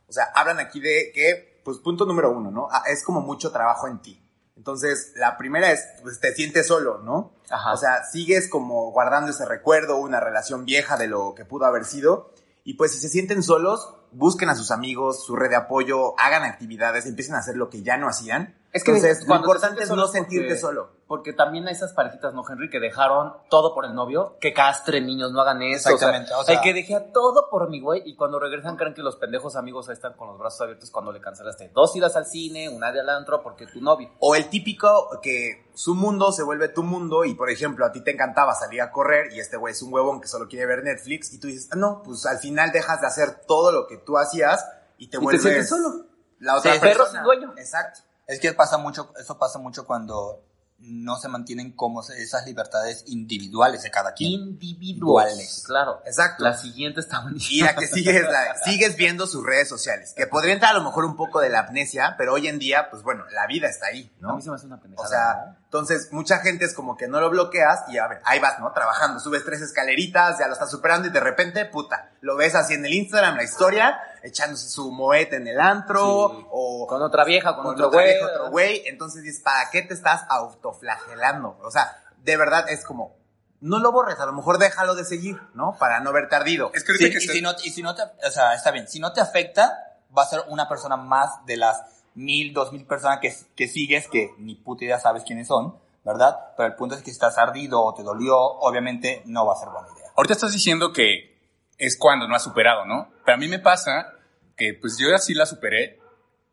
o 0.07 0.13
sea, 0.13 0.25
hablan 0.35 0.59
aquí 0.59 0.79
de 0.79 1.11
que, 1.13 1.61
pues 1.63 1.79
punto 1.79 2.05
número 2.05 2.31
uno, 2.31 2.51
¿no? 2.51 2.67
Ah, 2.71 2.83
Es 2.87 3.03
como 3.03 3.21
mucho 3.21 3.51
trabajo 3.51 3.87
en 3.87 4.01
ti. 4.01 4.21
Entonces, 4.55 5.13
la 5.15 5.37
primera 5.37 5.71
es, 5.71 5.83
pues 6.01 6.19
te 6.19 6.33
sientes 6.33 6.67
solo, 6.67 6.99
¿no? 6.99 7.33
Ajá. 7.49 7.73
O 7.73 7.77
sea, 7.77 8.03
sigues 8.05 8.49
como 8.49 8.91
guardando 8.91 9.31
ese 9.31 9.45
recuerdo, 9.45 9.97
una 9.97 10.19
relación 10.19 10.65
vieja 10.65 10.95
de 10.97 11.07
lo 11.07 11.35
que 11.35 11.43
pudo 11.43 11.65
haber 11.65 11.85
sido. 11.85 12.31
Y 12.63 12.75
pues 12.75 12.93
si 12.93 12.99
se 12.99 13.09
sienten 13.09 13.43
solos, 13.43 13.93
busquen 14.11 14.49
a 14.49 14.55
sus 14.55 14.71
amigos, 14.71 15.25
su 15.25 15.35
red 15.35 15.49
de 15.49 15.57
apoyo, 15.57 16.17
hagan 16.19 16.43
actividades, 16.43 17.05
empiecen 17.05 17.35
a 17.35 17.39
hacer 17.39 17.57
lo 17.57 17.69
que 17.69 17.83
ya 17.83 17.97
no 17.97 18.07
hacían. 18.07 18.55
Es 18.75 18.83
que 18.83 18.91
Entonces, 18.91 19.21
lo 19.21 19.27
cuando 19.27 19.43
te 19.47 19.51
importante 19.53 19.83
es 19.83 19.89
no 19.89 20.07
sentirte 20.07 20.47
porque- 20.49 20.59
solo. 20.61 20.95
Porque 21.07 21.33
también 21.33 21.65
hay 21.67 21.73
esas 21.73 21.93
parejitas, 21.93 22.33
¿no, 22.33 22.43
Henry? 22.49 22.69
Que 22.69 22.79
dejaron 22.79 23.33
todo 23.49 23.73
por 23.73 23.85
el 23.85 23.93
novio. 23.95 24.35
Que 24.41 24.53
castren, 24.53 25.05
niños, 25.05 25.31
no 25.31 25.39
hagan 25.39 25.61
eso. 25.61 25.89
Exactamente, 25.91 26.33
O 26.33 26.35
sea, 26.35 26.39
o 26.39 26.43
sea- 26.43 26.55
el 26.55 26.61
que 26.61 26.73
dejé 26.73 26.99
todo 27.13 27.47
por 27.49 27.69
mi 27.69 27.79
güey 27.79 28.01
y 28.05 28.15
cuando 28.15 28.37
regresan 28.39 28.75
creen 28.75 28.93
que 28.93 29.01
los 29.03 29.15
pendejos 29.15 29.55
amigos 29.55 29.87
ahí 29.87 29.93
están 29.93 30.13
con 30.13 30.27
los 30.27 30.37
brazos 30.37 30.61
abiertos 30.61 30.89
cuando 30.91 31.11
le 31.13 31.21
cancelaste 31.21 31.69
dos 31.73 31.95
idas 31.95 32.15
al 32.17 32.25
cine, 32.25 32.67
una 32.69 32.91
de 32.91 32.99
al 32.99 33.09
antro 33.09 33.41
porque 33.41 33.65
tu 33.67 33.79
novio. 33.81 34.09
O 34.19 34.35
el 34.35 34.49
típico 34.49 35.09
que 35.21 35.69
su 35.73 35.95
mundo 35.95 36.31
se 36.33 36.43
vuelve 36.43 36.67
tu 36.67 36.83
mundo 36.83 37.23
y, 37.23 37.33
por 37.35 37.49
ejemplo, 37.49 37.85
a 37.85 37.91
ti 37.93 38.01
te 38.01 38.11
encantaba 38.11 38.53
salir 38.55 38.81
a 38.81 38.91
correr 38.91 39.31
y 39.31 39.39
este 39.39 39.55
güey 39.57 39.71
es 39.73 39.81
un 39.83 39.93
huevón 39.93 40.19
que 40.19 40.27
solo 40.27 40.47
quiere 40.49 40.65
ver 40.65 40.83
Netflix 40.83 41.31
y 41.31 41.39
tú 41.39 41.47
dices, 41.47 41.69
"Ah, 41.71 41.75
no, 41.77 42.01
pues 42.03 42.25
al 42.25 42.39
final 42.39 42.71
dejas 42.73 42.99
de 42.99 43.07
hacer 43.07 43.41
todo 43.47 43.71
lo 43.71 43.87
que 43.87 43.97
tú 43.99 44.17
hacías 44.17 44.67
y 44.97 45.07
te 45.07 45.17
Y 45.17 45.19
te 45.19 45.23
vuelves 45.23 45.43
sientes 45.43 45.69
solo. 45.69 46.07
la 46.39 46.57
otra 46.57 46.73
Sí, 46.73 46.79
persona. 46.79 47.03
perro 47.05 47.11
sin 47.11 47.23
dueño. 47.23 47.53
Exacto. 47.57 47.99
Es 48.27 48.39
que 48.39 48.53
pasa 48.53 48.77
mucho, 48.77 49.13
eso 49.19 49.37
pasa 49.37 49.59
mucho 49.59 49.85
cuando 49.85 50.43
no 50.77 51.15
se 51.15 51.29
mantienen 51.29 51.71
como 51.71 52.01
esas 52.01 52.45
libertades 52.45 53.05
individuales 53.07 53.83
de 53.83 53.91
cada 53.91 54.13
quien. 54.13 54.31
Individuales. 54.31 55.63
Claro. 55.65 56.01
Exacto. 56.05 56.43
La 56.43 56.55
siguiente 56.55 56.99
está 56.99 57.21
buenísima. 57.21 57.55
Y 57.55 57.61
la 57.61 57.75
que 57.75 57.87
sigue 57.87 58.17
es 58.17 58.23
la, 58.23 58.55
sigues 58.65 58.95
viendo 58.95 59.25
sus 59.25 59.45
redes 59.45 59.69
sociales, 59.69 60.13
que 60.15 60.27
podría 60.27 60.53
entrar 60.53 60.75
a 60.75 60.77
lo 60.77 60.83
mejor 60.83 61.05
un 61.05 61.15
poco 61.15 61.39
de 61.39 61.49
la 61.49 61.61
amnesia, 61.61 62.15
pero 62.17 62.33
hoy 62.33 62.47
en 62.47 62.59
día, 62.59 62.89
pues 62.89 63.03
bueno, 63.03 63.23
la 63.31 63.47
vida 63.47 63.67
está 63.67 63.87
ahí, 63.87 64.11
A 64.19 64.21
¿no? 64.21 64.35
mí 64.35 64.41
se 64.41 64.49
me 64.49 64.55
hace 64.55 64.67
una 64.67 64.79
pendejada. 64.79 65.07
O 65.07 65.09
sea, 65.09 65.57
entonces 65.63 66.09
mucha 66.11 66.39
gente 66.39 66.65
es 66.65 66.73
como 66.73 66.97
que 66.97 67.07
no 67.07 67.19
lo 67.19 67.29
bloqueas 67.29 67.85
y 67.89 67.97
a 67.97 68.07
ver, 68.07 68.21
ahí 68.25 68.39
vas, 68.39 68.59
¿no? 68.59 68.71
Trabajando, 68.73 69.19
subes 69.19 69.43
tres 69.45 69.61
escaleritas, 69.61 70.39
ya 70.39 70.47
lo 70.47 70.53
estás 70.53 70.69
superando 70.69 71.07
y 71.07 71.11
de 71.11 71.19
repente, 71.19 71.65
puta, 71.65 72.11
lo 72.21 72.35
ves 72.35 72.53
así 72.55 72.73
en 72.73 72.85
el 72.85 72.93
Instagram, 72.93 73.37
la 73.37 73.43
historia, 73.43 73.97
echándose 74.25 74.67
su 74.69 74.91
moete 74.91 75.37
en 75.37 75.47
el 75.47 75.59
antro 75.59 76.31
Sí. 76.35 76.45
o 76.51 76.87
Con 76.87 77.01
otra 77.01 77.23
vieja, 77.23 77.55
con, 77.55 77.63
con 77.63 77.73
otro 77.75 77.91
güey. 77.91 78.05
vieja, 78.07 78.25
otro 78.25 78.49
güey. 78.51 78.83
Entonces 78.87 79.23
dices, 79.23 79.41
¿para 79.41 79.69
qué 79.69 79.81
te 79.83 79.93
estás 79.93 80.23
autoflagelando? 80.29 81.57
O 81.63 81.71
sea, 81.71 81.95
de 82.17 82.37
verdad 82.37 82.69
es 82.69 82.83
como, 82.83 83.15
no 83.61 83.79
lo 83.79 83.91
borres, 83.91 84.19
a 84.19 84.25
lo 84.25 84.33
mejor 84.33 84.57
déjalo 84.57 84.95
de 84.95 85.05
seguir, 85.05 85.39
¿no? 85.53 85.75
Para 85.79 85.99
no 85.99 86.11
ver 86.11 86.29
tardido. 86.29 86.71
Es 86.73 86.83
que 86.83 86.93
Sí, 86.93 87.05
que 87.11 87.13
y, 87.13 87.17
está- 87.17 87.33
si 87.33 87.41
no, 87.41 87.51
y 87.63 87.69
si 87.71 87.81
no 87.81 87.95
te, 87.95 88.01
o 88.03 88.31
sea, 88.31 88.53
está 88.53 88.71
bien, 88.71 88.87
si 88.87 88.99
no 88.99 89.13
te 89.13 89.21
afecta, 89.21 89.97
va 90.15 90.23
a 90.23 90.27
ser 90.27 90.41
una 90.47 90.67
persona 90.67 90.97
más 90.97 91.45
de 91.45 91.57
las 91.57 91.81
mil, 92.15 92.53
dos 92.53 92.71
mil 92.71 92.85
personas 92.85 93.19
que, 93.19 93.35
que 93.55 93.67
sigues 93.67 94.07
que 94.07 94.31
ni 94.37 94.55
puta 94.55 94.85
idea 94.85 94.99
sabes 94.99 95.23
quiénes 95.23 95.47
son, 95.47 95.77
¿verdad? 96.03 96.37
Pero 96.55 96.67
el 96.67 96.75
punto 96.75 96.95
es 96.95 97.01
que 97.01 97.05
si 97.07 97.11
estás 97.11 97.37
ardido 97.37 97.81
o 97.83 97.93
te 97.93 98.03
dolió, 98.03 98.37
obviamente 98.37 99.21
no 99.25 99.45
va 99.45 99.53
a 99.53 99.57
ser 99.57 99.69
buena 99.69 99.87
idea. 99.95 100.09
Ahorita 100.15 100.33
estás 100.33 100.53
diciendo 100.53 100.93
que 100.93 101.35
es 101.77 101.97
cuando 101.97 102.27
no 102.27 102.35
has 102.35 102.43
superado, 102.43 102.85
¿no? 102.85 103.09
Pero 103.25 103.35
a 103.35 103.37
mí 103.37 103.47
me 103.49 103.59
pasa 103.59 104.13
que 104.55 104.73
pues 104.73 104.97
yo 104.97 105.13
así 105.15 105.33
la 105.33 105.45
superé, 105.45 105.99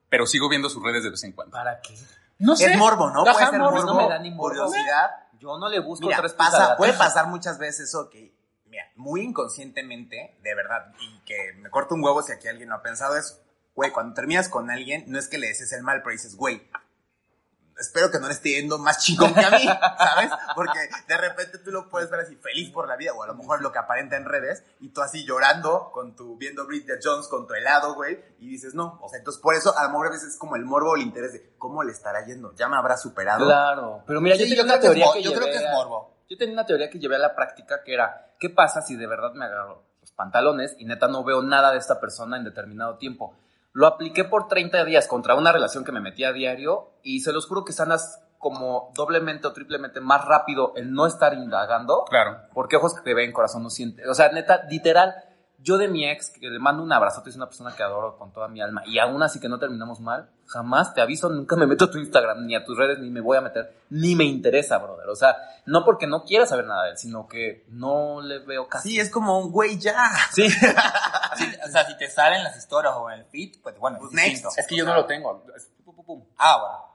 pero 0.08 0.26
sigo 0.26 0.48
viendo 0.48 0.68
sus 0.68 0.82
redes 0.82 1.02
de 1.04 1.10
vez 1.10 1.22
en 1.24 1.32
cuando. 1.32 1.52
¿Para 1.52 1.80
qué? 1.80 1.94
No 2.38 2.56
sé. 2.56 2.72
Es 2.72 2.76
morbo, 2.78 3.10
¿no? 3.10 3.22
Ajá, 3.22 3.32
Puede 3.32 3.50
ser 3.50 3.58
morbo, 3.60 3.84
no 3.84 3.94
me 3.94 4.08
da 4.08 4.18
ni 4.18 4.30
morbo. 4.30 4.48
curiosidad. 4.48 5.10
Yo 5.38 5.58
no 5.58 5.68
le 5.68 5.80
busco 5.80 6.06
Mira, 6.06 6.18
tres 6.18 6.32
pasa, 6.34 6.50
pisadas. 6.50 6.76
puede 6.76 6.92
pasar 6.92 7.26
muchas 7.26 7.58
veces 7.58 7.88
eso 7.88 8.08
que, 8.10 8.32
mira, 8.66 8.84
muy 8.96 9.22
inconscientemente, 9.22 10.36
de 10.42 10.54
verdad, 10.54 10.92
y 11.00 11.20
que 11.24 11.52
me 11.58 11.68
corto 11.70 11.94
un 11.94 12.04
huevo 12.04 12.22
si 12.22 12.32
aquí 12.32 12.48
alguien 12.48 12.68
no 12.68 12.76
ha 12.76 12.82
pensado 12.82 13.16
eso. 13.16 13.40
Güey, 13.74 13.90
cuando 13.90 14.14
terminas 14.14 14.48
con 14.48 14.70
alguien, 14.70 15.04
no 15.08 15.18
es 15.18 15.28
que 15.28 15.38
le 15.38 15.48
desees 15.48 15.72
el 15.72 15.82
mal, 15.82 16.02
pero 16.02 16.12
dices, 16.12 16.36
güey, 16.36 16.68
espero 17.82 18.10
que 18.10 18.18
no 18.18 18.28
le 18.28 18.32
esté 18.32 18.50
yendo 18.50 18.78
más 18.78 18.98
chingón 18.98 19.34
que 19.34 19.44
a 19.44 19.50
mí, 19.50 19.64
¿sabes? 19.64 20.30
Porque 20.54 20.78
de 21.06 21.16
repente 21.18 21.58
tú 21.58 21.70
lo 21.70 21.88
puedes 21.88 22.10
ver 22.10 22.20
así 22.20 22.36
feliz 22.36 22.70
por 22.70 22.88
la 22.88 22.96
vida, 22.96 23.12
o 23.12 23.22
a 23.22 23.26
lo 23.26 23.34
mejor 23.34 23.60
lo 23.60 23.72
que 23.72 23.78
aparenta 23.78 24.16
en 24.16 24.24
redes, 24.24 24.64
y 24.80 24.88
tú 24.88 25.02
así 25.02 25.24
llorando, 25.24 25.90
con 25.92 26.16
tu, 26.16 26.36
viendo 26.36 26.66
Bridget 26.66 27.00
Jones 27.02 27.28
con 27.28 27.46
tu 27.46 27.54
helado, 27.54 27.94
güey, 27.94 28.18
y 28.38 28.48
dices, 28.48 28.74
no, 28.74 28.98
o 29.02 29.08
sea, 29.08 29.18
entonces 29.18 29.42
por 29.42 29.54
eso 29.54 29.76
a 29.76 29.82
lo 29.84 29.90
mejor 29.90 30.06
a 30.06 30.10
veces 30.10 30.28
es 30.30 30.38
como 30.38 30.56
el 30.56 30.64
morbo 30.64 30.92
o 30.92 30.96
el 30.96 31.02
interés 31.02 31.32
de, 31.32 31.54
¿cómo 31.58 31.82
le 31.82 31.92
estará 31.92 32.24
yendo? 32.24 32.54
¿Ya 32.54 32.68
me 32.68 32.76
habrá 32.76 32.96
superado? 32.96 33.44
Claro, 33.44 34.02
pero 34.06 34.20
mira, 34.20 34.36
Sí, 34.36 34.42
yo 34.42 34.48
tenía 34.48 34.62
yo 34.62 34.64
una 34.64 34.74
que 34.74 34.80
teoría 34.80 35.06
que, 35.12 35.22
yo 35.22 35.32
creo 35.32 35.44
que 35.44 35.56
es 35.56 35.70
morbo. 35.72 36.16
Yo 36.28 36.38
tenía 36.38 36.54
una 36.54 36.66
teoría 36.66 36.88
que 36.88 36.98
llevé 36.98 37.16
a 37.16 37.18
la 37.18 37.34
práctica 37.34 37.82
que 37.84 37.92
era, 37.92 38.34
¿qué 38.38 38.48
pasa 38.48 38.80
si 38.80 38.96
de 38.96 39.06
verdad 39.06 39.32
me 39.34 39.44
agarro 39.44 39.82
los 40.00 40.12
pantalones 40.12 40.74
y 40.78 40.84
neta 40.84 41.08
no 41.08 41.24
veo 41.24 41.42
nada 41.42 41.72
de 41.72 41.78
esta 41.78 42.00
persona 42.00 42.36
en 42.36 42.44
determinado 42.44 42.96
tiempo? 42.96 43.36
Lo 43.72 43.86
apliqué 43.86 44.24
por 44.24 44.48
30 44.48 44.84
días 44.84 45.08
contra 45.08 45.34
una 45.34 45.52
relación 45.52 45.84
que 45.84 45.92
me 45.92 46.00
metía 46.00 46.28
a 46.28 46.32
diario 46.32 46.92
y 47.02 47.20
se 47.20 47.32
los 47.32 47.46
juro 47.46 47.64
que 47.64 47.72
sanas 47.72 48.22
como 48.38 48.92
doblemente 48.94 49.46
o 49.46 49.52
triplemente 49.52 50.00
más 50.00 50.24
rápido 50.24 50.72
el 50.76 50.92
no 50.92 51.06
estar 51.06 51.32
indagando. 51.32 52.04
Claro. 52.10 52.38
Porque 52.52 52.76
ojos 52.76 52.94
que 53.00 53.14
ven, 53.14 53.32
corazón 53.32 53.62
no 53.62 53.70
siente. 53.70 54.06
O 54.08 54.14
sea, 54.14 54.30
neta, 54.32 54.64
literal, 54.68 55.14
yo 55.62 55.78
de 55.78 55.88
mi 55.88 56.08
ex, 56.08 56.30
que 56.30 56.50
le 56.50 56.58
mando 56.58 56.82
un 56.82 56.92
abrazote, 56.92 57.30
es 57.30 57.36
una 57.36 57.46
persona 57.46 57.74
que 57.76 57.82
adoro 57.82 58.18
con 58.18 58.32
toda 58.32 58.48
mi 58.48 58.60
alma, 58.60 58.82
y 58.84 58.98
aún 58.98 59.22
así 59.22 59.38
que 59.40 59.48
no 59.48 59.58
terminamos 59.58 60.00
mal, 60.00 60.28
jamás 60.46 60.92
te 60.92 61.00
aviso, 61.00 61.28
nunca 61.28 61.56
me 61.56 61.66
meto 61.66 61.84
a 61.84 61.90
tu 61.90 61.98
Instagram, 61.98 62.44
ni 62.46 62.54
a 62.56 62.64
tus 62.64 62.76
redes, 62.76 62.98
ni 62.98 63.10
me 63.10 63.20
voy 63.20 63.36
a 63.36 63.40
meter, 63.40 63.72
ni 63.90 64.16
me 64.16 64.24
interesa, 64.24 64.78
brother. 64.78 65.08
O 65.08 65.14
sea, 65.16 65.36
no 65.66 65.84
porque 65.84 66.06
no 66.06 66.24
quiera 66.24 66.46
saber 66.46 66.66
nada 66.66 66.84
de 66.84 66.90
él, 66.90 66.98
sino 66.98 67.26
que 67.28 67.64
no 67.68 68.20
le 68.20 68.40
veo 68.40 68.68
casi. 68.68 68.90
Sí, 68.90 69.00
es 69.00 69.08
como 69.10 69.38
un 69.38 69.50
güey 69.52 69.78
ya. 69.78 70.10
Sí, 70.32 70.48
Sí, 71.36 71.52
o 71.64 71.68
sea, 71.70 71.86
si 71.86 71.96
te 71.96 72.10
salen 72.10 72.44
las 72.44 72.56
historias 72.56 72.92
o 72.96 73.10
en 73.10 73.20
el 73.20 73.24
feed, 73.26 73.62
pues 73.62 73.78
bueno, 73.78 73.98
Pues 73.98 74.10
es 74.10 74.16
next. 74.42 74.58
es 74.58 74.66
que 74.66 74.76
yo 74.76 74.84
no 74.84 74.94
lo 74.94 75.06
tengo. 75.06 75.44
Es 75.56 75.70
pum, 75.84 75.94
pum, 75.96 76.04
pum. 76.04 76.24
Ah, 76.36 76.58
bueno. 76.60 76.92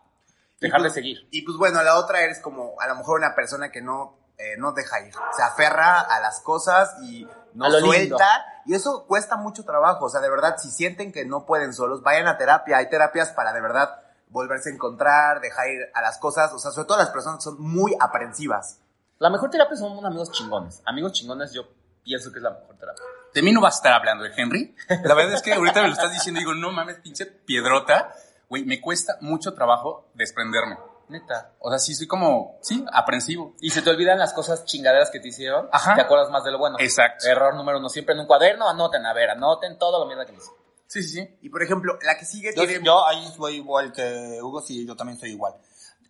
Dejar 0.60 0.82
de 0.82 0.86
pues- 0.86 0.94
seguir. 0.94 1.28
Y 1.32 1.42
pues 1.44 1.58
bueno, 1.58 1.82
la 1.84 1.98
otra 1.98 2.22
eres 2.22 2.40
como 2.40 2.80
a 2.80 2.88
lo 2.88 2.96
mejor 2.96 3.20
una 3.20 3.34
persona 3.34 3.72
que 3.72 3.82
no, 3.82 4.18
eh, 4.38 4.56
no 4.58 4.74
deja 4.74 5.00
ir. 5.08 5.14
Se 5.36 5.42
aferra 5.42 6.02
a 6.02 6.20
las 6.20 6.40
cosas 6.42 6.96
y 7.02 7.28
no 7.58 7.66
A 7.66 7.70
lo 7.70 7.80
lindo. 7.80 8.18
suelta. 8.18 8.46
Y 8.66 8.74
eso 8.74 9.06
cuesta 9.08 9.36
mucho 9.38 9.64
trabajo. 9.66 10.06
O 10.06 10.10
sea, 10.10 10.22
de 10.22 10.30
verdad, 10.30 10.56
si 10.58 10.70
sienten 10.70 11.12
que 11.12 11.26
no 11.26 11.46
pueden 11.46 11.74
solos, 11.74 12.02
vayan 12.04 12.28
a 12.28 12.38
terapia. 12.38 12.78
Hay 12.78 12.90
terapias 12.90 13.32
para 13.32 13.54
de 13.54 13.62
verdad 13.62 14.02
volverse 14.30 14.70
a 14.70 14.74
encontrar, 14.74 15.40
dejar 15.42 15.70
ir 15.70 15.82
a 15.94 16.02
las 16.02 16.18
cosas. 16.18 16.52
O 16.54 16.60
sea, 16.60 16.72
sobre 16.72 16.88
todo 16.88 16.98
las 16.98 17.10
personas 17.10 17.38
que 17.40 17.44
son 17.44 17.62
muy 17.62 17.96
aprensivas. 18.00 18.80
La 19.20 19.30
mejor 19.30 19.50
terapia 19.50 19.76
son 19.76 20.06
amigos 20.06 20.32
chingones. 20.32 20.82
Amigos 20.86 21.14
chingones 21.14 21.52
yo 21.54 21.64
pienso 22.04 22.32
que 22.32 22.40
es 22.40 22.44
la 22.44 22.52
mejor 22.52 22.76
terapia. 22.78 23.04
De 23.34 23.42
mí 23.42 23.52
no 23.52 23.62
vas 23.62 23.76
a 23.76 23.78
estar 23.78 23.94
hablando 23.94 24.24
de 24.24 24.32
Henry. 24.36 24.76
La 25.04 25.14
verdad 25.16 25.34
es 25.34 25.42
que 25.42 25.54
ahorita 25.54 25.82
me 25.82 25.88
lo 25.88 25.94
estás 25.94 26.12
diciendo 26.12 26.40
y 26.40 26.44
digo, 26.44 26.54
no 26.54 26.72
mames, 26.72 26.98
pinche 27.00 27.26
piedrota. 27.26 28.12
Güey, 28.50 28.64
me 28.66 28.80
cuesta 28.80 29.18
mucho 29.22 29.54
trabajo 29.54 30.10
desprenderme. 30.14 30.78
Neta. 31.10 31.54
O 31.60 31.70
sea, 31.70 31.80
sí 31.80 31.96
soy 31.96 32.08
como, 32.08 32.58
sí, 32.62 32.86
aprensivo. 32.92 33.56
Y 33.62 33.70
se 33.70 33.82
te 33.82 33.90
olvidan 33.90 34.20
las 34.20 34.34
cosas 34.34 34.66
chingaderas 34.66 35.10
que 35.10 35.20
te 35.20 35.30
hicieron, 35.30 35.70
Ajá. 35.72 35.96
te 35.96 36.02
acuerdas 36.02 36.30
más 36.30 36.44
de 36.44 36.52
lo 36.52 36.58
bueno. 36.58 36.78
Exacto. 36.80 37.28
Error 37.28 37.56
número 37.56 37.80
uno, 37.80 37.90
siempre 37.90 38.14
en 38.14 38.20
un 38.20 38.28
cuaderno, 38.28 38.68
anoten, 38.70 39.06
a 39.06 39.14
ver, 39.14 39.30
anoten 39.30 39.78
todo 39.78 40.00
lo 40.00 40.06
mierda 40.06 40.26
que 40.26 40.34
me 40.34 40.38
hicieron. 40.40 40.58
Sí, 40.88 41.04
sí, 41.04 41.10
sí. 41.10 41.38
Y 41.42 41.50
por 41.50 41.64
ejemplo, 41.64 41.98
la 42.02 42.18
que 42.18 42.26
sigue 42.26 42.54
Yo, 42.56 42.66
tiene... 42.66 42.84
yo 42.86 43.06
ahí 43.06 43.26
voy 43.38 43.56
igual 43.56 43.92
que 43.92 44.40
Hugo, 44.42 44.62
sí, 44.62 44.86
yo 44.86 44.96
también 44.96 45.20
soy 45.20 45.32
igual. 45.32 45.54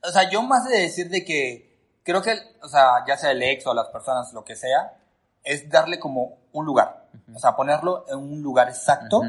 O 0.03 0.11
sea, 0.11 0.29
yo 0.29 0.41
más 0.43 0.65
de 0.65 0.79
decir 0.79 1.09
de 1.09 1.25
que 1.25 1.67
creo 2.03 2.21
que, 2.21 2.39
o 2.61 2.67
sea, 2.69 3.03
ya 3.07 3.17
sea 3.17 3.31
el 3.31 3.41
ex 3.43 3.65
o 3.67 3.73
las 3.73 3.89
personas, 3.89 4.31
lo 4.33 4.43
que 4.43 4.55
sea, 4.55 4.93
es 5.47 5.69
darle 5.69 5.99
como 5.99 6.37
un 6.51 6.65
lugar. 6.65 7.05
O 7.35 7.39
sea, 7.39 7.55
ponerlo 7.55 8.05
en 8.07 8.17
un 8.19 8.41
lugar 8.41 8.69
exacto. 8.69 9.21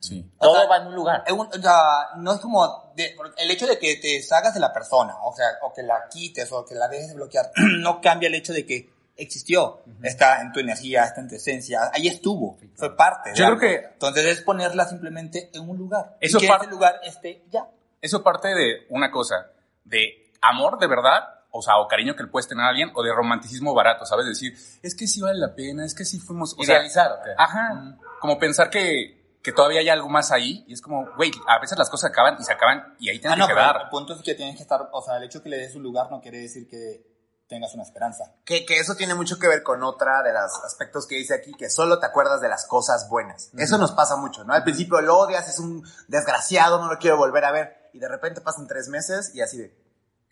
Sí. 0.00 0.28
O 0.38 0.46
Todo 0.46 0.56
sea, 0.60 0.68
va 0.68 0.76
en 0.78 0.86
un 0.88 0.94
lugar. 0.94 1.24
en 1.26 1.38
un- 1.38 1.46
o 1.46 1.52
sea, 1.62 2.08
no 2.16 2.32
es 2.32 2.40
como 2.40 2.92
de- 2.96 3.14
el 3.38 3.50
hecho 3.50 3.66
de 3.66 3.78
que 3.78 3.96
te 3.96 4.22
salgas 4.22 4.54
de 4.54 4.60
la 4.60 4.72
persona, 4.72 5.14
o 5.22 5.34
sea, 5.34 5.46
o 5.62 5.72
que 5.72 5.82
la 5.82 6.08
quites 6.10 6.50
o 6.52 6.64
que 6.64 6.74
la 6.74 6.88
dejes 6.88 7.08
de 7.08 7.14
bloquear, 7.14 7.50
no 7.80 8.00
cambia 8.00 8.28
el 8.28 8.34
hecho 8.34 8.52
de 8.52 8.66
que 8.66 8.90
existió, 9.16 9.82
está 10.02 10.40
en 10.40 10.52
tu 10.52 10.58
energía, 10.60 11.04
está 11.04 11.20
en 11.20 11.28
tu 11.28 11.36
esencia, 11.36 11.90
ahí 11.92 12.08
estuvo, 12.08 12.58
fue 12.74 12.96
parte. 12.96 13.30
Yo 13.30 13.36
creo 13.36 13.46
algo. 13.48 13.60
que- 13.60 13.74
entonces 13.92 14.24
es 14.26 14.40
ponerla 14.42 14.86
simplemente 14.86 15.50
en 15.54 15.68
un 15.68 15.76
lugar. 15.78 16.16
Eso 16.20 16.38
y 16.38 16.40
que 16.40 16.46
ese 16.48 16.66
lugar 16.66 17.00
esté 17.04 17.44
ya. 17.50 17.68
Eso 18.00 18.22
parte 18.22 18.48
de 18.48 18.86
una 18.90 19.10
cosa, 19.12 19.46
de 19.84 20.32
amor 20.42 20.78
de 20.78 20.86
verdad, 20.88 21.33
o 21.56 21.62
sea, 21.62 21.78
o 21.78 21.86
cariño 21.86 22.16
que 22.16 22.24
le 22.24 22.28
puedes 22.28 22.48
tener 22.48 22.64
a 22.64 22.68
alguien, 22.70 22.90
o 22.94 23.02
de 23.04 23.12
romanticismo 23.12 23.72
barato, 23.74 24.04
¿sabes? 24.04 24.26
Decir, 24.26 24.58
es 24.82 24.94
que 24.96 25.06
sí 25.06 25.20
vale 25.20 25.38
la 25.38 25.54
pena, 25.54 25.84
es 25.84 25.94
que 25.94 26.04
sí 26.04 26.18
fuimos... 26.18 26.52
O 26.58 26.64
sea, 26.64 26.74
Idealizar, 26.74 27.12
¿o 27.12 27.22
qué? 27.24 27.30
Ajá. 27.38 27.96
Como 28.20 28.38
pensar 28.38 28.70
que, 28.70 29.38
que 29.40 29.52
todavía 29.52 29.78
hay 29.78 29.88
algo 29.88 30.08
más 30.08 30.32
ahí, 30.32 30.64
y 30.66 30.72
es 30.72 30.80
como, 30.82 31.06
güey, 31.16 31.30
a 31.46 31.60
veces 31.60 31.78
las 31.78 31.88
cosas 31.88 32.10
acaban 32.10 32.36
y 32.40 32.44
se 32.44 32.52
acaban 32.52 32.96
y 32.98 33.08
ahí 33.08 33.18
Ah, 33.18 33.20
tienen 33.20 33.38
no, 33.38 33.46
que 33.46 33.54
pero 33.54 33.66
quedar. 33.68 33.82
el 33.84 33.88
punto 33.88 34.14
es 34.14 34.22
que 34.22 34.34
tienes 34.34 34.56
que 34.56 34.62
estar, 34.62 34.88
o 34.92 35.00
sea, 35.00 35.16
el 35.18 35.22
hecho 35.22 35.38
de 35.38 35.44
que 35.44 35.50
le 35.50 35.58
des 35.58 35.76
un 35.76 35.84
lugar 35.84 36.10
no 36.10 36.20
quiere 36.20 36.38
decir 36.38 36.68
que 36.68 37.06
tengas 37.46 37.72
una 37.74 37.84
esperanza. 37.84 38.32
Que, 38.44 38.66
que 38.66 38.78
eso 38.78 38.96
tiene 38.96 39.14
mucho 39.14 39.38
que 39.38 39.46
ver 39.46 39.62
con 39.62 39.82
otra 39.84 40.22
de 40.24 40.32
los 40.32 40.50
aspectos 40.64 41.06
que 41.06 41.14
dice 41.16 41.34
aquí, 41.34 41.52
que 41.52 41.70
solo 41.70 42.00
te 42.00 42.06
acuerdas 42.06 42.40
de 42.40 42.48
las 42.48 42.66
cosas 42.66 43.08
buenas. 43.08 43.52
Eso 43.56 43.78
nos 43.78 43.92
pasa 43.92 44.16
mucho, 44.16 44.42
¿no? 44.44 44.54
Al 44.54 44.64
principio 44.64 45.00
lo 45.02 45.18
odias, 45.18 45.48
es 45.48 45.58
un 45.60 45.86
desgraciado, 46.08 46.80
no 46.80 46.90
lo 46.90 46.98
quiero 46.98 47.16
volver 47.16 47.44
a 47.44 47.52
ver. 47.52 47.90
Y 47.92 48.00
de 48.00 48.08
repente 48.08 48.40
pasan 48.40 48.66
tres 48.66 48.88
meses 48.88 49.32
y 49.34 49.40
así 49.42 49.58
de, 49.58 49.83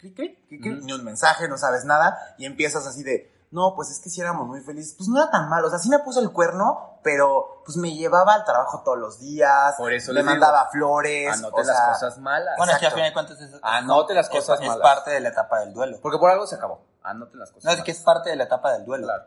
clic, 0.02 0.14
clic, 0.14 0.48
clic, 0.48 0.62
clic, 0.62 0.82
ni 0.82 0.92
un 0.92 1.04
mensaje, 1.04 1.48
no 1.48 1.56
sabes 1.56 1.84
nada. 1.84 2.18
Y 2.38 2.44
empiezas 2.46 2.86
así 2.86 3.02
de, 3.02 3.32
no, 3.50 3.74
pues 3.74 3.90
es 3.90 4.00
que 4.00 4.10
si 4.10 4.20
éramos 4.20 4.46
muy 4.46 4.60
felices. 4.60 4.94
Pues 4.96 5.08
no 5.08 5.18
era 5.20 5.30
tan 5.30 5.48
malo, 5.48 5.68
o 5.68 5.70
sea, 5.70 5.78
sí 5.78 5.88
me 5.88 5.98
puso 6.00 6.20
el 6.20 6.30
cuerno, 6.32 6.98
pero 7.02 7.62
pues 7.64 7.76
me 7.76 7.94
llevaba 7.94 8.34
al 8.34 8.44
trabajo 8.44 8.82
todos 8.84 8.98
los 8.98 9.20
días. 9.20 9.74
Por 9.76 9.92
eso 9.92 10.12
le 10.12 10.22
mandaba 10.22 10.68
flores. 10.70 11.32
Anote 11.34 11.60
o 11.60 11.64
sea, 11.64 11.74
las 11.74 11.98
cosas 11.98 12.18
malas. 12.18 12.54
Bueno, 12.56 12.72
es 12.72 12.78
que 12.78 12.86
al 12.86 12.92
Exacto. 12.92 12.96
final 12.96 13.10
de 13.10 13.14
cuentas 13.14 13.40
es, 13.40 13.60
Anote 13.62 14.14
las 14.14 14.26
es- 14.26 14.32
cosas 14.32 14.60
es, 14.60 14.66
malas. 14.68 14.82
parte 14.82 15.10
de 15.10 15.20
la 15.20 15.28
etapa 15.30 15.60
del 15.60 15.72
duelo. 15.72 15.98
Porque 16.02 16.18
por 16.18 16.30
algo 16.30 16.46
se 16.46 16.56
acabó. 16.56 16.84
Anoten 17.02 17.38
las 17.40 17.50
cosas 17.50 17.64
No, 17.64 17.70
es 17.72 17.82
que 17.82 17.90
es 17.90 18.00
parte 18.00 18.30
de 18.30 18.36
la 18.36 18.44
etapa 18.44 18.72
del 18.72 18.84
duelo. 18.84 19.04
Claro. 19.06 19.24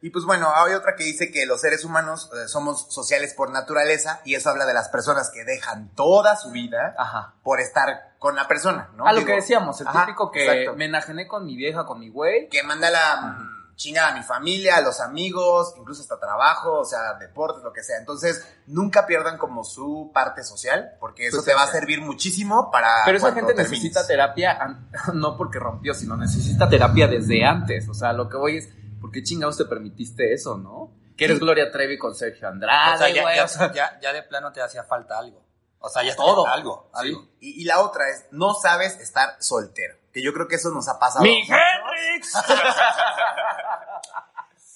Y 0.00 0.10
pues 0.10 0.24
bueno, 0.24 0.48
hay 0.54 0.74
otra 0.74 0.94
que 0.94 1.02
dice 1.02 1.32
que 1.32 1.44
los 1.44 1.60
seres 1.60 1.84
humanos 1.84 2.30
eh, 2.32 2.46
somos 2.46 2.86
sociales 2.88 3.34
por 3.34 3.50
naturaleza 3.50 4.20
y 4.24 4.36
eso 4.36 4.48
habla 4.50 4.64
de 4.64 4.72
las 4.72 4.88
personas 4.90 5.30
que 5.30 5.44
dejan 5.44 5.88
toda 5.96 6.36
su 6.36 6.50
vida 6.52 6.94
Ajá. 6.96 7.34
por 7.42 7.58
estar 7.60 8.07
con 8.18 8.34
la 8.34 8.48
persona, 8.48 8.90
¿no? 8.96 9.06
a 9.06 9.12
lo 9.12 9.20
Digo, 9.20 9.28
que 9.28 9.34
decíamos, 9.36 9.80
el 9.80 9.88
ajá, 9.88 10.06
típico 10.06 10.30
que 10.30 10.44
exacto. 10.44 10.76
me 10.76 10.86
enajené 10.86 11.26
con 11.28 11.44
mi 11.46 11.56
vieja, 11.56 11.86
con 11.86 12.00
mi 12.00 12.08
güey. 12.08 12.48
Que 12.48 12.62
manda 12.62 12.90
la 12.90 13.38
chingada 13.78 14.08
a 14.12 14.16
mi 14.16 14.24
familia, 14.24 14.76
a 14.76 14.80
los 14.80 15.00
amigos, 15.00 15.72
incluso 15.78 16.02
hasta 16.02 16.18
trabajo, 16.18 16.80
o 16.80 16.84
sea, 16.84 17.14
deportes, 17.14 17.62
lo 17.62 17.72
que 17.72 17.84
sea. 17.84 17.96
Entonces, 17.96 18.44
nunca 18.66 19.06
pierdan 19.06 19.38
como 19.38 19.62
su 19.62 20.10
parte 20.12 20.42
social, 20.42 20.96
porque 20.98 21.28
eso 21.28 21.38
Su 21.38 21.44
te 21.44 21.54
va 21.54 21.62
a 21.62 21.68
servir 21.68 22.00
muchísimo 22.00 22.72
para 22.72 22.88
Pero 23.04 23.18
esa 23.18 23.32
gente 23.32 23.54
termines. 23.54 23.70
necesita 23.70 24.04
terapia, 24.04 24.80
no 25.14 25.36
porque 25.36 25.60
rompió, 25.60 25.94
sino 25.94 26.16
necesita 26.16 26.68
terapia 26.68 27.06
desde 27.06 27.44
antes. 27.44 27.88
O 27.88 27.94
sea, 27.94 28.12
lo 28.12 28.28
que 28.28 28.36
voy 28.36 28.56
es, 28.56 28.68
¿por 29.00 29.12
qué 29.12 29.22
chingados 29.22 29.56
te 29.56 29.64
permitiste 29.64 30.32
eso, 30.32 30.58
no? 30.58 30.90
Que 31.16 31.26
eres 31.26 31.38
Gloria 31.38 31.70
Trevi 31.70 31.98
con 31.98 32.16
Sergio 32.16 32.48
Andrade, 32.48 32.94
o 32.94 32.98
sea, 32.98 33.08
ya, 33.10 33.22
güey, 33.22 33.36
ya, 33.36 33.44
o 33.44 33.48
sea, 33.48 33.72
ya, 33.72 33.98
ya 34.00 34.12
de 34.12 34.22
plano 34.24 34.50
te 34.52 34.60
hacía 34.60 34.82
falta 34.82 35.18
algo. 35.18 35.47
O 35.80 35.88
sea, 35.88 36.02
ya 36.02 36.16
Todo. 36.16 36.46
algo, 36.46 36.90
algo. 36.92 37.28
Y, 37.40 37.62
y 37.62 37.64
la 37.64 37.80
otra 37.80 38.08
es, 38.08 38.26
no 38.30 38.54
sabes 38.54 38.98
estar 38.98 39.36
soltero, 39.40 39.96
que 40.12 40.22
yo 40.22 40.32
creo 40.32 40.48
que 40.48 40.56
eso 40.56 40.70
nos 40.70 40.88
ha 40.88 40.98
pasado. 40.98 41.22
¡Mi. 41.24 41.40
Hendrix! 41.40 42.32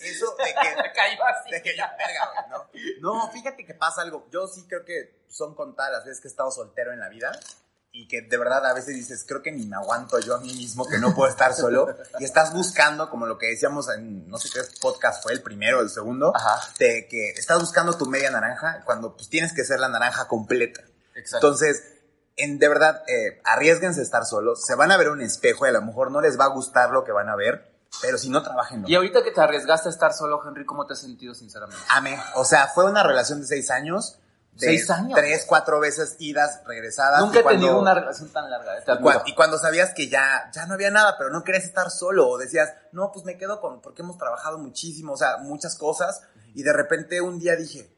Eso 0.02 0.34
de 0.36 0.44
que 0.44 0.92
Cayó 0.94 1.24
así. 1.26 1.50
De 1.50 1.62
que 1.62 1.76
ya, 1.76 1.94
verga, 1.96 2.46
¿no? 2.50 2.68
No, 3.00 3.30
fíjate 3.30 3.64
que 3.64 3.74
pasa 3.74 4.02
algo. 4.02 4.26
Yo 4.30 4.46
sí 4.48 4.66
creo 4.68 4.84
que 4.84 5.24
son 5.28 5.54
contadas 5.54 5.92
las 5.92 6.04
veces 6.04 6.20
que 6.20 6.28
he 6.28 6.30
estado 6.30 6.50
soltero 6.50 6.92
en 6.92 7.00
la 7.00 7.08
vida 7.08 7.30
y 7.92 8.08
que 8.08 8.22
de 8.22 8.36
verdad 8.38 8.64
a 8.66 8.72
veces 8.72 8.96
dices, 8.96 9.24
creo 9.28 9.42
que 9.42 9.52
ni 9.52 9.66
me 9.66 9.76
aguanto 9.76 10.18
yo 10.18 10.34
a 10.34 10.40
mí 10.40 10.52
mismo, 10.54 10.88
que 10.88 10.98
no 10.98 11.14
puedo 11.14 11.30
estar 11.30 11.54
solo. 11.54 11.94
Y 12.18 12.24
estás 12.24 12.52
buscando, 12.52 13.10
como 13.10 13.26
lo 13.26 13.38
que 13.38 13.48
decíamos 13.48 13.88
en, 13.90 14.28
no 14.28 14.38
sé 14.38 14.48
qué 14.52 14.60
podcast 14.80 15.22
fue, 15.22 15.32
el 15.32 15.42
primero 15.42 15.78
o 15.78 15.82
el 15.82 15.90
segundo, 15.90 16.32
Ajá. 16.34 16.60
de 16.78 17.06
que 17.08 17.30
estás 17.30 17.60
buscando 17.60 17.96
tu 17.96 18.06
media 18.06 18.30
naranja 18.30 18.82
cuando 18.84 19.14
pues 19.14 19.28
tienes 19.28 19.52
que 19.54 19.64
ser 19.64 19.78
la 19.78 19.88
naranja 19.88 20.26
completa. 20.26 20.82
Exacto. 21.14 21.46
Entonces, 21.46 21.82
en, 22.36 22.58
de 22.58 22.68
verdad, 22.68 23.02
eh, 23.08 23.40
arriesguense 23.44 24.00
a 24.00 24.02
estar 24.02 24.24
solos. 24.24 24.64
Se 24.64 24.74
van 24.74 24.90
a 24.90 24.96
ver 24.96 25.08
un 25.10 25.20
espejo 25.20 25.66
y 25.66 25.68
a 25.68 25.72
lo 25.72 25.82
mejor 25.82 26.10
no 26.10 26.20
les 26.20 26.38
va 26.38 26.44
a 26.44 26.48
gustar 26.48 26.90
lo 26.90 27.04
que 27.04 27.12
van 27.12 27.28
a 27.28 27.36
ver, 27.36 27.70
pero 28.00 28.16
si 28.18 28.30
no, 28.30 28.42
trabajen. 28.42 28.84
Y 28.86 28.94
ahorita 28.94 29.22
que 29.22 29.30
te 29.32 29.40
arriesgaste 29.40 29.88
a 29.88 29.92
estar 29.92 30.12
solo, 30.14 30.40
Henry, 30.46 30.64
¿cómo 30.64 30.86
te 30.86 30.94
has 30.94 31.00
sentido 31.00 31.34
sinceramente? 31.34 31.82
Amé. 31.90 32.18
O 32.36 32.44
sea, 32.44 32.68
fue 32.68 32.86
una 32.86 33.02
relación 33.02 33.40
de 33.40 33.46
seis 33.46 33.70
años. 33.70 34.18
de 34.52 34.66
¿Seis 34.66 34.88
años? 34.90 35.18
Tres, 35.18 35.44
cuatro 35.46 35.78
veces 35.78 36.16
idas, 36.18 36.62
regresadas. 36.66 37.20
Nunca 37.20 37.40
he 37.40 37.42
tenido 37.44 37.78
una 37.78 37.92
relación 37.94 38.30
tan 38.30 38.50
larga. 38.50 38.78
eh, 38.78 38.82
te 38.84 38.92
y, 38.92 38.94
cua- 38.96 39.10
admiro. 39.16 39.22
y 39.26 39.34
cuando 39.34 39.58
sabías 39.58 39.92
que 39.94 40.08
ya, 40.08 40.50
ya 40.54 40.64
no 40.66 40.72
había 40.74 40.90
nada, 40.90 41.16
pero 41.18 41.28
no 41.28 41.44
querías 41.44 41.64
estar 41.64 41.90
solo, 41.90 42.28
o 42.30 42.38
decías, 42.38 42.72
no, 42.92 43.12
pues 43.12 43.26
me 43.26 43.36
quedo 43.36 43.60
con, 43.60 43.82
porque 43.82 44.00
hemos 44.00 44.16
trabajado 44.16 44.56
muchísimo, 44.58 45.12
o 45.12 45.16
sea, 45.18 45.36
muchas 45.38 45.76
cosas, 45.76 46.22
Y 46.54 46.62
de 46.62 46.72
repente 46.72 47.20
un 47.20 47.38
día 47.38 47.56
dije, 47.56 47.91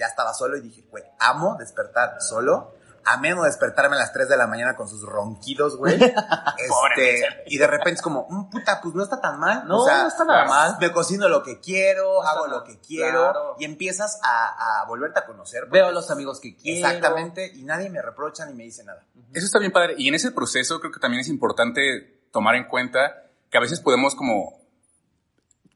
ya 0.00 0.06
estaba 0.06 0.32
solo 0.34 0.56
y 0.56 0.62
dije, 0.62 0.82
güey, 0.90 1.04
amo 1.18 1.56
despertar 1.58 2.16
solo. 2.20 2.74
Amé 3.02 3.34
no 3.34 3.44
despertarme 3.44 3.96
a 3.96 3.98
las 3.98 4.12
3 4.12 4.28
de 4.28 4.36
la 4.36 4.46
mañana 4.46 4.76
con 4.76 4.86
sus 4.86 5.02
ronquidos, 5.02 5.78
güey. 5.78 5.94
este, 6.58 7.44
y 7.46 7.56
de 7.56 7.66
repente 7.66 7.92
es 7.92 8.02
como, 8.02 8.26
"Mm, 8.28 8.50
puta, 8.50 8.78
pues 8.82 8.94
no 8.94 9.02
está 9.02 9.20
tan 9.22 9.38
mal. 9.40 9.66
No, 9.66 9.86
no 9.86 10.06
está 10.06 10.24
nada 10.24 10.44
mal. 10.44 10.76
Me 10.80 10.92
cocino 10.92 11.26
lo 11.28 11.42
que 11.42 11.60
quiero, 11.60 12.22
hago 12.22 12.46
lo 12.46 12.62
que 12.62 12.78
quiero. 12.78 13.22
Claro. 13.22 13.56
Y 13.58 13.64
empiezas 13.64 14.20
a, 14.22 14.82
a 14.82 14.84
volverte 14.86 15.18
a 15.20 15.24
conocer. 15.24 15.66
Veo 15.70 15.86
a 15.86 15.92
los 15.92 16.10
amigos 16.10 16.40
que 16.40 16.54
quiero. 16.56 16.86
Exactamente. 16.86 17.50
Y 17.54 17.62
nadie 17.62 17.88
me 17.88 18.02
reprocha 18.02 18.44
ni 18.44 18.52
me 18.52 18.64
dice 18.64 18.84
nada. 18.84 19.02
Eso 19.32 19.46
está 19.46 19.58
bien 19.58 19.72
padre. 19.72 19.94
Y 19.96 20.08
en 20.08 20.14
ese 20.14 20.30
proceso 20.30 20.78
creo 20.80 20.92
que 20.92 21.00
también 21.00 21.20
es 21.22 21.28
importante 21.28 22.20
tomar 22.32 22.54
en 22.54 22.64
cuenta 22.68 23.22
que 23.50 23.56
a 23.56 23.60
veces 23.62 23.80
podemos 23.80 24.14
como 24.14 24.60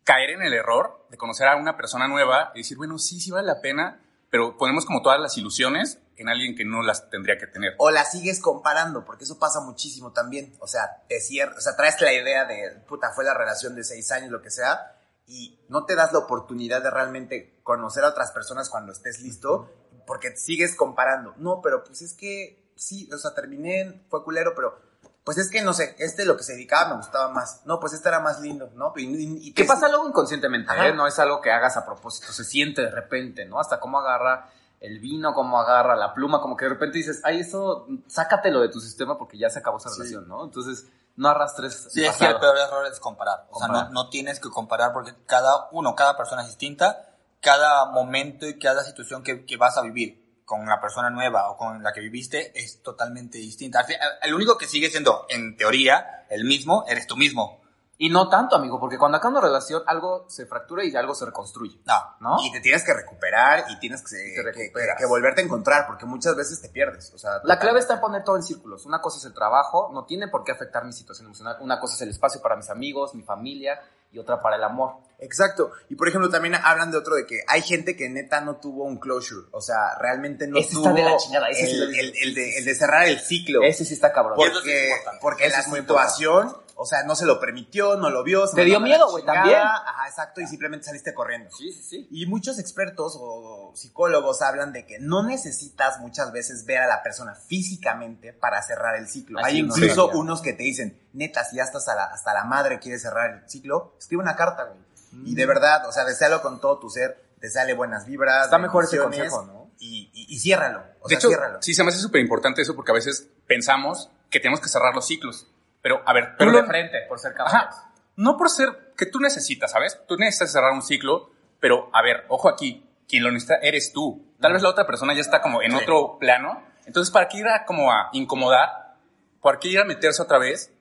caer 0.05 0.31
en 0.31 0.43
el 0.43 0.53
error 0.53 1.07
de 1.11 1.17
conocer 1.17 1.49
a 1.49 1.57
una 1.57 1.77
persona 1.77 2.07
nueva 2.07 2.53
y 2.55 2.59
decir, 2.59 2.77
bueno, 2.77 2.99
sí, 2.99 3.19
sí 3.21 3.31
vale 3.31 3.47
la 3.47 3.61
pena, 3.61 4.04
pero 4.35 4.57
ponemos 4.57 4.85
como 4.85 5.01
todas 5.01 5.21
las 5.21 5.39
ilusiones 5.39 6.01
en 6.17 6.29
alguien 6.29 6.57
que 6.57 6.65
no 6.65 6.83
las 6.83 7.09
tendría 7.09 7.39
que 7.39 7.47
tener. 7.47 7.77
O 7.79 7.93
la 7.93 8.05
sigues 8.05 8.41
comparando, 8.41 9.05
porque 9.05 9.23
eso 9.23 9.39
pasa 9.39 9.61
muchísimo 9.61 10.11
también. 10.13 10.57
O 10.59 10.67
sea, 10.67 11.05
te 11.09 11.21
cier- 11.21 11.57
o 11.57 11.61
sea, 11.61 11.77
traes 11.77 12.01
la 12.01 12.13
idea 12.13 12.45
de, 12.45 12.83
puta, 12.89 13.13
fue 13.13 13.23
la 13.23 13.33
relación 13.33 13.77
de 13.77 13.85
seis 13.85 14.11
años, 14.11 14.33
lo 14.33 14.43
que 14.43 14.51
sea, 14.51 14.99
y 15.29 15.61
no 15.69 15.85
te 15.85 15.95
das 15.95 16.13
la 16.13 16.19
oportunidad 16.19 16.83
de 16.83 16.91
realmente 16.91 17.61
conocer 17.63 18.03
a 18.03 18.09
otras 18.09 18.33
personas 18.33 18.71
cuando 18.71 18.91
estés 18.91 19.21
listo, 19.21 19.71
porque 20.05 20.37
sigues 20.37 20.75
comparando. 20.75 21.35
No, 21.37 21.61
pero 21.63 21.85
pues 21.85 22.03
es 22.03 22.13
que, 22.13 22.73
sí, 22.75 23.09
o 23.15 23.19
sea, 23.19 23.35
terminé, 23.35 24.05
fue 24.09 24.25
culero, 24.25 24.57
pero 24.57 24.81
pues 25.25 25.39
es 25.39 25.51
que 25.51 25.63
no 25.63 25.73
sé, 25.73 25.97
este 25.99 26.25
lo 26.27 26.37
que 26.37 26.43
se 26.45 26.53
dedicaba 26.53 26.91
me 26.91 26.97
gustaba 26.97 27.29
más. 27.31 27.63
No, 27.65 27.81
pues 27.81 27.93
este 27.95 28.09
era 28.09 28.21
más 28.21 28.41
lindo, 28.41 28.71
¿no? 28.75 28.93
Y, 28.97 29.05
y- 29.05 29.49
y 29.49 29.53
¿Qué 29.55 29.65
pasa 29.65 29.89
luego 29.89 30.07
inconscientemente? 30.09 30.71
¿eh? 30.89 30.93
No 30.95 31.07
es 31.07 31.19
algo 31.19 31.41
que 31.41 31.51
hagas 31.51 31.77
a 31.77 31.85
propósito, 31.87 32.33
se 32.33 32.45
siente 32.45 32.83
de 32.83 32.91
repente, 32.91 33.45
¿no? 33.47 33.59
Hasta 33.59 33.81
cómo 33.81 33.99
agarra 33.99 34.51
el 34.81 35.01
vino, 35.01 35.33
cómo 35.33 35.59
agarra 35.59 35.97
la 35.97 36.13
pluma, 36.13 36.43
como 36.43 36.57
que 36.59 36.67
de 36.67 36.71
repente 36.73 36.99
dices, 36.99 37.23
ay, 37.25 37.41
eso, 37.41 37.87
sácatelo 38.07 38.61
de 38.61 38.69
tu 38.69 38.81
sistema 38.81 39.17
porque 39.17 39.39
ya 39.39 39.49
se 39.49 39.61
acabó 39.61 39.79
esa 39.79 39.89
relación, 39.97 40.29
¿no? 40.29 40.45
Entonces, 40.45 40.87
no 41.17 41.29
arrastres. 41.29 41.89
Sí, 41.91 42.01
el 42.05 42.11
es 42.11 42.17
que 42.17 42.27
el 42.27 42.39
peor 42.39 42.59
error 42.59 42.87
es 42.87 43.01
comparar. 43.01 43.47
O 43.51 43.59
sea, 43.59 43.69
no, 43.69 43.91
no 43.91 44.11
tienes 44.11 44.41
que 44.41 44.51
comparar 44.51 44.93
porque 44.93 45.15
cada 45.27 45.69
uno, 45.73 45.95
cada 45.95 46.17
persona 46.19 46.43
es 46.43 46.49
distinta, 46.49 47.09
cada 47.41 47.87
momento 47.87 48.47
y 48.47 48.59
cada 48.59 48.83
situación 48.85 49.23
que, 49.23 49.47
que 49.47 49.57
vas 49.57 49.79
a 49.79 49.83
vivir 49.83 50.23
con 50.45 50.67
la 50.67 50.81
persona 50.81 51.11
nueva 51.11 51.51
o 51.51 51.57
con 51.57 51.83
la 51.83 51.93
que 51.93 52.01
viviste 52.01 52.53
es 52.59 52.83
totalmente 52.83 53.39
distinta. 53.39 53.85
El 54.23 54.35
único 54.35 54.59
que 54.59 54.67
sigue 54.67 54.91
siendo, 54.91 55.27
en 55.29 55.57
teoría, 55.57 56.27
el 56.29 56.45
mismo, 56.45 56.85
eres 56.89 57.07
tú 57.07 57.17
mismo. 57.17 57.61
Y 57.97 58.11
no 58.11 58.29
tanto, 58.29 58.57
amigo, 58.57 58.81
porque 58.81 58.99
cuando 58.99 59.19
acaba 59.19 59.31
una 59.39 59.41
relación, 59.41 59.81
algo 59.87 60.27
se 60.29 60.47
fractura 60.47 60.85
y 60.85 60.95
algo 60.97 61.15
se 61.15 61.25
reconstruye. 61.27 61.81
No. 61.87 61.95
¿No? 62.19 62.37
Y 62.45 62.51
te 62.51 62.61
tienes 62.61 62.83
que 62.85 62.93
recuperar 62.93 63.67
y 63.69 63.79
tienes 63.79 64.03
que, 64.03 64.17
Te 64.17 64.51
que- 64.53 64.73
que- 64.73 64.95
que 64.99 65.07
volverte 65.07 65.43
a 65.43 65.45
encontrar, 65.45 65.87
porque 65.87 66.05
muchas 66.05 66.35
veces 66.35 66.61
te 66.61 66.69
pierdes. 66.71 67.13
O 67.15 67.19
sea, 67.19 67.41
La 67.45 67.59
clave 67.61 67.79
está 67.79 67.95
en 67.95 68.01
poner 68.01 68.25
todo 68.25 68.35
en 68.37 68.43
círculos. 68.43 68.85
Una 68.85 69.01
cosa 69.01 69.19
es 69.19 69.25
el 69.27 69.33
trabajo, 69.33 69.91
no 69.95 70.05
tiene 70.07 70.27
por 70.27 70.43
qué 70.43 70.51
afectar 70.51 70.85
mi 70.85 70.93
situación 70.93 71.27
emocional. 71.27 71.57
Una 71.61 71.79
cosa 71.79 71.95
es 71.95 72.03
el 72.03 72.09
espacio 72.11 72.43
para 72.43 72.57
mis 72.57 72.69
amigos, 72.69 73.15
mi 73.15 73.23
familia 73.23 73.81
y 74.15 74.19
otra 74.19 74.41
para 74.41 74.57
el 74.57 74.65
amor. 74.65 74.95
Exacto. 75.19 75.73
Y 75.89 75.97
por 75.97 76.09
ejemplo, 76.09 76.31
también 76.31 76.55
hablan 76.55 76.91
de 76.91 76.99
otro 76.99 77.15
de 77.17 77.27
que 77.27 77.41
hay 77.47 77.63
gente 77.63 77.97
que 77.97 78.09
neta 78.09 78.41
no 78.41 78.57
tuvo 78.57 78.85
un 78.85 78.99
closure. 78.99 79.47
O 79.53 79.61
sea, 79.61 79.97
realmente 80.01 80.47
no 80.47 80.59
Ese 80.59 80.73
tuvo 80.75 80.89
está 80.89 80.93
de 80.95 81.03
la 81.03 81.17
chingada, 81.17 81.49
ese 81.49 81.67
sí 81.67 81.73
el, 81.77 81.89
dice. 81.89 82.01
el- 82.01 82.13
el 82.23 82.35
de, 82.35 82.59
el 82.59 82.65
de 82.65 82.75
cerrar 82.75 83.09
el 83.09 83.19
ciclo. 83.21 83.63
Ese 83.63 83.85
sí 83.85 83.95
está 83.95 84.13
cabrón. 84.13 84.37
Por- 84.37 84.49
eso 84.49 84.61
sí 84.61 84.71
es 84.71 84.75
porque 84.77 84.89
importante. 84.89 85.19
porque 85.23 85.45
Eso 85.47 85.57
la 85.57 85.63
es 85.63 85.69
muy 85.69 85.81
situación, 85.81 86.57
o 86.77 86.87
sea, 86.87 87.03
no 87.05 87.15
se 87.15 87.25
lo 87.27 87.39
permitió, 87.41 87.97
no 87.97 88.11
lo 88.11 88.23
vio. 88.25 88.47
se 88.47 88.57
Te 88.57 88.65
dio 88.65 88.81
miedo, 88.81 89.11
güey, 89.11 89.25
también. 89.25 89.59
Ajá, 89.61 90.09
exacto. 90.09 90.41
Y 90.41 90.47
simplemente 90.47 90.87
saliste 90.87 91.15
corriendo. 91.15 91.51
Sí, 91.57 91.73
sí, 91.73 91.83
sí. 91.83 92.09
Y 92.11 92.27
muchos 92.27 92.59
expertos 92.59 93.17
o 93.21 93.73
psicólogos 93.75 94.43
hablan 94.43 94.73
de 94.73 94.85
que 94.87 94.99
no 94.99 95.23
necesitas 95.23 95.99
muchas 96.01 96.33
veces 96.33 96.65
ver 96.67 96.79
a 96.79 96.87
la 96.87 97.03
persona 97.03 97.35
físicamente 97.35 98.33
para 98.33 98.61
cerrar 98.63 98.97
el 98.97 99.09
ciclo. 99.09 99.39
Así 99.41 99.49
Hay 99.51 99.59
incluso 99.61 100.09
unos 100.11 100.43
que 100.43 100.53
te 100.53 100.63
dicen, 100.63 100.99
neta, 101.13 101.45
si 101.45 101.57
ya 101.57 101.63
estás 101.65 101.89
a 101.89 101.95
la- 101.95 102.05
hasta 102.07 102.35
la 102.35 102.45
madre 102.45 102.79
quieres 102.79 103.03
cerrar 103.03 103.31
el 103.43 103.49
ciclo, 103.49 103.95
escribe 103.99 104.23
una 104.23 104.37
carta, 104.37 104.65
güey. 104.65 104.79
Y 105.27 105.35
de 105.37 105.47
verdad, 105.47 105.87
o 105.89 105.93
sea, 105.93 106.05
desealo 106.05 106.43
con 106.43 106.61
todo 106.61 106.79
tu 106.81 106.91
ser, 106.91 107.23
deseale 107.41 107.73
buenas 107.75 108.05
vibras. 108.05 108.47
Está 108.47 108.59
mejor 108.59 108.85
ese 108.85 108.99
consejo, 108.99 109.43
¿no? 109.45 109.71
Y, 109.79 110.11
y, 110.13 110.35
y 110.35 110.39
ciérralo. 110.41 110.83
O 111.01 111.09
de 111.09 111.11
sea, 111.15 111.19
hecho, 111.19 111.29
ciérralo. 111.29 111.63
sí, 111.63 111.73
se 111.75 111.85
me 111.85 111.91
hace 111.91 111.99
súper 111.99 112.21
importante 112.21 112.63
eso 112.63 112.75
porque 112.75 112.91
a 112.91 112.95
veces 112.95 113.29
pensamos 113.47 114.11
que 114.31 114.41
tenemos 114.41 114.61
que 114.61 114.69
cerrar 114.69 114.95
los 114.95 115.07
ciclos. 115.07 115.47
Pero, 115.85 116.03
a 116.07 116.15
ver, 116.15 116.35
Pero 116.39 116.51
lo- 116.51 116.63
de 116.63 116.65
frente, 116.65 117.03
por 117.07 117.19
ser 117.19 117.35
caballeros. 117.35 117.75
Ajá. 117.77 117.91
No 118.17 118.39
por 118.39 118.49
ser 118.49 118.95
que 118.97 119.05
tú 119.05 119.21
necesitas, 119.21 119.71
¿sabes? 119.73 120.01
Tú 120.09 120.17
necesitas 120.17 120.51
cerrar 120.51 120.73
un 120.73 120.81
ciclo, 120.81 121.29
pero 121.61 121.91
a 121.93 122.01
ver, 122.01 122.25
ojo 122.29 122.49
aquí, 122.49 122.89
quien 123.07 123.23
lo 123.23 123.31
necesita 123.31 123.57
eres 123.61 123.93
tú. 123.93 124.25
Tal 124.41 124.55
vez 124.55 124.63
la 124.63 124.71
otra 124.71 124.87
persona 124.87 125.13
ya 125.13 125.21
está 125.21 125.43
como 125.43 125.61
en 125.61 125.73
Sí. 125.73 125.77
otro 125.77 126.17
plano. 126.19 126.63
Entonces, 126.87 127.13
¿para 127.13 127.29
qué 127.29 127.37
ir 127.39 127.49
a 127.49 127.67
como 127.67 127.93
a 127.93 128.09
incomodar? 128.13 128.95
¿Para 129.43 129.59
qué 129.59 129.69
ir 129.69 129.79
a 129.79 129.85
meterse 129.85 130.23
otra 130.23 130.39
vez 130.39 130.73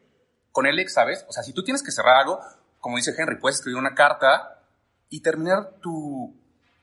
con 0.53 0.67
el 0.67 0.79
ex, 0.79 0.93
sabes? 0.93 1.25
O 1.27 1.33
sea, 1.33 1.43
si 1.43 1.51
tú 1.51 1.63
tienes 1.65 1.83
que 1.83 1.91
cerrar 1.91 2.15
algo, 2.15 2.39
como 2.79 2.95
dice 2.95 3.13
Henry, 3.17 3.35
puedes 3.39 3.57
escribir 3.57 3.77
una 3.79 3.93
carta 3.93 4.61
y 5.09 5.21
terminar 5.21 5.71
tu... 5.81 6.33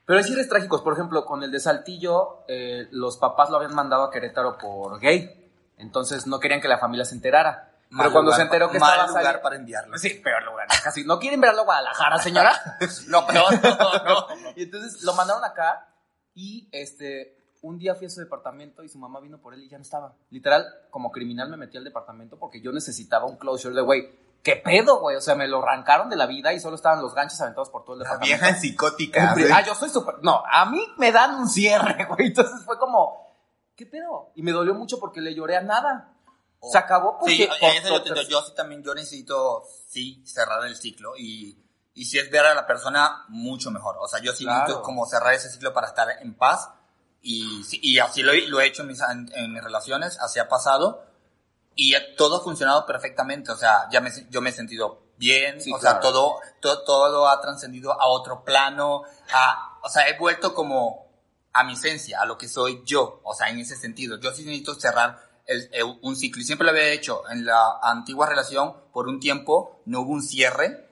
Pero 0.05 0.19
hay 0.19 0.25
cierres 0.25 0.49
trágicos. 0.49 0.83
Por 0.83 0.93
ejemplo, 0.93 1.25
con 1.25 1.43
el 1.43 1.51
de 1.51 1.61
Saltillo, 1.61 2.45
eh, 2.49 2.87
los 2.91 3.17
papás 3.17 3.49
lo 3.49 3.57
habían 3.57 3.75
mandado 3.75 4.05
a 4.05 4.11
Querétaro 4.11 4.59
por 4.59 4.99
gay. 5.01 5.49
Entonces 5.79 6.27
no 6.27 6.39
querían 6.41 6.61
que 6.61 6.69
la 6.69 6.79
familia 6.79 7.05
se 7.07 7.15
enterara. 7.15 7.70
Pero 7.91 7.99
Mal 8.05 8.13
cuando 8.13 8.31
lugar 8.31 8.37
se 8.39 8.43
enteró 8.45 8.71
que 8.71 8.79
mal 8.79 8.91
estaba 8.91 9.09
lugar 9.09 9.23
saliendo- 9.25 9.43
para 9.43 9.57
enviarlo. 9.57 9.99
Sí, 9.99 10.11
peor 10.23 10.45
lugar. 10.45 10.69
Casi. 10.83 11.05
¿No 11.05 11.19
quieren 11.19 11.41
verlo 11.41 11.63
a 11.63 11.65
Guadalajara, 11.65 12.19
señora? 12.19 12.53
No, 13.09 13.27
peor. 13.27 13.53
No, 13.63 14.27
Y 14.57 14.63
entonces 14.63 15.03
lo 15.03 15.13
mandaron 15.15 15.45
acá 15.45 15.89
y 16.35 16.69
este 16.73 17.37
un 17.63 17.79
día 17.79 17.95
fui 17.95 18.07
a 18.07 18.11
su 18.11 18.21
departamento 18.21 18.83
y 18.83 18.89
su 18.89 18.99
mamá 18.99 19.21
vino 19.21 19.39
por 19.39 19.53
él 19.53 19.63
y 19.65 19.69
ya 19.69 19.77
no 19.77 19.83
estaba. 19.83 20.15
Literal, 20.31 20.65
como 20.91 21.11
criminal 21.11 21.51
me 21.51 21.57
metí 21.59 21.77
al 21.77 21.85
departamento 21.85 22.39
porque 22.39 22.63
yo 22.63 22.73
necesitaba 22.73 23.27
un 23.27 23.37
closure 23.37 23.75
de, 23.75 23.83
güey, 23.83 24.09
¿qué 24.43 24.57
pedo, 24.57 25.01
güey? 25.01 25.17
O 25.17 25.21
sea, 25.21 25.35
me 25.35 25.47
lo 25.47 25.63
arrancaron 25.63 26.09
de 26.09 26.17
la 26.17 26.25
vida 26.27 26.55
y 26.55 26.61
solo 26.61 26.77
estaban 26.77 27.03
los 27.03 27.13
ganchos 27.15 27.39
aventados 27.43 27.69
por 27.69 27.85
todo 27.85 27.97
el 27.97 27.99
La 28.03 28.05
departamento. 28.15 28.45
vieja 28.47 28.59
psicótica. 28.59 29.35
Ah, 29.53 29.63
yo 29.67 29.75
soy 29.75 29.91
súper... 29.91 30.15
No, 30.23 30.43
a 30.51 30.65
mí 30.71 30.81
me 30.97 31.13
dan 31.13 31.35
un 31.35 31.49
cierre, 31.49 32.07
güey. 32.07 32.29
Entonces 32.29 32.65
fue 32.65 32.79
como, 32.79 33.27
¿qué 33.77 33.85
pedo? 33.85 34.31
Y 34.37 34.43
me 34.43 34.53
dolió 34.53 34.73
mucho 34.75 34.99
porque 34.99 35.21
le 35.21 35.35
lloré 35.35 35.57
a 35.59 35.61
nada. 35.63 36.15
Se 36.63 36.79
acabó 36.79 37.19
porque... 37.19 37.37
Sí, 37.37 37.47
por- 37.47 37.57
en 37.71 37.77
eso 37.79 37.89
yo, 37.89 37.97
entiendo. 37.97 38.23
yo 38.23 38.43
sí 38.43 38.53
también, 38.55 38.83
yo 38.83 38.95
necesito, 38.95 39.63
sí, 39.89 40.23
cerrar 40.27 40.65
el 40.67 40.77
ciclo 40.77 41.15
y, 41.17 41.59
y 41.95 42.05
si 42.05 42.19
es 42.19 42.31
ver 42.31 42.45
a 42.47 42.55
la 42.55 42.67
persona, 42.67 43.25
mucho 43.29 43.71
mejor. 43.71 43.97
O 44.01 44.09
sea, 44.09 44.21
yo 44.21 44.33
sí 44.33 44.45
Claro. 44.45 44.61
necesito 44.61 44.83
como 44.83 45.07
cerrar 45.07 45.33
ese 45.35 45.49
ciclo 45.51 45.73
para 45.73 45.89
estar 45.89 46.09
en 46.21 46.35
paz 46.35 46.69
y, 47.23 47.63
y 47.83 47.99
así 47.99 48.23
lo, 48.23 48.33
he- 48.33 48.47
lo 48.47 48.61
he 48.61 48.67
hecho 48.67 48.83
en 48.83 48.89
mis, 48.89 49.01
en, 49.01 49.31
en 49.35 49.53
mis 49.53 49.63
relaciones, 49.63 50.19
así 50.21 50.39
ha 50.39 50.49
pasado 50.49 51.05
y 51.75 51.95
todo 52.17 52.39
ha 52.39 52.41
funcionado 52.43 52.85
perfectamente. 52.87 53.53
O 53.53 53.57
sea, 53.57 53.89
ya 53.91 54.01
me, 54.01 54.11
yo 54.31 54.41
me 54.43 54.51
he 54.51 54.53
sentido 54.53 55.03
bien, 55.17 55.61
Sí, 55.61 55.73
o 55.73 55.79
sea, 55.79 55.99
claro. 55.99 56.01
todo, 56.13 56.41
todo, 56.61 56.85
todo 56.85 57.29
ha 57.29 57.41
trascendido 57.41 57.93
a 57.93 58.07
otro 58.09 58.45
plano, 58.45 59.03
a, 59.33 59.79
o 59.83 59.89
sea, 59.89 60.09
he 60.09 60.19
vuelto 60.19 60.55
como 60.55 61.09
a 61.53 61.65
mi 61.65 61.73
esencia, 61.75 62.21
a 62.21 62.27
lo 62.27 62.37
que 62.39 62.49
soy 62.49 62.83
yo, 62.85 63.21
o 63.25 63.35
sea, 63.35 63.49
en 63.51 63.59
ese 63.59 63.77
sentido. 63.77 64.19
Yo 64.19 64.31
sí 64.33 64.45
necesito 64.45 64.75
cerrar 64.75 65.30
el- 65.51 65.69
el- 65.73 65.99
un 66.03 66.17
ciclo 66.17 66.41
y 66.43 66.45
siempre 66.45 66.65
lo 66.65 66.71
había 66.71 66.91
hecho. 66.93 67.23
En 67.31 67.45
la 67.45 67.79
antigua 67.83 68.27
relación, 68.27 68.75
por 68.93 69.09
un 69.09 69.21
tiempo, 69.21 69.81
no 69.87 70.01
hubo 70.01 70.13
un 70.13 70.23
cierre 70.23 70.89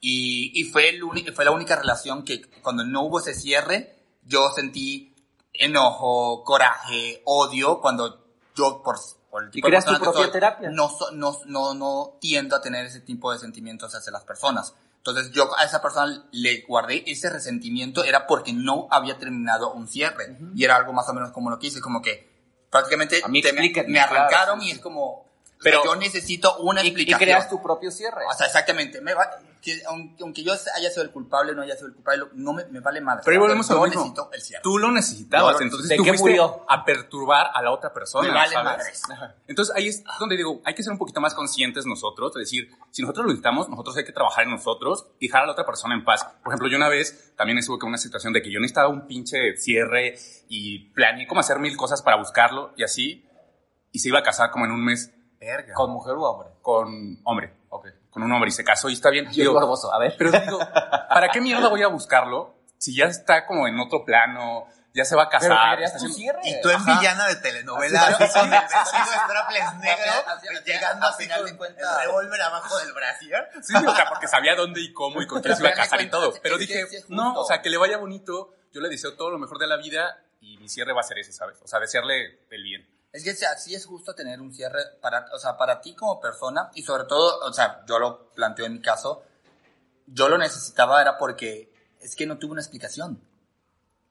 y, 0.00 0.52
y 0.58 0.64
fue, 0.64 0.88
el 0.90 1.02
uni- 1.02 1.30
fue 1.32 1.44
la 1.44 1.50
única 1.50 1.76
relación 1.76 2.24
que 2.24 2.42
cuando 2.62 2.84
no 2.84 3.02
hubo 3.02 3.18
ese 3.20 3.34
cierre, 3.34 3.96
yo 4.24 4.50
sentí 4.54 5.14
enojo, 5.52 6.42
coraje, 6.44 7.22
odio, 7.24 7.80
cuando 7.80 8.24
yo 8.56 8.82
por, 8.82 8.96
por 9.30 9.44
el 9.44 9.50
tipo 9.50 9.66
de 9.66 9.70
creas 9.70 9.84
tu 9.84 9.90
propia 10.04 10.22
soy, 10.22 10.32
terapia. 10.32 10.70
No, 10.70 10.88
so- 10.88 11.10
no, 11.12 11.36
no, 11.46 11.74
no 11.74 12.16
tiendo 12.20 12.56
a 12.56 12.60
tener 12.62 12.86
ese 12.86 13.00
tipo 13.00 13.32
de 13.32 13.38
sentimientos 13.38 13.94
hacia 13.94 14.12
las 14.12 14.24
personas. 14.24 14.74
Entonces 14.96 15.30
yo 15.32 15.48
a 15.56 15.64
esa 15.64 15.80
persona 15.80 16.26
le 16.32 16.62
guardé 16.68 17.04
ese 17.06 17.30
resentimiento, 17.30 18.04
era 18.04 18.26
porque 18.26 18.52
no 18.52 18.86
había 18.90 19.18
terminado 19.18 19.72
un 19.72 19.88
cierre. 19.88 20.36
Y 20.54 20.64
era 20.64 20.76
algo 20.76 20.92
más 20.92 21.08
o 21.08 21.14
menos 21.14 21.30
como 21.32 21.48
lo 21.50 21.58
que 21.58 21.68
hice, 21.68 21.80
como 21.80 22.02
que 22.02 22.29
prácticamente 22.70 23.20
A 23.24 23.28
mí 23.28 23.42
te- 23.42 23.52
me, 23.52 24.00
arrancaron 24.00 24.28
claro, 24.28 24.62
y 24.62 24.66
sí, 24.66 24.70
es 24.72 24.78
como... 24.78 25.26
Pero- 25.62 25.84
yo 25.84 25.94
necesito 25.96 26.56
una 26.58 26.80
Y, 26.82 26.86
y 26.86 26.88
explicación. 26.88 27.18
creas 27.20 27.48
tu 27.50 27.62
propio 27.62 27.90
cierre. 27.90 28.24
O 28.26 28.32
sea, 28.32 28.46
exactamente. 28.46 29.00
Me 29.02 29.12
va- 29.12 29.30
que 29.60 29.82
aunque, 29.86 30.22
aunque 30.22 30.42
yo 30.42 30.52
haya 30.52 30.90
sido 30.90 31.02
el 31.02 31.10
culpable 31.10 31.52
o 31.52 31.54
no 31.54 31.62
haya 31.62 31.74
sido 31.76 31.88
el 31.88 31.94
culpable, 31.94 32.24
no 32.34 32.52
me, 32.52 32.64
me 32.66 32.80
vale 32.80 33.00
madre. 33.00 33.22
Pero 33.24 33.34
ahí 33.34 33.38
volvemos 33.40 33.70
a 33.70 33.74
lo 33.74 33.82
mismo. 33.82 34.00
necesito 34.00 34.30
el 34.32 34.40
cierre. 34.40 34.62
Tú 34.62 34.78
lo 34.78 34.90
necesitabas, 34.90 35.54
lo 35.56 35.60
entonces 35.62 35.88
¿De 35.88 35.96
tú 35.96 36.04
qué 36.04 36.10
fuiste 36.10 36.30
murió? 36.30 36.64
a 36.68 36.84
perturbar 36.84 37.50
a 37.54 37.62
la 37.62 37.70
otra 37.70 37.92
persona, 37.92 38.28
Me 38.28 38.34
vale 38.34 38.52
¿sabes? 38.52 38.64
madres. 38.64 39.02
Ajá. 39.10 39.34
Entonces 39.46 39.74
ahí 39.76 39.88
es 39.88 40.02
donde 40.18 40.36
digo, 40.36 40.60
hay 40.64 40.74
que 40.74 40.82
ser 40.82 40.92
un 40.92 40.98
poquito 40.98 41.20
más 41.20 41.34
conscientes 41.34 41.86
nosotros, 41.86 42.32
de 42.34 42.40
decir, 42.40 42.70
si 42.90 43.02
nosotros 43.02 43.24
lo 43.26 43.28
necesitamos, 43.32 43.68
nosotros 43.68 43.96
hay 43.96 44.04
que 44.04 44.12
trabajar 44.12 44.44
en 44.44 44.50
nosotros 44.50 45.06
y 45.18 45.26
dejar 45.28 45.42
a 45.42 45.46
la 45.46 45.52
otra 45.52 45.66
persona 45.66 45.94
en 45.94 46.04
paz. 46.04 46.24
Por 46.42 46.52
ejemplo, 46.52 46.68
yo 46.68 46.76
una 46.76 46.88
vez 46.88 47.34
también 47.36 47.58
estuve 47.58 47.78
con 47.78 47.88
una 47.88 47.98
situación 47.98 48.32
de 48.32 48.42
que 48.42 48.50
yo 48.50 48.60
necesitaba 48.60 48.88
un 48.88 49.06
pinche 49.06 49.56
cierre 49.56 50.16
y 50.48 50.90
planeé 50.92 51.26
cómo 51.26 51.40
hacer 51.40 51.58
mil 51.58 51.76
cosas 51.76 52.02
para 52.02 52.16
buscarlo 52.16 52.72
y 52.76 52.82
así, 52.82 53.26
y 53.92 53.98
se 53.98 54.08
iba 54.08 54.18
a 54.20 54.22
casar 54.22 54.50
como 54.50 54.64
en 54.64 54.70
un 54.72 54.84
mes 54.84 55.12
Verga. 55.40 55.72
¿Con 55.74 55.90
mujer 55.90 56.14
o 56.16 56.22
hombre? 56.22 56.48
con 56.60 57.18
hombre, 57.24 57.54
Ok. 57.70 57.86
Con 58.10 58.22
un 58.22 58.32
hombre 58.32 58.48
y 58.48 58.52
se 58.52 58.64
casó 58.64 58.88
y 58.88 58.94
está 58.94 59.10
bien. 59.10 59.26
Yo 59.26 59.32
Digo, 59.42 59.52
morboso. 59.54 59.92
A 59.94 59.98
ver. 59.98 60.14
pero 60.18 60.30
digo, 60.32 60.58
¿para 60.58 61.28
qué 61.28 61.40
mierda 61.40 61.68
voy 61.68 61.82
a 61.82 61.88
buscarlo 61.88 62.54
si 62.78 62.96
ya 62.96 63.04
está 63.06 63.46
como 63.46 63.68
en 63.68 63.78
otro 63.78 64.04
plano, 64.04 64.66
ya 64.94 65.04
se 65.04 65.14
va 65.14 65.24
a 65.24 65.28
Pero 65.28 65.54
casar. 65.54 65.82
haciendo- 65.84 66.16
cierre. 66.16 66.40
Y 66.44 66.60
tú 66.62 66.70
en 66.70 66.76
Ajá. 66.76 66.98
villana 66.98 67.26
de 67.28 67.36
telenovela, 67.36 68.00
Así, 68.06 68.22
así 68.24 68.38
con 68.40 68.52
el 68.52 68.60
vestido 68.60 69.04
de 69.04 69.18
strapless 69.18 69.74
negro, 69.76 70.62
llegando 70.64 71.06
así 71.06 71.22
final 71.24 71.44
de 71.44 71.56
cuentas- 71.56 71.96
el 72.00 72.06
revólver 72.06 72.40
abajo 72.42 72.78
del 72.78 72.92
brasier. 72.92 73.48
Sí, 73.62 73.74
o 73.76 73.94
sea, 73.94 74.08
porque 74.08 74.26
sabía 74.28 74.56
dónde 74.56 74.80
y 74.80 74.92
cómo 74.92 75.20
y 75.22 75.26
con 75.26 75.42
quién 75.42 75.54
se 75.54 75.62
iba 75.62 75.70
a 75.70 75.74
casar 75.74 76.00
y 76.00 76.10
todo. 76.10 76.32
Pero 76.42 76.58
dije, 76.58 76.84
no, 77.08 77.34
o 77.34 77.44
sea, 77.44 77.60
que 77.62 77.70
le 77.70 77.76
vaya 77.76 77.98
bonito. 77.98 78.54
Yo 78.72 78.80
le 78.80 78.88
deseo 78.88 79.14
todo 79.14 79.30
lo 79.30 79.38
mejor 79.38 79.58
de 79.58 79.66
la 79.66 79.76
vida 79.76 80.18
y 80.40 80.56
mi 80.58 80.68
cierre 80.68 80.92
va 80.92 81.00
a 81.00 81.04
ser 81.04 81.18
ese, 81.18 81.32
¿sabes? 81.32 81.58
O 81.62 81.68
sea, 81.68 81.78
desearle 81.80 82.40
el 82.50 82.62
bien. 82.62 82.88
Es 83.12 83.24
que 83.24 83.34
sí, 83.34 83.44
así 83.44 83.74
es 83.74 83.86
justo 83.86 84.14
tener 84.14 84.40
un 84.40 84.52
cierre 84.52 84.80
para, 85.00 85.26
o 85.34 85.38
sea, 85.38 85.56
para 85.56 85.80
ti 85.80 85.94
como 85.94 86.20
persona 86.20 86.70
y 86.74 86.82
sobre 86.82 87.04
todo, 87.04 87.40
o 87.46 87.52
sea, 87.52 87.82
yo 87.86 87.98
lo 87.98 88.30
planteo 88.32 88.66
en 88.66 88.74
mi 88.74 88.80
caso, 88.80 89.22
yo 90.06 90.28
lo 90.28 90.38
necesitaba 90.38 91.00
era 91.00 91.18
porque 91.18 91.72
es 92.00 92.14
que 92.14 92.26
no 92.26 92.38
tuve 92.38 92.52
una 92.52 92.60
explicación. 92.60 93.20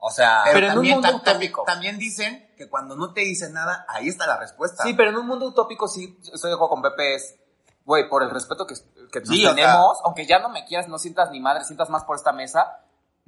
O 0.02 0.12
sea, 0.12 0.44
Pero 0.54 0.68
en 0.68 0.72
un 0.72 0.76
también, 0.76 0.94
mundo 0.96 1.08
ta- 1.10 1.24
también- 1.24 1.52
utópico. 1.52 1.64
También 1.66 1.98
dicen 1.98 2.54
que 2.58 2.70
cuando 2.70 2.96
no 2.96 3.14
te 3.14 3.22
dicen 3.22 3.54
nada, 3.54 3.86
ahí 3.90 4.08
está 4.08 4.28
la 4.28 4.38
respuesta. 4.38 4.84
Sí, 4.84 4.94
pero 4.94 5.10
en 5.10 5.18
un 5.18 5.28
mundo 5.28 5.46
utópico 5.48 5.88
sí 5.90 6.18
estoy 6.34 6.50
de 6.52 6.56
acuerdo 6.56 6.70
con 6.70 6.82
Pepe. 6.82 7.16
Es, 7.16 7.36
güey, 7.86 8.08
por 8.08 8.24
el 8.24 8.30
respeto 8.30 8.66
que, 8.66 8.76
que 9.12 9.26
Sí, 9.26 9.44
nos 9.44 9.52
o 9.52 9.56
tenemos, 9.56 9.98
aunque 10.06 10.26
ya 10.26 10.40
no 10.40 10.48
me 10.50 10.64
quieras, 10.66 10.88
no 10.88 11.00
sientas 11.00 11.32
ni 11.32 11.40
madre, 11.42 11.66
sientas 11.66 11.90
más 11.90 12.04
por 12.06 12.16
esta 12.16 12.32
mesa, 12.32 12.80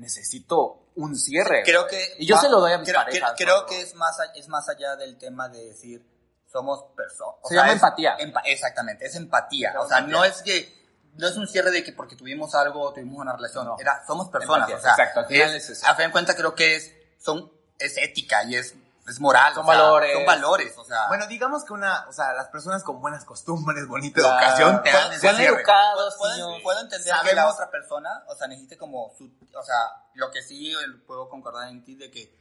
necesito 0.02 0.90
un 0.96 1.16
cierre. 1.18 1.64
creo 1.64 1.88
que 1.88 2.16
Y 2.20 2.26
yo 2.28 2.38
se 2.38 2.50
lo 2.50 2.60
doy 2.60 2.74
a 2.74 2.78
mis 2.80 2.90
creo, 2.90 3.02
parejas, 3.02 3.34
Creo, 3.38 3.66
que 3.66 3.82
es 3.82 3.96
más, 3.96 4.18
es 4.36 4.48
más 4.50 4.68
allá 4.68 4.96
del 4.98 5.18
tema 5.18 5.48
de 5.48 5.64
decir 5.68 6.06
somos 6.52 6.84
personas. 6.98 7.36
Se 7.46 7.56
llama 7.56 7.72
empatía. 7.72 8.18
exactamente, 8.46 9.06
es 9.06 9.16
empatía. 9.16 9.74
O 9.80 9.88
sea, 9.88 10.00
empatía. 10.00 10.18
no 10.18 10.26
es 10.26 10.42
que 10.42 10.82
no 11.16 11.28
es 11.28 11.38
un 11.38 11.48
cierre 11.48 11.72
de 11.72 11.84
que 11.84 11.94
porque 11.94 12.16
tuvimos 12.18 12.54
algo 12.56 12.82
o 12.82 12.94
tuvimos 12.94 13.20
una 13.20 13.34
relación. 13.34 13.66
No. 13.66 13.78
Era 13.80 14.04
somos 14.06 14.28
personas. 14.30 14.70
Empatía, 14.70 14.76
o 14.78 14.82
sea, 14.82 14.92
exacto, 14.92 15.20
al 15.22 15.26
final 15.28 15.56
es- 15.56 15.64
es 15.64 15.70
eso. 15.78 15.88
A 15.88 15.96
fin 15.96 16.08
de 16.08 16.12
cuentas 16.12 16.36
creo 16.36 16.54
que 16.56 16.76
es 16.76 16.94
son 17.20 17.52
es 17.80 17.98
ética 17.98 18.44
y 18.44 18.56
es 18.56 18.76
es 19.08 19.20
moral. 19.20 19.54
Son 19.54 19.64
o 19.64 19.68
sea, 19.68 19.78
valores. 19.82 20.14
Son 20.14 20.26
valores. 20.26 20.78
O 20.78 20.84
sea, 20.84 21.08
Bueno, 21.08 21.28
digamos 21.28 21.64
que 21.66 21.74
una, 21.74 22.08
o 22.08 22.14
sea, 22.14 22.34
las 22.34 22.48
personas 22.50 22.84
con 22.84 23.02
buenas 23.02 23.26
costumbres, 23.26 23.88
bonita 23.88 24.22
Claro. 24.22 24.38
educación, 24.40 24.84
te 24.84 24.92
dan 24.92 25.12
ese 25.12 25.22
Sean 25.22 25.36
cierre. 25.38 25.56
educados, 25.58 26.16
puedo, 26.18 26.62
puedo 26.64 26.80
entender 26.82 27.06
que 27.06 27.10
la 27.36 27.42
Sabemos- 27.44 27.54
otra 27.56 27.72
persona, 27.72 28.24
o 28.28 28.36
sea, 28.36 28.48
necesite 28.48 28.78
como 28.78 29.12
su, 29.18 29.26
o 29.56 29.64
sea, 29.64 29.76
lo 30.14 30.32
que 30.32 30.42
sí 30.42 30.72
eh, 30.72 30.76
puedo 31.08 31.30
concordar 31.30 31.68
en 31.70 31.84
ti 31.84 31.96
de 31.96 32.10
que 32.12 32.40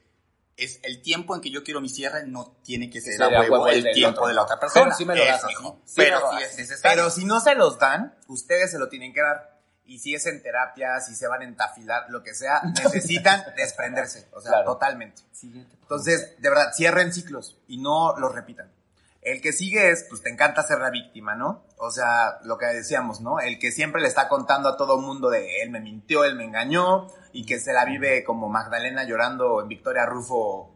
es 0.56 0.78
el 0.82 1.00
tiempo 1.00 1.34
en 1.34 1.40
que 1.40 1.50
yo 1.50 1.64
quiero 1.64 1.80
mi 1.80 1.88
cierre 1.88 2.26
no 2.26 2.56
tiene 2.62 2.90
que 2.90 3.00
ser 3.00 3.14
Sí, 3.14 3.22
a 3.22 3.28
huevo 3.28 3.54
huevo 3.64 3.68
el 3.68 3.92
tiempo 3.94 4.18
otro. 4.20 4.28
de 4.28 4.34
la 4.34 4.42
otra 4.42 4.60
persona. 4.60 4.84
Pero 4.86 4.96
sí 4.96 5.04
me 5.06 5.16
lo 5.16 5.24
das, 5.24 5.38
Eso 5.38 5.50
hijo. 5.50 5.80
sí, 5.86 5.92
Sí 5.94 5.94
pero 5.96 6.20
sí 6.32 6.42
es 6.42 6.56
necesario. 6.58 6.82
Pero 7.02 7.10
si 7.10 7.24
no 7.24 7.40
se 7.40 7.54
los 7.54 7.78
dan, 7.78 8.14
ustedes 8.28 8.70
se 8.70 8.78
lo 8.78 8.88
tienen 8.90 9.14
que 9.14 9.22
dar. 9.22 9.59
Y 9.90 9.98
si 9.98 10.14
es 10.14 10.24
en 10.26 10.40
terapia, 10.40 11.00
si 11.00 11.16
se 11.16 11.26
van 11.26 11.40
a 11.40 11.44
entafilar, 11.44 12.04
lo 12.10 12.22
que 12.22 12.32
sea, 12.32 12.62
necesitan 12.84 13.42
desprenderse. 13.56 14.28
O 14.32 14.40
sea, 14.40 14.52
Claro. 14.52 14.66
totalmente. 14.74 15.20
Siguiente. 15.32 15.76
Entonces, 15.82 16.40
de 16.40 16.48
verdad, 16.48 16.70
cierren 16.72 17.12
ciclos 17.12 17.58
y 17.66 17.78
no 17.78 18.16
los 18.16 18.32
repitan. 18.32 18.70
El 19.20 19.42
que 19.42 19.52
sigue 19.52 19.90
es, 19.90 20.04
pues 20.08 20.22
te 20.22 20.30
encanta 20.30 20.62
ser 20.62 20.78
la 20.78 20.90
víctima, 20.90 21.34
¿no? 21.34 21.64
O 21.76 21.90
sea, 21.90 22.38
lo 22.44 22.56
que 22.56 22.66
decíamos, 22.66 23.20
¿no? 23.20 23.40
El 23.40 23.58
que 23.58 23.72
siempre 23.72 24.00
le 24.00 24.06
está 24.06 24.28
contando 24.28 24.68
a 24.68 24.76
todo 24.76 24.98
mundo 24.98 25.28
de 25.28 25.60
él 25.62 25.70
me 25.70 25.80
mintió, 25.80 26.24
él 26.24 26.36
me 26.36 26.44
engañó 26.44 27.08
y 27.32 27.44
que 27.44 27.58
se 27.58 27.72
la 27.72 27.84
vive 27.84 28.22
como 28.22 28.48
Magdalena 28.48 29.02
llorando 29.02 29.60
en 29.60 29.66
Victoria 29.66 30.06
Rufo 30.06 30.72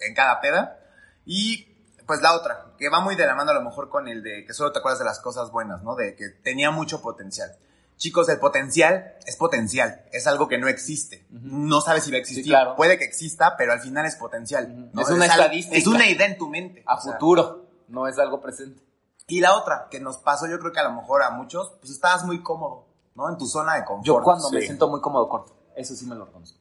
en 0.00 0.14
cada 0.14 0.40
peda. 0.40 0.78
Y 1.26 1.68
pues 2.06 2.22
la 2.22 2.32
otra, 2.34 2.72
que 2.78 2.88
va 2.88 3.00
muy 3.00 3.14
de 3.14 3.26
la 3.26 3.34
mano 3.34 3.50
a 3.50 3.54
lo 3.54 3.62
mejor 3.62 3.90
con 3.90 4.08
el 4.08 4.22
de 4.22 4.44
que 4.46 4.54
solo 4.54 4.72
te 4.72 4.78
acuerdas 4.78 4.98
de 5.00 5.04
las 5.04 5.20
cosas 5.20 5.50
buenas, 5.50 5.82
¿no? 5.82 5.94
De 5.94 6.16
que 6.16 6.30
tenía 6.30 6.70
mucho 6.70 7.02
potencial. 7.02 7.54
Chicos, 7.96 8.28
el 8.28 8.38
potencial 8.38 9.16
es 9.24 9.36
potencial, 9.36 10.04
es 10.12 10.26
algo 10.26 10.48
que 10.48 10.58
no 10.58 10.68
existe. 10.68 11.26
No 11.30 11.80
sabes 11.80 12.04
si 12.04 12.10
va 12.10 12.16
a 12.16 12.20
existir. 12.20 12.44
Sí, 12.44 12.50
claro. 12.50 12.76
Puede 12.76 12.98
que 12.98 13.04
exista, 13.04 13.56
pero 13.56 13.72
al 13.72 13.80
final 13.80 14.04
es 14.04 14.16
potencial. 14.16 14.90
¿no? 14.92 15.00
Es 15.00 15.10
una 15.10 15.26
estadística. 15.26 15.76
Es 15.76 15.86
una 15.86 16.08
idea 16.08 16.26
en 16.26 16.36
tu 16.36 16.48
mente. 16.48 16.82
A 16.86 16.96
o 16.96 17.00
sea. 17.00 17.12
futuro, 17.12 17.66
no 17.88 18.08
es 18.08 18.18
algo 18.18 18.40
presente. 18.40 18.82
Y 19.26 19.40
la 19.40 19.56
otra, 19.56 19.88
que 19.90 20.00
nos 20.00 20.18
pasó, 20.18 20.46
yo 20.46 20.58
creo 20.58 20.72
que 20.72 20.80
a 20.80 20.84
lo 20.84 20.92
mejor 20.92 21.22
a 21.22 21.30
muchos, 21.30 21.72
pues 21.80 21.92
estabas 21.92 22.24
muy 22.24 22.42
cómodo, 22.42 22.86
¿no? 23.14 23.28
En 23.30 23.38
tu 23.38 23.46
zona 23.46 23.76
de 23.76 23.84
confort. 23.84 24.06
Yo 24.06 24.22
cuando 24.22 24.50
me 24.50 24.60
siento 24.60 24.88
muy 24.88 25.00
cómodo 25.00 25.28
corto, 25.28 25.56
eso 25.74 25.94
sí 25.94 26.04
me 26.04 26.14
lo 26.14 26.26
reconozco. 26.26 26.58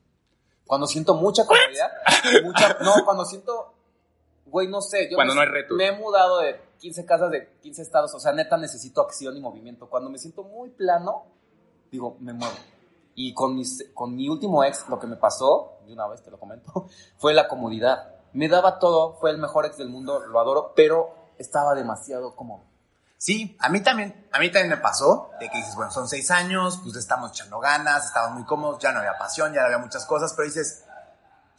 Cuando 0.65 0.87
siento 0.87 1.15
mucha 1.15 1.45
comodidad, 1.45 1.91
mucha, 2.43 2.77
no, 2.79 3.03
cuando 3.03 3.25
siento, 3.25 3.73
güey, 4.45 4.69
no 4.69 4.81
sé, 4.81 5.09
yo 5.09 5.17
Cuando 5.17 5.33
me, 5.33 5.41
no 5.41 5.41
hay 5.41 5.53
retos. 5.53 5.77
me 5.77 5.87
he 5.87 5.91
mudado 5.91 6.39
de 6.39 6.59
15 6.79 7.05
casas 7.05 7.31
de 7.31 7.53
15 7.61 7.81
estados, 7.81 8.13
o 8.13 8.19
sea, 8.19 8.31
neta 8.33 8.57
necesito 8.57 9.01
acción 9.01 9.35
y 9.37 9.41
movimiento. 9.41 9.89
Cuando 9.89 10.09
me 10.09 10.17
siento 10.17 10.43
muy 10.43 10.69
plano, 10.69 11.25
digo, 11.91 12.17
me 12.19 12.33
muevo. 12.33 12.55
Y 13.15 13.33
con, 13.33 13.55
mis, 13.55 13.91
con 13.93 14.15
mi 14.15 14.27
último 14.29 14.63
ex, 14.63 14.87
lo 14.89 14.99
que 14.99 15.07
me 15.07 15.15
pasó, 15.15 15.77
de 15.85 15.93
una 15.93 16.07
vez 16.07 16.23
te 16.23 16.31
lo 16.31 16.39
comento, 16.39 16.87
fue 17.17 17.33
la 17.33 17.47
comodidad. 17.47 18.15
Me 18.33 18.49
daba 18.49 18.79
todo, 18.79 19.13
fue 19.13 19.31
el 19.31 19.37
mejor 19.37 19.65
ex 19.65 19.77
del 19.77 19.89
mundo, 19.89 20.19
lo 20.25 20.39
adoro, 20.39 20.73
pero 20.75 21.13
estaba 21.37 21.75
demasiado 21.75 22.35
cómodo. 22.35 22.63
Sí, 23.23 23.55
a 23.61 23.69
mí 23.69 23.81
también, 23.81 24.27
a 24.33 24.39
mí 24.39 24.51
también 24.51 24.71
me 24.71 24.77
pasó, 24.77 25.31
de 25.39 25.49
que 25.49 25.57
dices, 25.57 25.75
bueno, 25.75 25.91
son 25.91 26.09
seis 26.09 26.29
años, 26.29 26.81
pues 26.83 26.97
estamos 26.97 27.31
echando 27.31 27.57
ganas, 27.59 28.07
estábamos 28.07 28.39
muy 28.39 28.45
cómodos, 28.45 28.79
ya 28.79 28.91
no 28.91 28.99
había 28.99 29.17
pasión, 29.17 29.53
ya 29.53 29.61
no 29.61 29.67
había 29.67 29.77
muchas 29.77 30.05
cosas, 30.05 30.33
pero 30.35 30.45
dices, 30.45 30.82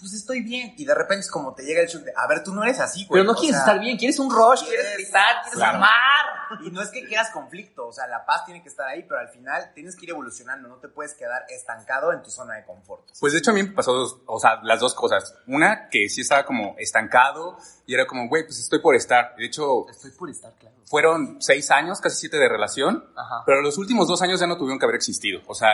pues 0.05 0.13
estoy 0.21 0.43
bien. 0.43 0.75
Y 0.77 0.85
de 0.85 0.95
repente 0.95 1.21
es 1.21 1.31
como 1.31 1.55
te 1.55 1.63
llega 1.65 1.81
el 1.81 1.89
shock 1.89 2.03
de, 2.03 2.13
a 2.15 2.27
ver, 2.27 2.45
tú 2.45 2.53
no 2.55 2.63
eres 2.63 2.79
así, 2.79 3.07
güey. 3.07 3.23
Pero 3.23 3.25
no 3.25 3.33
o 3.33 3.41
quieres 3.41 3.57
sea, 3.57 3.65
estar 3.65 3.81
bien, 3.81 3.97
quieres 3.97 4.19
un 4.19 4.31
rush, 4.31 4.61
quieres- 4.61 4.81
quieres 4.81 4.95
gritar, 4.99 5.37
quieres 5.43 5.55
Claro. 5.59 5.79
amar. 5.79 6.61
Y 6.63 6.71
no 6.71 6.83
es 6.83 6.91
que 6.91 7.05
quieras 7.07 7.31
conflicto, 7.31 7.87
o 7.89 7.93
sea, 7.93 8.07
la 8.07 8.27
paz 8.27 8.45
tiene 8.45 8.63
que 8.63 8.69
estar 8.69 8.87
ahí, 8.87 9.03
pero 9.09 9.19
al 9.19 9.29
final 9.31 9.73
tienes 9.75 9.97
que 9.97 10.05
ir 10.05 10.11
evolucionando, 10.11 10.69
no 10.69 10.77
te 10.77 10.89
puedes 10.89 11.15
quedar 11.15 11.43
estancado 11.49 12.13
en 12.13 12.23
tu 12.23 12.31
zona 12.31 12.55
de 12.57 12.65
confort. 12.67 13.09
Pues 13.19 13.33
de 13.33 13.39
hecho 13.39 13.51
a 13.51 13.55
mí 13.55 13.63
me 13.63 13.71
pasó, 13.73 13.93
dos- 13.95 14.19
o 14.27 14.39
sea, 14.39 14.61
las 14.63 14.79
dos 14.79 14.95
cosas. 14.95 15.35
Una, 15.47 15.89
que 15.89 16.09
sí 16.11 16.21
estaba 16.21 16.45
como 16.45 16.77
estancado 16.79 17.57
y 17.87 17.95
era 17.95 18.07
como, 18.07 18.29
güey, 18.29 18.45
pues 18.45 18.59
estoy 18.61 18.79
por 18.81 18.95
estar. 18.95 19.35
De 19.37 19.47
hecho, 19.47 19.89
Estoy 19.89 20.11
por 20.13 20.29
estar, 20.31 20.53
claro. 20.59 20.77
fueron 20.85 21.39
seis 21.41 21.71
años, 21.71 22.01
casi 22.01 22.17
siete 22.17 22.37
de 22.37 22.49
relación, 22.49 23.05
Ajá. 23.17 23.43
pero 23.47 23.63
los 23.63 23.79
últimos 23.79 24.07
dos 24.07 24.21
años 24.23 24.39
ya 24.39 24.47
no 24.47 24.57
tuvieron 24.59 24.79
que 24.79 24.85
haber 24.85 24.97
existido. 24.97 25.41
O 25.47 25.55
sea, 25.55 25.71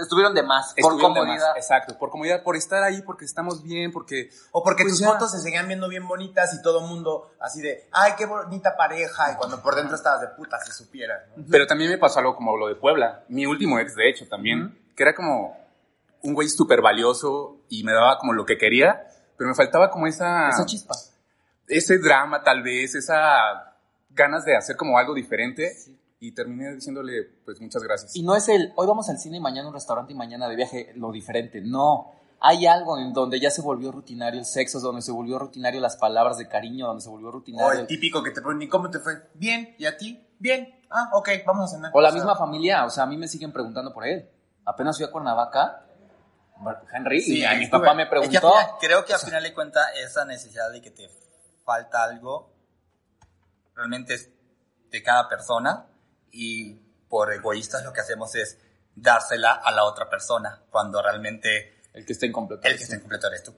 Estuvieron 0.00 0.34
de 0.34 0.42
más, 0.42 0.74
por 0.80 0.92
estuvieron 0.92 1.14
comodidad. 1.14 1.48
más. 1.48 1.56
Exacto, 1.56 1.96
por 1.98 2.10
comodidad, 2.10 2.42
por 2.42 2.56
estar 2.56 2.82
ahí, 2.82 3.02
porque 3.02 3.24
estamos 3.24 3.62
bien, 3.62 3.92
porque... 3.92 4.30
O 4.52 4.62
porque 4.62 4.82
Pues 4.84 4.94
tus 4.94 5.00
ya. 5.00 5.12
fotos 5.12 5.30
se 5.32 5.38
seguían 5.40 5.66
viendo 5.68 5.88
bien 5.88 6.06
bonitas 6.08 6.54
y 6.54 6.62
todo 6.62 6.80
el 6.80 6.86
mundo 6.86 7.30
así 7.40 7.60
de, 7.60 7.88
ay, 7.92 8.12
qué 8.16 8.26
bonita 8.26 8.76
pareja, 8.76 9.32
y 9.32 9.36
cuando 9.36 9.62
por 9.62 9.74
dentro 9.74 9.96
estabas 9.96 10.20
de 10.20 10.28
puta, 10.28 10.58
si 10.60 10.72
supieras. 10.72 11.22
¿no? 11.36 11.44
Pero 11.50 11.66
también 11.66 11.90
me 11.90 11.98
pasó 11.98 12.18
algo 12.20 12.34
como 12.36 12.56
lo 12.56 12.68
de 12.68 12.74
Puebla. 12.76 13.24
Mi 13.28 13.46
último 13.46 13.78
ex, 13.78 13.94
de 13.94 14.08
hecho, 14.08 14.26
también, 14.28 14.78
que 14.96 15.02
era 15.02 15.14
como 15.14 15.56
un 16.22 16.34
güey 16.34 16.48
súper 16.48 16.82
valioso 16.82 17.58
y 17.68 17.82
me 17.84 17.92
daba 17.92 18.18
como 18.18 18.32
lo 18.32 18.44
que 18.44 18.58
quería, 18.58 19.06
pero 19.36 19.48
me 19.48 19.54
faltaba 19.54 19.90
como 19.90 20.06
esa... 20.06 20.48
Esa 20.50 20.66
chispa. 20.66 20.94
ese 21.68 21.98
drama 21.98 22.42
tal 22.42 22.62
vez, 22.62 22.94
esa 22.94 23.66
ganas 24.10 24.44
de 24.44 24.56
hacer 24.56 24.76
como 24.76 24.98
algo 24.98 25.14
diferente 25.14 25.72
y 26.22 26.32
terminé 26.32 26.74
diciéndole 26.74 27.24
pues 27.44 27.60
muchas 27.60 27.82
gracias. 27.82 28.14
Y 28.14 28.22
no 28.22 28.36
es 28.36 28.48
el, 28.48 28.72
hoy 28.76 28.86
vamos 28.86 29.08
al 29.08 29.18
cine 29.18 29.38
y 29.38 29.40
mañana 29.40 29.64
a 29.66 29.68
un 29.68 29.74
restaurante 29.74 30.12
y 30.12 30.16
mañana 30.16 30.48
de 30.48 30.54
viaje, 30.56 30.92
lo 30.94 31.10
diferente. 31.10 31.60
No. 31.62 32.12
Hay 32.42 32.66
algo 32.66 32.98
en 32.98 33.12
donde 33.12 33.38
ya 33.40 33.50
se 33.50 33.60
volvió 33.60 33.90
rutinario 33.92 34.38
el 34.40 34.46
sexo, 34.46 34.80
donde 34.80 35.02
se 35.02 35.12
volvió 35.12 35.38
rutinario 35.38 35.80
las 35.80 35.96
palabras 35.96 36.38
de 36.38 36.48
cariño, 36.48 36.86
donde 36.86 37.02
se 37.02 37.08
volvió 37.10 37.28
O 37.28 37.32
rutinario. 37.32 37.80
el 37.80 37.86
típico 37.86 38.22
que 38.22 38.30
te 38.30 38.40
preguntan, 38.40 38.62
¿y 38.62 38.68
cómo 38.68 38.88
te 38.90 38.98
fue? 38.98 39.28
Bien, 39.34 39.74
¿y 39.78 39.84
a 39.86 39.96
ti? 39.96 40.26
Bien. 40.38 40.80
Ah, 40.90 41.10
ok, 41.12 41.28
vamos 41.46 41.70
a 41.70 41.76
cenar. 41.76 41.90
O 41.94 42.00
la 42.00 42.08
sea, 42.10 42.14
misma 42.16 42.36
familia, 42.36 42.84
o 42.86 42.90
sea, 42.90 43.04
a 43.04 43.06
mí 43.06 43.16
me 43.18 43.28
siguen 43.28 43.52
preguntando 43.52 43.92
por 43.92 44.06
él. 44.06 44.28
Apenas 44.64 44.96
fui 44.96 45.04
a 45.06 45.10
Cuernavaca, 45.10 45.84
Henry, 46.94 47.20
Sí, 47.20 47.38
y 47.38 47.44
ahí 47.44 47.58
mi 47.58 47.64
estuve. 47.64 47.80
papá 47.80 47.94
me 47.94 48.02
Es 48.04 48.08
que 48.08 48.14
al 48.16 48.20
preguntó. 48.22 48.50
final- 48.52 48.70
creo 48.80 49.04
que 49.04 49.12
al 49.14 49.20
final 49.20 49.42
de 49.42 49.54
cuentas 49.54 49.86
esa 50.02 50.24
necesidad 50.24 50.70
de 50.72 50.80
que 50.82 50.90
te 50.90 51.08
falta 51.64 52.04
algo 52.04 52.52
realmente 53.74 54.14
es 54.14 54.30
de 54.90 55.02
cada 55.02 55.28
persona 55.28 55.86
y 56.32 56.74
por 57.08 57.32
egoístas 57.32 57.84
lo 57.84 57.92
que 57.92 58.00
hacemos 58.00 58.34
es 58.34 58.58
dársela 58.94 59.52
a 59.52 59.70
la 59.72 59.84
otra 59.84 60.08
persona 60.08 60.60
cuando 60.70 61.02
realmente 61.02 61.80
El 61.92 62.04
que 62.06 62.12
está 62.12 62.26
incompleto. 62.26 62.66
el 62.66 62.76
que 62.76 62.82
está 62.84 62.96
incompleto 62.96 63.26
eres 63.28 63.42
tú. 63.44 63.54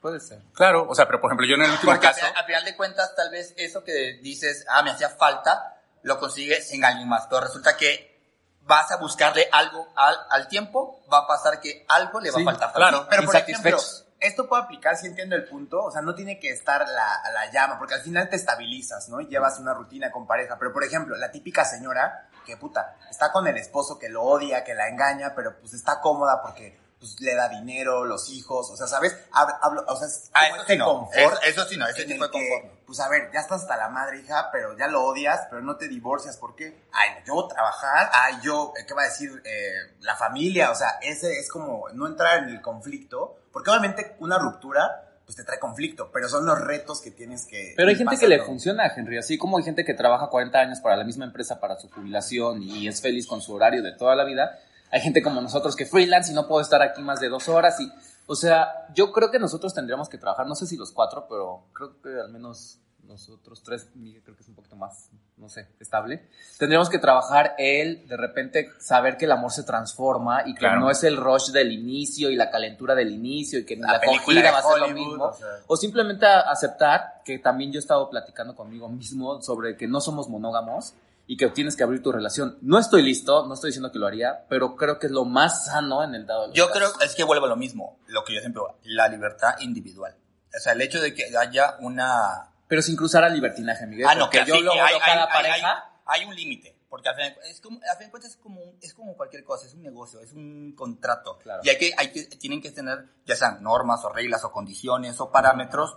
Puede 0.00 0.20
ser. 0.20 0.40
Claro, 0.52 0.86
o 0.88 0.94
sea, 0.94 1.06
pero 1.06 1.20
por 1.20 1.30
ejemplo 1.30 1.46
yo 1.46 1.54
en 1.56 1.62
el 1.62 1.70
último 1.70 1.92
Porque 1.92 2.06
caso, 2.06 2.26
al 2.34 2.44
final 2.44 2.64
de 2.64 2.76
cuentas 2.76 3.14
tal 3.16 3.30
vez 3.30 3.54
eso 3.56 3.82
que 3.82 4.20
dices, 4.22 4.64
ah, 4.68 4.82
me 4.82 4.90
hacía 4.90 5.08
falta, 5.10 5.80
lo 6.02 6.18
consigues 6.20 6.72
en 6.72 6.84
alguien 6.84 7.08
más, 7.08 7.26
pero 7.28 7.40
resulta 7.40 7.76
que 7.76 8.14
vas 8.62 8.90
a 8.92 8.96
buscarle 8.98 9.48
algo 9.52 9.88
al, 9.96 10.16
al 10.30 10.48
tiempo, 10.48 11.04
va 11.12 11.18
a 11.18 11.26
pasar 11.26 11.60
que 11.60 11.84
algo 11.88 12.20
le 12.20 12.30
va 12.30 12.36
Sí, 12.36 12.42
a 12.42 12.44
faltar. 12.44 12.72
claro. 12.72 13.06
Pero 13.10 13.24
por 13.24 13.36
ejemplo. 13.36 13.78
Esto 14.26 14.48
puede 14.48 14.62
aplicar, 14.62 14.96
si 14.96 15.06
entiendo 15.06 15.36
el 15.36 15.44
punto, 15.44 15.82
o 15.82 15.90
sea, 15.90 16.02
no 16.02 16.14
tiene 16.14 16.38
que 16.38 16.50
estar 16.50 16.86
la, 16.88 17.22
la 17.32 17.50
llama, 17.52 17.78
porque 17.78 17.94
al 17.94 18.02
final 18.02 18.28
te 18.28 18.36
estabilizas, 18.36 19.08
¿no? 19.08 19.20
Y 19.20 19.28
llevas 19.28 19.58
una 19.58 19.74
rutina 19.74 20.10
con 20.10 20.26
pareja, 20.26 20.56
pero 20.58 20.72
por 20.72 20.84
ejemplo, 20.84 21.16
la 21.16 21.30
típica 21.30 21.64
señora 21.64 22.28
que 22.46 22.56
puta, 22.56 22.96
está 23.10 23.32
con 23.32 23.46
el 23.46 23.56
esposo 23.56 23.98
que 23.98 24.08
lo 24.08 24.22
odia, 24.22 24.64
que 24.64 24.74
la 24.74 24.88
engaña, 24.88 25.34
pero 25.34 25.58
pues 25.58 25.74
está 25.74 26.00
cómoda 26.00 26.40
porque 26.40 26.78
pues 27.14 27.20
le 27.20 27.34
da 27.34 27.48
dinero, 27.48 28.04
los 28.04 28.28
hijos, 28.30 28.70
o 28.70 28.76
sea, 28.76 28.86
¿sabes? 28.86 29.16
Hab- 29.32 29.58
Hablo, 29.62 29.84
o 29.86 29.96
sea, 29.96 30.06
es 30.08 30.30
Ah, 30.34 30.40
como 30.48 30.54
eso 30.54 30.60
este 30.62 30.72
sí 30.74 30.78
no. 30.78 30.84
confort 30.86 31.16
Eso, 31.16 31.42
eso 31.42 31.64
sí 31.68 31.76
no, 31.76 31.86
ese 31.86 32.04
tipo 32.04 32.24
de 32.24 32.26
el 32.26 32.30
que, 32.32 32.48
confort. 32.50 32.64
no. 32.72 32.86
Pues 32.86 33.00
a 33.00 33.08
ver, 33.08 33.30
ya 33.32 33.40
estás 33.40 33.62
hasta 33.62 33.76
la 33.76 33.88
madre, 33.88 34.20
hija, 34.20 34.48
pero 34.52 34.76
ya 34.76 34.86
lo 34.88 35.04
odias, 35.04 35.40
pero 35.50 35.60
no 35.62 35.76
te 35.76 35.88
divorcias. 35.88 36.36
¿Por 36.36 36.54
qué? 36.54 36.82
Ay, 36.92 37.10
yo 37.26 37.46
trabajar. 37.48 38.10
Ay, 38.12 38.36
yo, 38.42 38.72
eh, 38.78 38.84
¿qué 38.86 38.94
va 38.94 39.02
a 39.02 39.06
decir 39.06 39.30
eh, 39.44 39.72
la 40.00 40.14
familia? 40.16 40.70
O 40.70 40.74
sea, 40.74 40.98
ese 41.02 41.38
es 41.38 41.50
como 41.50 41.88
no 41.94 42.06
entrar 42.06 42.44
en 42.44 42.50
el 42.50 42.60
conflicto, 42.60 43.38
porque 43.52 43.70
obviamente 43.70 44.14
una 44.20 44.38
ruptura, 44.38 45.02
pues 45.24 45.34
te 45.34 45.42
trae 45.42 45.58
conflicto, 45.58 46.10
pero 46.12 46.28
son 46.28 46.46
los 46.46 46.60
retos 46.60 47.00
que 47.00 47.10
tienes 47.10 47.46
que. 47.46 47.74
Pero 47.76 47.88
hay 47.88 47.96
gente 47.96 48.16
que 48.16 48.28
le 48.28 48.36
pasando. 48.36 48.52
funciona, 48.52 48.92
Henry, 48.94 49.18
así 49.18 49.36
como 49.36 49.58
hay 49.58 49.64
gente 49.64 49.84
que 49.84 49.92
trabaja 49.94 50.28
40 50.28 50.56
años 50.56 50.78
para 50.78 50.94
la 50.96 51.02
misma 51.02 51.24
empresa 51.24 51.58
para 51.58 51.76
su 51.76 51.90
jubilación 51.90 52.62
y 52.62 52.86
es 52.86 53.02
feliz 53.02 53.26
con 53.26 53.40
su 53.40 53.52
horario 53.52 53.82
de 53.82 53.96
toda 53.96 54.14
la 54.14 54.22
vida. 54.24 54.56
Hay 54.96 55.02
gente 55.02 55.22
como 55.22 55.42
nosotros 55.42 55.76
que 55.76 55.84
freelance 55.84 56.32
y 56.32 56.34
no 56.34 56.48
puedo 56.48 56.62
estar 56.62 56.80
aquí 56.80 57.02
más 57.02 57.20
de 57.20 57.28
dos 57.28 57.50
horas 57.50 57.78
y, 57.82 57.92
o 58.26 58.34
sea, 58.34 58.86
yo 58.94 59.12
creo 59.12 59.30
que 59.30 59.38
nosotros 59.38 59.74
tendríamos 59.74 60.08
que 60.08 60.16
trabajar, 60.16 60.46
no 60.46 60.54
sé 60.54 60.66
si 60.66 60.74
los 60.78 60.90
cuatro, 60.90 61.26
pero 61.28 61.66
creo 61.74 62.00
que 62.00 62.18
al 62.18 62.30
menos 62.30 62.78
nosotros 63.02 63.62
tres, 63.62 63.88
Miguel 63.94 64.22
creo 64.24 64.34
que 64.34 64.42
es 64.42 64.48
un 64.48 64.54
poquito 64.54 64.74
más, 64.74 65.10
no 65.36 65.50
sé, 65.50 65.68
estable. 65.80 66.30
Tendríamos 66.58 66.88
que 66.88 66.98
trabajar 66.98 67.54
el, 67.58 68.08
de 68.08 68.16
repente, 68.16 68.70
saber 68.80 69.18
que 69.18 69.26
el 69.26 69.32
amor 69.32 69.52
se 69.52 69.64
transforma 69.64 70.42
y 70.46 70.54
que 70.54 70.60
Claro. 70.60 70.80
no 70.80 70.90
es 70.90 71.04
el 71.04 71.18
rush 71.18 71.50
del 71.50 71.72
inicio 71.72 72.30
y 72.30 72.36
la 72.36 72.50
calentura 72.50 72.94
del 72.94 73.10
inicio 73.12 73.58
y 73.58 73.66
que 73.66 73.76
La 73.76 73.92
la, 73.92 73.98
de 73.98 74.06
va 74.50 74.58
a 74.58 74.62
ser 74.62 74.78
lo 74.80 74.88
mismo. 74.88 75.24
o 75.26 75.34
sea. 75.34 75.46
O 75.66 75.76
simplemente 75.76 76.24
aceptar 76.26 77.20
que 77.22 77.38
también 77.38 77.70
yo 77.70 77.78
he 77.78 77.82
estado 77.82 78.08
platicando 78.08 78.56
conmigo 78.56 78.88
mismo 78.88 79.42
sobre 79.42 79.76
que 79.76 79.86
no 79.86 80.00
somos 80.00 80.30
monógamos 80.30 80.94
y 81.26 81.36
que 81.36 81.48
tienes 81.50 81.74
que 81.76 81.82
abrir 81.82 82.02
tu 82.02 82.12
relación. 82.12 82.58
No 82.62 82.78
estoy 82.78 83.02
listo, 83.02 83.46
no 83.46 83.54
estoy 83.54 83.68
diciendo 83.70 83.90
que 83.90 83.98
lo 83.98 84.06
haría, 84.06 84.46
pero 84.48 84.76
creo 84.76 84.98
que 84.98 85.06
es 85.06 85.12
lo 85.12 85.24
más 85.24 85.66
sano 85.66 86.02
en 86.04 86.14
el 86.14 86.26
dado 86.26 86.42
de 86.42 86.48
los 86.48 86.56
Yo 86.56 86.68
casos. 86.68 86.92
creo, 86.94 87.06
es 87.06 87.14
que 87.14 87.24
vuelve 87.24 87.46
a 87.46 87.48
lo 87.48 87.56
mismo, 87.56 87.98
lo 88.06 88.22
que 88.24 88.34
yo 88.34 88.40
siempre 88.40 88.62
la 88.84 89.08
libertad 89.08 89.54
individual. 89.60 90.14
O 90.56 90.60
sea, 90.60 90.72
el 90.72 90.80
hecho 90.82 91.00
de 91.00 91.14
que 91.14 91.36
haya 91.36 91.76
una... 91.80 92.52
Pero 92.68 92.80
sin 92.82 92.96
cruzar 92.96 93.24
al 93.24 93.34
libertinaje, 93.34 93.86
Miguel. 93.86 94.06
Ah, 94.08 94.14
no, 94.14 94.30
que 94.30 94.38
yo 94.46 94.60
luego 94.60 94.80
hay, 94.82 94.98
cada 94.98 95.24
hay- 95.24 95.32
pareja. 95.32 95.84
hay 96.06 96.24
un 96.24 96.34
límite, 96.34 96.76
porque 96.88 97.08
al 97.08 97.14
final, 97.16 97.36
es 97.50 97.60
como, 97.60 97.80
al 97.82 97.96
fin 97.96 98.06
de 98.06 98.10
cuentas 98.10 98.30
es 98.32 98.36
como, 98.38 98.60
es 98.80 98.94
como 98.94 99.16
cualquier 99.16 99.44
cosa, 99.44 99.66
es 99.66 99.74
un 99.74 99.82
negocio, 99.82 100.20
es 100.20 100.32
un 100.32 100.74
contrato. 100.76 101.38
Claro. 101.42 101.60
Y 101.64 101.68
hay 101.68 101.76
que, 101.78 101.92
hay 101.96 102.10
que, 102.12 102.24
tienen 102.36 102.62
que 102.62 102.70
tener, 102.70 103.04
ya 103.26 103.36
sean 103.36 103.62
normas 103.62 104.04
o 104.04 104.08
reglas 104.12 104.44
o 104.44 104.50
condiciones 104.52 105.20
o 105.20 105.30
parámetros 105.30 105.96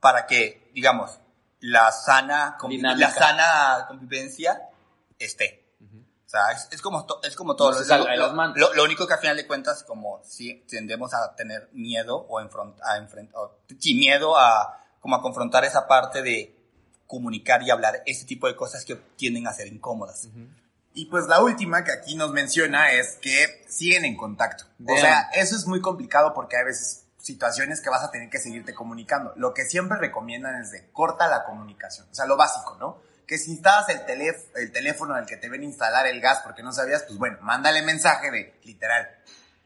para 0.00 0.26
que, 0.26 0.70
digamos, 0.74 1.18
la 1.60 1.90
sana, 1.92 2.56
la 2.98 3.10
sana 3.20 3.84
convivencia 3.88 4.62
esté. 5.18 5.64
O 6.26 6.28
sea, 6.28 6.50
es, 6.50 6.68
es 6.72 6.82
como, 6.82 7.06
to- 7.06 7.20
es 7.22 7.36
como 7.36 7.54
todo. 7.54 7.70
No 7.70 7.78
se 7.78 7.84
Lo- 7.98 8.04
lo, 8.16 8.34
lo- 8.56 8.74
lo 8.74 8.84
único 8.84 9.06
que 9.06 9.14
al 9.14 9.20
final 9.20 9.36
de 9.36 9.46
cuentas, 9.46 9.84
como 9.84 10.20
si 10.24 10.64
tendemos 10.68 11.14
a 11.14 11.34
tener 11.36 11.68
miedo 11.72 12.16
o 12.28 12.40
enfront- 12.40 12.78
a 12.82 12.96
enfrentar, 12.96 13.40
sí, 13.78 13.94
miedo 13.94 14.36
a, 14.36 14.82
como 15.00 15.14
a 15.16 15.22
confrontar 15.22 15.64
esa 15.64 15.86
parte 15.86 16.22
de 16.22 16.52
comunicar 17.06 17.62
y 17.62 17.70
hablar 17.70 18.02
ese 18.06 18.24
tipo 18.26 18.48
de 18.48 18.56
cosas 18.56 18.84
que 18.84 18.96
tienden 19.16 19.46
a 19.46 19.52
ser 19.52 19.68
incómodas. 19.68 20.28
Y 20.94 21.04
pues 21.06 21.26
la 21.26 21.40
última 21.42 21.84
que 21.84 21.92
aquí 21.92 22.16
nos 22.16 22.32
menciona 22.32 22.90
es 22.90 23.18
que 23.22 23.64
siguen 23.68 24.04
en 24.04 24.16
contacto. 24.16 24.64
O 24.84 24.96
sea, 25.00 25.30
eso 25.34 25.54
es 25.54 25.66
muy 25.66 25.80
complicado 25.80 26.34
porque 26.34 26.56
hay 26.56 26.64
veces 26.64 27.05
situaciones 27.26 27.80
que 27.80 27.90
vas 27.90 28.04
a 28.04 28.10
tener 28.12 28.30
que 28.30 28.38
seguirte 28.38 28.72
comunicando. 28.72 29.32
Lo 29.36 29.52
que 29.52 29.64
siempre 29.64 29.98
recomiendan 29.98 30.60
es 30.62 30.70
de 30.70 30.88
corta 30.92 31.26
la 31.26 31.44
comunicación. 31.44 32.06
O 32.10 32.14
sea, 32.14 32.24
lo 32.24 32.36
básico, 32.36 32.76
¿no? 32.78 32.98
Que 33.26 33.36
si 33.36 33.50
instabas 33.50 33.88
el, 33.88 34.06
teléf- 34.06 34.46
el 34.54 34.70
teléfono 34.70 35.16
en 35.16 35.24
el 35.24 35.26
que 35.28 35.36
te 35.36 35.48
ven 35.48 35.64
instalar 35.64 36.06
el 36.06 36.20
gas 36.20 36.40
porque 36.44 36.62
no 36.62 36.72
sabías, 36.72 37.02
pues 37.02 37.18
bueno, 37.18 37.38
mándale 37.40 37.82
mensaje 37.82 38.30
de 38.30 38.60
literal. 38.62 39.08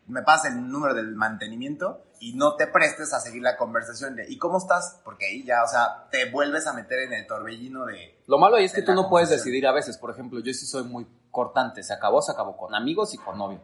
Me 0.06 0.22
pasa 0.22 0.48
el 0.48 0.68
número 0.70 0.94
del 0.94 1.14
mantenimiento 1.14 2.02
y 2.18 2.32
no 2.32 2.56
te 2.56 2.66
prestes 2.66 3.12
a 3.12 3.20
seguir 3.20 3.42
la 3.42 3.58
conversación 3.58 4.16
de 4.16 4.24
¿y 4.28 4.38
cómo 4.38 4.56
estás? 4.56 4.98
Porque 5.04 5.26
ahí 5.26 5.44
ya, 5.44 5.62
o 5.62 5.68
sea, 5.68 6.08
te 6.10 6.30
vuelves 6.30 6.66
a 6.66 6.72
meter 6.72 7.00
en 7.00 7.12
el 7.12 7.26
torbellino 7.26 7.84
de 7.84 8.22
Lo 8.26 8.38
malo 8.38 8.56
ahí 8.56 8.64
es 8.64 8.72
que 8.72 8.82
tú 8.82 8.94
no 8.94 9.08
puedes 9.10 9.28
decidir 9.28 9.66
a 9.66 9.72
veces. 9.72 9.98
Por 9.98 10.10
ejemplo, 10.10 10.40
yo 10.40 10.52
sí 10.54 10.64
soy 10.66 10.84
muy 10.84 11.06
cortante. 11.30 11.82
Se 11.82 11.92
acabó, 11.92 12.22
se 12.22 12.32
acabó 12.32 12.56
con 12.56 12.74
amigos 12.74 13.12
y 13.12 13.18
con 13.18 13.36
novio. 13.36 13.60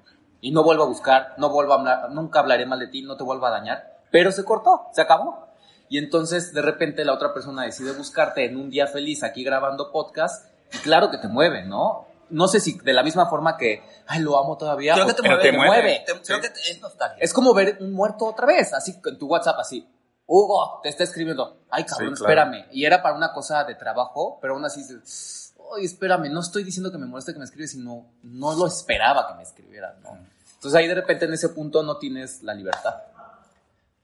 Y 0.47 0.53
no 0.53 0.63
vuelvo 0.63 0.85
a 0.85 0.87
buscar, 0.87 1.35
no 1.39 1.49
vuelvo 1.51 1.73
a 1.73 1.77
hablar, 1.77 2.11
nunca 2.13 2.39
hablaré 2.39 2.67
mal 2.67 2.79
de 2.79 2.87
ti, 2.87 3.03
no 3.03 3.17
te 3.17 3.25
vuelvo 3.25 3.47
a 3.47 3.51
dañar. 3.51 3.99
Pero 4.13 4.31
se 4.31 4.45
cortó, 4.45 4.87
se 4.93 5.01
acabó. 5.03 5.49
Y 5.89 5.99
entonces 5.99 6.53
de 6.55 6.63
repente 6.63 7.05
la 7.05 7.15
otra 7.15 7.35
persona 7.35 7.65
decide 7.65 7.91
buscarte 7.91 8.45
en 8.45 8.57
un 8.57 8.71
día 8.71 8.87
feliz 8.87 9.25
aquí 9.25 9.43
grabando 9.43 9.91
podcast. 9.91 10.47
Y 10.73 10.79
claro 10.79 11.11
que 11.11 11.19
te 11.19 11.27
mueve, 11.27 11.65
¿no? 11.65 12.07
No 12.31 12.47
sé 12.47 12.61
si 12.61 12.79
de 12.79 12.93
la 12.93 13.03
misma 13.03 13.27
forma 13.27 13.57
que, 13.57 13.83
ay, 14.07 14.21
lo 14.21 14.39
amo 14.39 14.57
todavía. 14.57 14.95
Creo 14.95 15.07
que 15.09 15.15
te 15.15 15.23
pero 15.23 15.35
mueve. 15.37 15.51
te 15.51 15.57
mueve. 15.57 16.05
Te- 16.07 16.23
creo 16.23 16.41
que 16.41 16.51
te- 16.51 16.61
es 16.71 16.81
nostalgia. 16.81 17.19
es 17.25 17.33
como 17.33 17.53
ver 17.53 17.79
un 17.81 17.93
muerto 17.93 18.25
otra 18.27 18.47
vez, 18.47 18.73
así 18.73 18.95
en 19.05 19.19
tu 19.19 19.27
WhatsApp, 19.27 19.59
así. 19.59 19.85
Hugo, 20.27 20.79
te 20.83 20.91
está 20.91 21.03
escribiendo. 21.03 21.59
Ay, 21.71 21.83
cabrón, 21.85 22.17
Sí, 22.17 22.23
claro. 22.23 22.41
espérame. 22.53 22.67
Y 22.71 22.85
era 22.85 23.03
para 23.03 23.17
una 23.17 23.33
cosa 23.33 23.65
de 23.65 23.75
trabajo, 23.75 24.39
pero 24.41 24.55
aún 24.55 24.65
así 24.65 24.81
dices, 24.83 25.55
Ay, 25.77 25.85
espérame, 25.87 26.31
no 26.31 26.39
estoy 26.39 26.63
diciendo 26.63 26.93
que 26.93 26.99
me 26.99 27.07
moleste 27.07 27.33
que 27.33 27.41
me 27.41 27.45
escribes, 27.45 27.73
sino 27.73 28.07
no 28.23 28.55
lo 28.55 28.69
esperaba 28.69 29.27
que 29.27 29.35
me 29.35 29.43
escribieran, 29.43 30.01
¿no? 30.03 30.11
Entonces 30.57 30.75
ahí 30.75 30.89
de 30.89 30.95
repente 30.95 31.25
en 31.25 31.33
ese 31.33 31.51
punto 31.51 31.83
no 31.83 31.99
tienes 31.99 32.43
la 32.43 32.55
libertad. 32.55 32.95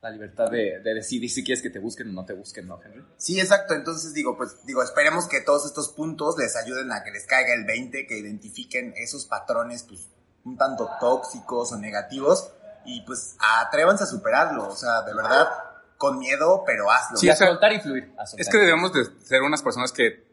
La 0.00 0.11
libertad 0.11 0.50
de, 0.50 0.80
de 0.80 0.94
decidir 0.94 1.30
si 1.30 1.44
quieres 1.44 1.62
que 1.62 1.70
te 1.70 1.78
busquen 1.78 2.09
o 2.09 2.12
no 2.12 2.24
te 2.24 2.32
busquen, 2.32 2.66
¿no, 2.66 2.80
Henry? 2.82 3.05
Sí, 3.16 3.38
exacto. 3.38 3.74
Entonces 3.74 4.12
digo, 4.12 4.36
pues 4.36 4.64
digo, 4.66 4.82
esperemos 4.82 5.28
que 5.28 5.40
todos 5.40 5.64
estos 5.64 5.90
puntos 5.90 6.36
les 6.38 6.57
ayuden 6.57 6.90
a 6.90 7.05
que 7.05 7.12
les 7.12 7.24
caiga 7.24 7.55
el 7.55 7.64
20, 7.64 8.07
que 8.09 8.18
identifiquen 8.18 8.94
esos 8.96 9.26
patrones, 9.26 9.84
pues, 9.84 10.09
un 10.44 10.57
tanto 10.57 10.90
tóxicos 10.98 11.70
o 11.72 11.78
negativos 11.78 12.50
y 12.84 13.03
pues 13.03 13.36
atrévanse 13.61 14.03
a 14.03 14.07
superarlo. 14.09 14.68
O 14.68 14.74
sea, 14.74 15.03
de 15.03 15.14
verdad, 15.14 15.48
con 15.96 16.18
miedo, 16.18 16.64
pero 16.66 16.90
hazlo. 16.90 17.16
Sí, 17.16 17.26
Y 17.26 17.30
a 17.30 17.36
soltar 17.36 17.72
y 17.72 17.78
fluir. 17.80 18.12
a 18.18 18.26
soltar 18.26 18.40
Es 18.40 18.48
que 18.48 18.59
debemos 18.59 18.92
de 18.92 19.05
ser 19.24 19.42
unas 19.42 19.62
personas 19.62 19.92
que 19.92 20.24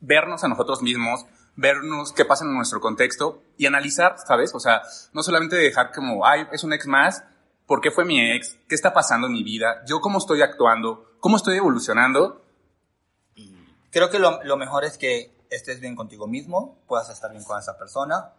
vernos 0.00 0.42
a 0.42 0.48
nosotros 0.48 0.82
mismos, 0.82 1.24
vernos 1.56 2.12
qué 2.12 2.24
pasa 2.24 2.44
en 2.44 2.54
nuestro 2.54 2.80
contexto 2.80 3.42
y 3.56 3.66
analizar, 3.66 4.16
¿sabes? 4.26 4.54
O 4.54 4.60
sea, 4.60 4.82
no 5.12 5.22
solamente 5.22 5.56
dejar 5.56 5.92
como, 5.92 6.26
ay, 6.26 6.46
es 6.52 6.62
un 6.64 6.72
ex 6.72 6.86
más, 6.86 7.24
¿por 7.66 7.80
qué 7.80 7.90
fue 7.90 8.04
mi 8.04 8.20
ex? 8.20 8.58
¿Qué 8.68 8.74
está 8.74 8.92
pasando 8.92 9.26
en 9.26 9.32
mi 9.32 9.42
vida? 9.42 9.82
¿Yo 9.86 10.00
cómo 10.00 10.18
estoy 10.18 10.42
actuando? 10.42 11.16
¿Cómo 11.20 11.36
estoy 11.36 11.56
evolucionando? 11.56 12.42
Creo 13.90 14.10
que 14.10 14.18
lo, 14.18 14.42
lo 14.44 14.56
mejor 14.56 14.84
es 14.84 14.98
que 14.98 15.34
estés 15.50 15.80
bien 15.80 15.96
contigo 15.96 16.26
mismo, 16.26 16.78
puedas 16.86 17.08
estar 17.08 17.30
bien 17.30 17.44
con 17.44 17.58
esa 17.58 17.78
persona 17.78 18.32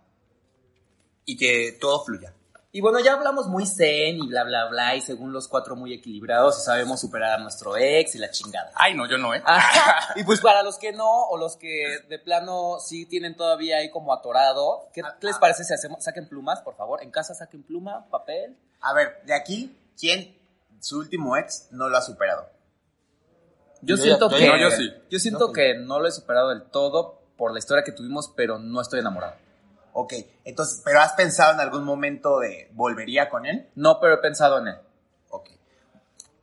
y 1.25 1.35
que 1.35 1.77
todo 1.79 2.03
fluya. 2.03 2.33
Y 2.71 2.81
bueno, 2.81 2.99
ya 2.99 3.13
hablamos 3.13 3.47
muy 3.47 3.65
zen 3.65 4.17
y 4.19 4.27
bla, 4.27 4.43
bla, 4.43 4.65
bla, 4.65 4.95
y 4.95 5.01
según 5.01 5.31
los 5.31 5.47
cuatro 5.47 5.75
muy 5.75 5.93
equilibrados 5.93 6.59
y 6.59 6.61
sabemos 6.61 6.99
superar 6.99 7.39
a 7.39 7.41
nuestro 7.41 7.77
ex 7.77 8.13
y 8.15 8.19
la 8.19 8.29
chingada. 8.29 8.71
Ay, 8.75 8.93
no, 8.93 9.07
yo 9.07 9.17
no, 9.17 9.33
¿eh? 9.33 9.41
Ajá. 9.45 10.13
y 10.19 10.23
pues 10.25 10.41
para 10.41 10.61
los 10.63 10.77
que 10.77 10.91
no, 10.91 11.09
o 11.29 11.37
los 11.37 11.55
que 11.55 11.99
de 12.09 12.19
plano 12.19 12.77
sí 12.79 13.05
tienen 13.05 13.35
todavía 13.35 13.77
ahí 13.77 13.89
como 13.89 14.13
atorado, 14.13 14.89
¿qué, 14.93 15.01
qué 15.19 15.27
les 15.27 15.37
parece 15.37 15.63
si 15.63 15.73
hacemos, 15.73 16.03
saquen 16.03 16.27
plumas, 16.27 16.61
por 16.61 16.75
favor? 16.75 17.01
En 17.01 17.09
casa 17.09 17.33
saquen 17.33 17.63
pluma, 17.63 18.05
papel. 18.09 18.57
A 18.81 18.93
ver, 18.93 19.21
de 19.23 19.33
aquí, 19.33 19.75
¿quién 19.97 20.37
su 20.81 20.99
último 20.99 21.37
ex 21.37 21.69
no 21.71 21.87
lo 21.89 21.97
ha 21.97 22.01
superado? 22.01 22.49
Yo, 23.81 23.95
Yo 23.95 24.03
siento 24.03 24.29
ya- 24.29 24.37
yo 24.37 24.39
que. 24.39 24.47
No, 24.49 24.57
yo 24.57 24.71
sí. 24.71 24.93
yo 25.09 25.19
siento 25.19 25.47
No, 25.47 25.53
que 25.53 25.73
no 25.75 25.99
lo 25.99 26.07
he 26.07 26.11
superado 26.11 26.49
del 26.49 26.63
todo 26.69 27.21
por 27.37 27.53
la 27.53 27.59
historia 27.59 27.83
que 27.83 27.91
tuvimos, 27.93 28.31
pero 28.35 28.59
no 28.59 28.81
estoy 28.81 28.99
enamorado. 28.99 29.35
Ok, 29.99 30.13
entonces, 30.45 30.79
¿pero 30.85 31.01
has 31.01 31.13
pensado 31.13 31.53
en 31.53 31.59
algún 31.59 31.83
momento 31.83 32.37
de 32.37 32.69
volvería 32.73 33.29
con 33.31 33.47
él? 33.47 33.67
No, 33.73 33.99
pero 33.99 34.13
he 34.13 34.17
pensado 34.19 34.59
en 34.59 34.67
él. 34.67 34.75
Ok. 35.29 35.49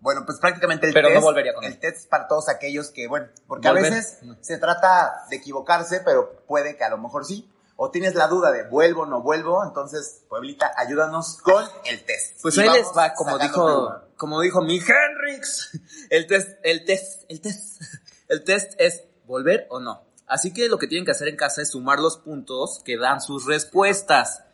Bueno, 0.01 0.25
pues 0.27 0.39
prácticamente 0.41 0.89
el 0.89 0.93
Pero 0.93 1.07
no 1.09 1.15
test. 1.15 1.25
volvería 1.25 1.55
con 1.55 1.63
él. 1.63 1.71
El 1.71 1.79
test 1.79 1.99
es 1.99 2.07
para 2.09 2.27
todos 2.27 2.49
aquellos 2.49 2.91
que, 2.91 3.07
bueno, 3.07 3.29
porque 3.47 3.69
a 3.69 3.73
veces 3.73 4.19
se 4.41 4.59
trata 4.59 5.25
de 5.31 5.37
equivocarse, 5.37 6.01
pero 6.05 6.33
puede 6.49 6.77
que 6.77 6.83
a 6.83 6.89
lo 6.91 6.99
mejor 6.99 7.25
sí. 7.25 7.49
O 7.77 7.93
tienes 7.93 8.17
la 8.17 8.27
duda 8.27 8.51
de 8.51 8.65
vuelvo 8.65 9.03
o 9.03 9.07
no 9.07 9.23
vuelvo, 9.23 9.65
entonces, 9.65 10.25
Pueblita, 10.29 10.73
ayúdanos 10.77 11.39
con 11.41 11.65
el 11.85 12.05
test. 12.05 12.43
Pues 12.43 12.57
Y 12.57 12.61
ahí 12.63 12.71
les 12.71 12.89
va, 12.89 13.15
como 13.15 13.39
dijo, 13.39 13.65
pluma. 13.67 14.05
como 14.17 14.41
dijo 14.41 14.63
mi 14.63 14.79
Henrix. 14.81 15.71
El 16.11 16.27
test, 16.27 16.59
el 16.65 16.85
test, 16.85 17.23
el 17.29 17.41
test. 17.41 17.81
El 18.27 18.43
test 18.43 18.73
es 18.79 19.05
volver 19.27 19.69
o 19.71 19.79
no. 19.79 20.03
Así 20.27 20.53
que 20.53 20.69
lo 20.69 20.79
que 20.79 20.87
tienen 20.87 21.05
que 21.05 21.11
hacer 21.11 21.29
en 21.29 21.37
casa 21.37 21.63
es 21.63 21.71
sumar 21.71 21.99
los 21.99 22.19
puntos 22.19 22.83
que 22.85 22.97
dan 22.97 23.21
sus 23.21 23.47
respuestas. 23.47 24.45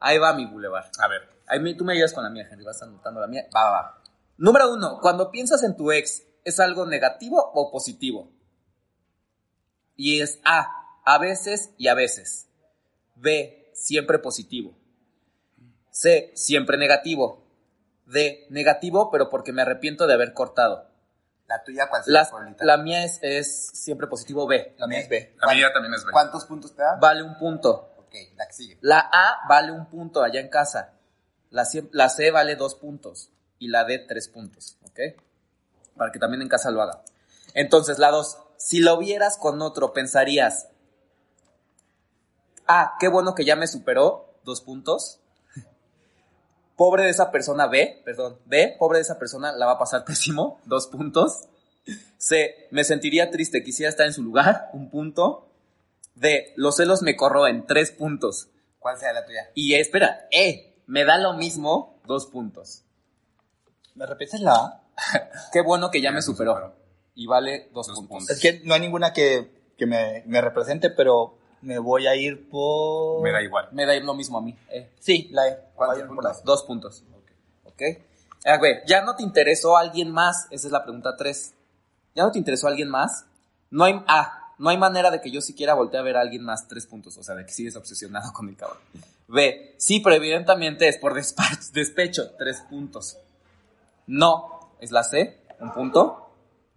Ahí 0.00 0.18
va 0.18 0.34
mi 0.34 0.46
boulevard. 0.46 0.90
A 0.98 1.08
ver. 1.08 1.28
Ahí 1.46 1.76
tú 1.76 1.84
me 1.84 1.94
ayudas 1.94 2.12
con 2.12 2.24
la 2.24 2.30
mía, 2.30 2.46
Henry. 2.50 2.64
Vas 2.64 2.82
anotando 2.82 3.20
la 3.20 3.26
mía. 3.26 3.46
Va, 3.54 3.64
va, 3.64 3.70
va. 3.70 4.02
Número 4.36 4.72
uno, 4.72 4.98
cuando 5.00 5.30
piensas 5.30 5.62
en 5.64 5.76
tu 5.76 5.90
ex, 5.90 6.22
¿es 6.44 6.60
algo 6.60 6.86
negativo 6.86 7.50
o 7.54 7.70
positivo? 7.70 8.30
Y 9.96 10.20
es 10.20 10.38
A, 10.44 10.68
a 11.04 11.18
veces 11.18 11.70
y 11.76 11.88
a 11.88 11.94
veces. 11.94 12.48
B, 13.16 13.70
siempre 13.74 14.18
positivo. 14.18 14.78
C, 15.90 16.30
siempre 16.34 16.78
negativo. 16.78 17.44
D, 18.06 18.46
negativo, 18.50 19.10
pero 19.10 19.28
porque 19.28 19.52
me 19.52 19.62
arrepiento 19.62 20.06
de 20.06 20.14
haber 20.14 20.32
cortado. 20.32 20.88
La 21.48 21.64
tuya, 21.64 21.88
¿cuál 21.88 22.04
sería, 22.04 22.24
Pueblita? 22.30 22.64
la 22.64 22.76
mía 22.76 23.04
es, 23.04 23.18
es 23.22 23.70
siempre 23.72 24.06
positivo 24.06 24.46
B. 24.46 24.74
La 24.78 24.86
mía 24.86 25.00
es 25.00 25.08
B. 25.08 25.34
La 25.40 25.54
mía 25.54 25.72
también 25.72 25.94
es 25.94 26.04
B. 26.04 26.12
¿Cuántos 26.12 26.44
puntos 26.44 26.74
te 26.76 26.82
da? 26.82 26.96
Vale 27.00 27.22
un 27.22 27.38
punto. 27.38 27.94
Ok, 27.96 28.14
la 28.36 28.46
que 28.46 28.52
sigue. 28.52 28.78
La 28.82 29.00
A 29.00 29.48
vale 29.48 29.72
un 29.72 29.86
punto 29.86 30.22
allá 30.22 30.40
en 30.40 30.48
casa. 30.48 30.92
La 31.50 31.64
C, 31.64 31.88
la 31.92 32.10
C 32.10 32.30
vale 32.30 32.54
dos 32.56 32.74
puntos 32.74 33.30
y 33.58 33.68
la 33.68 33.84
D 33.84 33.98
tres 34.00 34.28
puntos, 34.28 34.76
¿ok? 34.82 35.00
Para 35.96 36.12
que 36.12 36.18
también 36.18 36.42
en 36.42 36.48
casa 36.48 36.70
lo 36.70 36.82
haga. 36.82 37.02
Entonces, 37.54 37.98
la 37.98 38.10
2. 38.10 38.38
Si 38.56 38.80
lo 38.80 38.98
vieras 38.98 39.38
con 39.38 39.62
otro, 39.62 39.92
pensarías, 39.92 40.68
ah, 42.66 42.96
qué 43.00 43.08
bueno 43.08 43.34
que 43.34 43.44
ya 43.44 43.56
me 43.56 43.66
superó, 43.66 44.34
dos 44.44 44.60
puntos. 44.60 45.20
Pobre 46.78 47.02
de 47.02 47.10
esa 47.10 47.32
persona, 47.32 47.66
B, 47.66 48.02
perdón, 48.04 48.38
B, 48.46 48.76
pobre 48.78 48.98
de 48.98 49.02
esa 49.02 49.18
persona, 49.18 49.50
la 49.50 49.66
va 49.66 49.72
a 49.72 49.78
pasar 49.78 50.04
pésimo, 50.06 50.60
dos 50.64 50.86
puntos. 50.86 51.48
C, 52.18 52.68
me 52.70 52.84
sentiría 52.84 53.30
triste, 53.32 53.64
quisiera 53.64 53.90
estar 53.90 54.06
en 54.06 54.12
su 54.12 54.22
lugar, 54.22 54.70
un 54.72 54.88
punto. 54.88 55.50
D, 56.14 56.52
los 56.56 56.76
celos 56.76 57.02
me 57.02 57.16
corroen, 57.16 57.66
tres 57.66 57.90
puntos. 57.90 58.48
¿Cuál 58.78 58.96
sea 58.96 59.12
la 59.12 59.26
tuya? 59.26 59.50
Y 59.54 59.74
espera, 59.74 60.28
E, 60.30 60.76
me 60.86 61.04
da 61.04 61.18
lo 61.18 61.34
mismo, 61.34 62.00
dos 62.06 62.26
puntos. 62.26 62.84
¿Me 63.96 64.06
repites 64.06 64.40
la 64.40 64.54
A? 64.54 64.82
Qué 65.52 65.60
bueno 65.62 65.90
que 65.90 66.00
ya 66.00 66.12
me 66.12 66.22
superó. 66.22 66.52
superó. 66.54 66.76
Y 67.16 67.26
vale 67.26 67.70
dos, 67.72 67.88
Dos 67.88 67.96
puntos. 67.96 68.08
puntos. 68.18 68.30
Es 68.30 68.40
que 68.40 68.60
no 68.64 68.74
hay 68.74 68.80
ninguna 68.80 69.12
que, 69.12 69.72
que 69.76 69.86
me, 69.86 70.22
me 70.26 70.40
represente, 70.40 70.90
pero 70.90 71.37
me 71.62 71.78
voy 71.78 72.06
a 72.06 72.14
ir 72.14 72.48
por... 72.48 73.22
Me 73.22 73.32
da 73.32 73.42
igual. 73.42 73.68
Me 73.72 73.86
da 73.86 73.98
lo 74.00 74.14
mismo 74.14 74.38
a 74.38 74.42
mí. 74.42 74.56
E. 74.70 74.90
Sí, 74.98 75.28
la 75.32 75.48
E. 75.48 75.58
¿Cuántos 75.74 76.08
por 76.08 76.24
E. 76.24 76.28
Dos 76.44 76.62
puntos. 76.64 77.04
Ok. 77.64 77.82
Ah, 78.44 78.56
güey, 78.56 78.80
¿ya 78.86 79.02
no 79.02 79.14
te 79.16 79.22
interesó 79.22 79.76
alguien 79.76 80.10
más? 80.10 80.46
Esa 80.50 80.68
es 80.68 80.72
la 80.72 80.82
pregunta 80.82 81.16
tres. 81.16 81.54
¿Ya 82.14 82.22
no 82.22 82.30
te 82.30 82.38
interesó 82.38 82.68
alguien 82.68 82.88
más? 82.88 83.26
No 83.70 83.84
hay, 83.84 84.02
ah, 84.06 84.54
no 84.58 84.70
hay 84.70 84.78
manera 84.78 85.10
de 85.10 85.20
que 85.20 85.30
yo 85.30 85.40
siquiera 85.40 85.74
voltee 85.74 86.00
a 86.00 86.02
ver 86.02 86.16
a 86.16 86.20
alguien 86.20 86.44
más. 86.44 86.66
Tres 86.68 86.86
puntos. 86.86 87.16
O 87.18 87.22
sea, 87.22 87.34
de 87.34 87.44
que 87.44 87.52
sigues 87.52 87.76
obsesionado 87.76 88.32
con 88.32 88.48
el 88.48 88.56
cabrón. 88.56 88.78
B. 89.26 89.74
Sí, 89.78 90.00
pero 90.00 90.16
evidentemente 90.16 90.88
es 90.88 90.98
por 90.98 91.14
despecho. 91.72 92.30
Tres 92.38 92.62
puntos. 92.68 93.18
No. 94.06 94.72
Es 94.80 94.92
la 94.92 95.02
C. 95.04 95.40
Un 95.60 95.72
punto. 95.72 96.27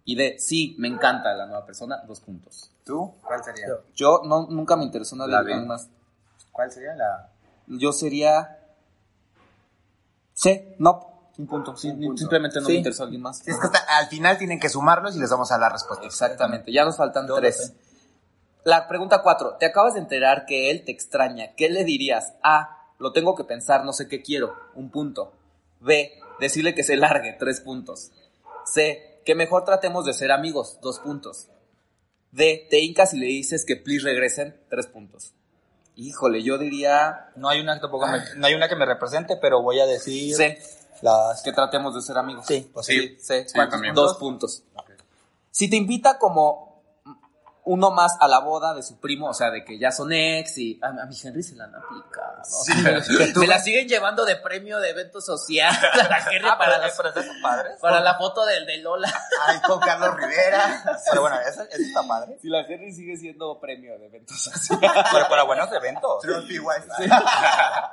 Y 0.04 0.16
D. 0.16 0.36
Sí, 0.38 0.74
me 0.78 0.88
encanta 0.88 1.32
la 1.34 1.46
nueva 1.46 1.64
persona. 1.64 2.02
Dos 2.06 2.20
puntos. 2.20 2.70
¿Tú? 2.84 3.14
¿Cuál 3.24 3.42
sería? 3.44 3.66
Yo. 3.94 4.22
No, 4.24 4.46
nunca 4.48 4.76
me 4.76 4.84
interesó 4.84 5.14
nadie 5.16 5.32
La 5.32 5.42
B. 5.42 5.52
alguien 5.52 5.68
más. 5.68 5.88
¿Cuál 6.50 6.70
sería 6.70 6.94
la...? 6.94 7.30
Yo 7.68 7.92
sería. 7.92 8.58
C, 10.34 10.74
no. 10.78 11.08
Un 11.38 11.46
punto. 11.46 11.76
Sí, 11.76 11.88
Un 11.90 12.00
punto. 12.00 12.16
Simplemente 12.18 12.60
no 12.60 12.66
Sí. 12.66 12.72
me 12.72 12.78
interesó 12.78 13.04
alguien 13.04 13.22
más. 13.22 13.40
Es 13.46 13.56
que 13.58 13.66
hasta- 13.66 13.98
al 13.98 14.06
final 14.08 14.36
tienen 14.38 14.60
que 14.60 14.68
sumarlos 14.68 15.16
y 15.16 15.20
les 15.20 15.30
vamos 15.30 15.50
a 15.50 15.54
dar 15.54 15.60
la 15.62 15.68
respuesta. 15.70 16.04
Exactamente. 16.04 16.72
Ya 16.72 16.84
nos 16.84 16.96
faltan 16.96 17.26
Yo 17.26 17.36
tres. 17.36 17.72
La 18.64 18.86
pregunta 18.86 19.22
cuatro. 19.22 19.56
Te 19.58 19.66
acabas 19.66 19.94
de 19.94 20.00
enterar 20.00 20.44
que 20.46 20.70
él 20.70 20.84
te 20.84 20.92
extraña. 20.92 21.54
¿Qué 21.56 21.68
le 21.70 21.84
dirías? 21.84 22.34
A. 22.42 22.78
Lo 22.98 23.12
tengo 23.12 23.34
que 23.34 23.44
pensar, 23.44 23.84
no 23.84 23.92
sé 23.92 24.08
qué 24.08 24.22
quiero. 24.22 24.54
Un 24.74 24.90
punto. 24.90 25.32
B. 25.80 26.12
Decirle 26.38 26.74
que 26.74 26.84
se 26.84 26.96
largue. 26.96 27.32
Tres 27.38 27.60
puntos. 27.60 28.12
C. 28.66 29.11
Que 29.24 29.34
mejor 29.34 29.64
tratemos 29.64 30.04
de 30.04 30.14
ser 30.14 30.32
amigos. 30.32 30.78
Dos 30.82 30.98
puntos. 30.98 31.48
D. 32.32 32.66
Te 32.70 32.80
hincas 32.80 33.14
y 33.14 33.18
le 33.18 33.26
dices 33.26 33.64
que 33.64 33.76
please 33.76 34.04
regresen. 34.04 34.56
Tres 34.68 34.86
puntos. 34.86 35.34
Híjole, 35.94 36.42
yo 36.42 36.56
diría 36.56 37.30
No 37.36 37.50
hay 37.50 37.60
una 37.60 37.74
que 37.74 37.80
tampoco 37.82 38.06
me, 38.06 38.18
no 38.36 38.46
hay 38.46 38.54
una 38.54 38.68
que 38.68 38.76
me 38.76 38.86
represente, 38.86 39.36
pero 39.36 39.60
voy 39.62 39.78
a 39.80 39.86
decir 39.86 40.34
C. 40.34 40.58
las 41.02 41.42
Que 41.42 41.52
tratemos 41.52 41.94
de 41.94 42.00
ser 42.00 42.16
amigos. 42.16 42.46
Sí, 42.46 42.70
pues 42.72 42.86
Sí. 42.86 43.16
Sí, 43.20 43.44
Sí, 43.46 43.52
¿cuántos 43.54 43.74
también. 43.74 43.94
Dos 43.94 44.16
puntos. 44.16 44.62
Si 45.50 45.68
te 45.68 45.76
invita 45.76 46.18
como 46.18 46.71
uno 47.64 47.92
más 47.92 48.16
a 48.20 48.26
la 48.26 48.40
boda 48.40 48.74
de 48.74 48.82
su 48.82 48.98
primo, 48.98 49.28
o 49.28 49.34
sea, 49.34 49.50
de 49.52 49.64
que 49.64 49.78
ya 49.78 49.92
son 49.92 50.12
ex 50.12 50.58
y 50.58 50.80
a, 50.82 50.88
a 50.88 51.06
mi 51.06 51.14
Henry 51.22 51.42
se 51.44 51.54
la 51.54 51.64
han 51.64 51.74
aplicado. 51.76 52.42
¿no? 53.34 53.40
Me 53.40 53.46
la 53.46 53.58
siguen 53.60 53.86
llevando 53.86 54.24
de 54.24 54.34
premio 54.36 54.80
de 54.80 54.90
evento 54.90 55.20
social 55.20 55.72
a 55.92 56.08
la 56.08 56.18
Henry 56.18 56.48
Ah, 56.50 56.58
para, 56.58 56.72
para, 56.72 56.78
las- 56.78 56.98
padres. 57.40 57.78
para 57.80 58.00
la 58.00 58.14
foto 58.18 58.44
del 58.44 58.66
de 58.66 58.78
Lola. 58.78 59.12
Ay, 59.46 59.60
con 59.60 59.78
Carlos 59.78 60.16
Rivera. 60.16 60.82
Pero 61.08 61.20
bueno, 61.20 61.38
eso, 61.40 61.62
eso 61.62 61.82
está 61.82 62.02
padre. 62.06 62.36
Si 62.42 62.48
la 62.48 62.60
Henry 62.62 62.92
sigue 62.92 63.16
siendo 63.16 63.60
premio 63.60 63.96
de 63.98 64.06
evento 64.06 64.34
social. 64.34 64.80
Pero 64.80 65.28
para 65.28 65.44
buenos 65.44 65.70
eventos. 65.72 66.20
Trophy 66.22 66.58
Wi-Fi. 66.58 67.10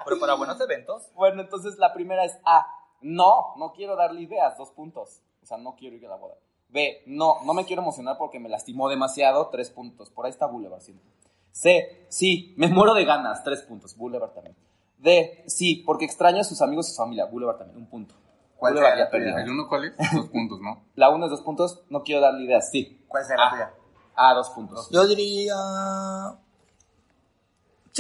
Pero 0.06 0.20
para 0.20 0.34
buenos 0.34 0.60
eventos. 0.62 1.04
bueno, 1.14 1.42
entonces 1.42 1.78
la 1.78 1.94
primera 1.94 2.26
es 2.26 2.34
A. 2.46 2.66
No, 3.02 3.54
no 3.58 3.72
quiero 3.74 3.96
darle 3.96 4.22
ideas, 4.22 4.58
dos 4.58 4.72
puntos. 4.72 5.22
O 5.42 5.46
sea, 5.46 5.58
no 5.58 5.76
quiero 5.78 5.96
ir 5.96 6.06
a 6.06 6.10
la 6.10 6.16
boda. 6.16 6.36
B. 6.70 7.04
No, 7.08 7.38
no 7.46 7.54
me 7.54 7.66
quiero 7.66 7.82
emocionar 7.82 8.18
porque 8.18 8.40
me 8.40 8.50
lastimó 8.50 8.90
demasiado, 8.90 9.48
tres 9.50 9.70
puntos. 9.70 10.10
Por 10.10 10.26
ahí 10.26 10.32
está 10.32 10.46
Boulevard 10.46 10.82
siempre. 10.82 11.08
C. 11.52 12.06
Sí, 12.10 12.54
me 12.58 12.68
muero 12.68 12.94
de 12.94 13.06
ganas, 13.06 13.44
tres 13.44 13.62
puntos. 13.64 13.98
Boulevard 13.98 14.32
también. 14.32 14.56
D. 14.98 15.44
Sí, 15.48 15.84
porque 15.86 16.06
extraño 16.06 16.42
a 16.42 16.44
sus 16.44 16.62
amigos 16.62 16.88
y 16.88 16.92
su 16.92 16.98
familia. 16.98 17.26
Boulevard 17.26 17.58
también, 17.58 17.78
un 17.80 17.88
punto. 17.88 18.16
¿Cuál 18.58 18.74
Boulevard 18.74 18.94
sería 18.94 19.06
ya 19.06 19.12
tuya? 19.36 19.44
¿El 19.44 19.50
uno 19.52 19.68
cuál 19.68 19.86
es? 19.86 19.94
Dos 20.14 20.28
puntos, 20.30 20.60
¿no? 20.62 20.84
La 20.96 21.10
uno 21.10 21.26
es 21.26 21.32
dos 21.32 21.42
puntos, 21.42 21.82
no 21.90 22.04
quiero 22.04 22.22
darle 22.22 22.44
ideas, 22.46 22.70
sí. 22.70 23.04
¿Cuál 23.08 23.24
sería 23.26 23.44
la 23.44 23.48
Ah. 23.48 23.52
tuya? 23.52 23.74
A, 24.16 24.34
dos 24.34 24.50
puntos. 24.50 24.90
Yo 24.92 25.08
diría. 25.08 25.56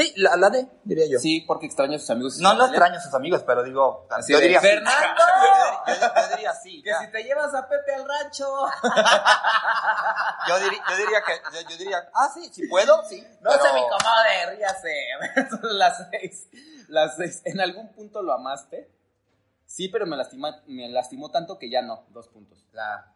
Sí, 0.03 0.13
la, 0.17 0.35
la 0.37 0.49
D, 0.49 0.67
diría 0.83 1.05
yo. 1.09 1.19
Sí, 1.19 1.41
porque 1.41 1.65
extraño 1.65 1.95
a 1.95 1.99
sus 1.99 2.09
amigos 2.09 2.37
No 2.39 2.49
familia. 2.49 2.67
extraño 2.67 2.97
a 2.97 3.01
sus 3.01 3.13
amigos, 3.13 3.43
pero 3.45 3.63
digo. 3.63 4.07
Así 4.09 4.31
yo 4.33 4.39
diría 4.39 4.59
sí. 4.61 4.67
¡Fernando! 4.67 5.21
Yo, 5.87 5.93
yo- 5.95 6.01
yo 6.15 6.29
diría 6.35 6.53
sí. 6.53 6.81
Que 6.83 6.89
ya. 6.91 6.99
si 6.99 7.07
te 7.11 7.23
llevas 7.23 7.53
a 7.55 7.67
Pepe 7.67 7.95
al 7.95 8.07
rancho. 8.07 8.45
Yo, 10.47 10.55
diri- 10.59 10.81
yo 10.89 10.97
diría 10.97 11.21
que. 11.25 11.33
Yo, 11.63 11.69
yo 11.69 11.77
diría. 11.77 12.09
Ah, 12.13 12.29
sí, 12.33 12.49
si 12.53 12.67
puedo, 12.67 13.03
sí. 13.05 13.21
No 13.41 13.49
pero- 13.51 13.63
se 13.63 13.73
me 13.73 13.79
incomode, 13.79 14.55
ríase. 14.55 15.49
Son 15.49 15.59
las 15.77 16.07
seis. 16.11 16.47
Las 16.87 17.15
seis. 17.17 17.41
¿En 17.45 17.59
algún 17.59 17.91
punto 17.91 18.21
lo 18.21 18.33
amaste? 18.33 18.91
Sí, 19.65 19.87
pero 19.89 20.05
me, 20.05 20.15
lastima, 20.17 20.61
me 20.67 20.89
lastimó 20.89 21.29
tanto 21.31 21.57
que 21.59 21.69
ya 21.69 21.81
no. 21.81 22.05
Dos 22.09 22.27
puntos. 22.27 22.63
La... 22.71 23.13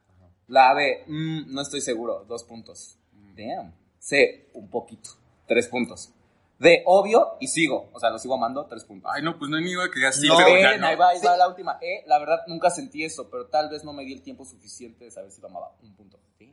La 0.47 0.73
B, 0.73 1.05
mm, 1.07 1.53
no 1.53 1.61
estoy 1.61 1.81
seguro. 1.81 2.25
Dos 2.25 2.43
puntos. 2.43 2.97
Damn. 3.11 3.73
C, 3.99 4.49
un 4.53 4.69
poquito. 4.69 5.11
Tres 5.47 5.67
puntos. 5.67 6.11
D, 6.64 6.82
obvio 6.86 7.38
y 7.39 7.47
sigo. 7.47 7.89
O 7.93 7.99
sea, 7.99 8.09
lo 8.09 8.18
sigo 8.18 8.34
amando. 8.36 8.66
Tres 8.66 8.84
puntos. 8.86 9.11
Ay, 9.14 9.22
no, 9.22 9.38
pues 9.38 9.51
no 9.51 9.57
hay 9.57 9.64
ni 9.64 9.72
idea 9.72 9.86
que. 9.93 9.99
No, 10.28 10.38
pero 10.38 10.59
ya 10.59 10.72
Ven, 10.72 10.82
no. 10.82 10.88
ahí 10.88 10.95
va, 10.95 11.09
ahí 11.09 11.20
va 11.24 11.38
la 11.38 11.47
última. 11.47 11.78
E, 11.82 12.03
la 12.07 12.18
verdad 12.20 12.39
nunca 12.47 12.70
sentí 12.70 13.03
eso, 13.03 13.30
pero 13.30 13.47
tal 13.47 13.70
vez 13.70 13.84
no 13.84 13.93
me 13.93 14.03
di 14.03 14.14
el 14.14 14.24
tiempo 14.24 14.45
suficiente 14.45 15.05
de 15.05 15.11
saber 15.11 15.32
si 15.32 15.41
lo 15.41 15.47
amaba. 15.49 15.76
Un 15.84 15.95
punto. 15.95 16.20
Damn. 16.39 16.49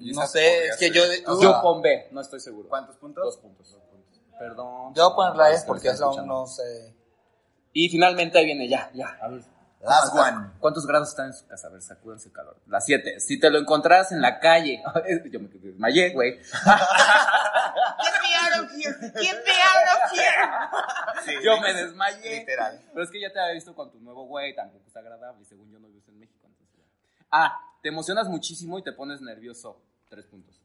Y 0.00 0.12
No 0.12 0.26
sé, 0.26 0.66
es 0.66 0.76
que 0.76 0.88
ser. 0.88 0.94
yo. 0.94 1.32
o 1.32 1.36
sea, 1.38 1.50
Yo 1.50 1.62
pon 1.62 1.82
B, 1.82 2.08
no 2.10 2.20
estoy 2.20 2.40
seguro. 2.40 2.68
¿Cuántos 2.68 2.96
puntos? 2.96 3.22
Dos 3.24 3.36
puntos. 3.36 3.76
Perdón. 4.38 4.94
Yo 4.94 5.04
voy 5.04 5.12
a 5.12 5.16
poner 5.16 5.36
la 5.36 5.50
E 5.50 5.54
Es 5.54 5.60
que 5.60 5.64
me 5.64 5.66
porque 5.74 5.88
es 5.88 6.00
aún 6.00 6.26
no 6.26 6.46
sé. 6.46 6.94
Y 7.72 7.88
finalmente 7.88 8.38
ahí 8.38 8.46
viene 8.46 8.68
ya, 8.68 8.90
ya. 8.94 9.18
A 9.20 9.28
ver. 9.28 9.42
Last 9.80 10.14
one. 10.14 10.50
¿Cuántos 10.58 10.86
grados 10.86 11.08
están 11.08 11.26
en 11.26 11.34
su 11.34 11.46
casa? 11.46 11.68
A 11.68 11.70
ver, 11.70 11.80
sacúdense 11.80 12.28
el 12.28 12.34
calor. 12.34 12.60
Las 12.66 12.84
7. 12.84 13.18
Si 13.20 13.40
te 13.40 13.50
lo 13.50 13.58
encontraras 13.58 14.12
en 14.12 14.20
la 14.20 14.38
calle. 14.38 14.82
Yo 15.30 15.40
me 15.40 15.48
desmayé, 15.48 16.10
güey. 16.10 16.38
Yo 21.42 21.60
me 21.60 21.72
desmayé. 21.72 22.40
Literal. 22.40 22.80
Pero 22.92 23.04
es 23.04 23.10
que 23.10 23.20
ya 23.20 23.32
te 23.32 23.40
había 23.40 23.54
visto 23.54 23.74
con 23.74 23.90
tu 23.90 24.00
nuevo 24.00 24.26
güey, 24.26 24.54
tampoco 24.54 24.84
es 24.86 24.96
agradable. 24.96 25.42
Y 25.42 25.44
según 25.46 25.70
yo 25.70 25.78
no 25.78 25.88
vives 25.88 26.06
en 26.08 26.18
México. 26.18 26.46
Entonces. 26.46 26.84
Ah, 27.30 27.58
te 27.82 27.88
emocionas 27.88 28.28
muchísimo 28.28 28.78
y 28.78 28.82
te 28.82 28.92
pones 28.92 29.20
nervioso. 29.20 29.80
Tres 30.08 30.26
puntos. 30.26 30.59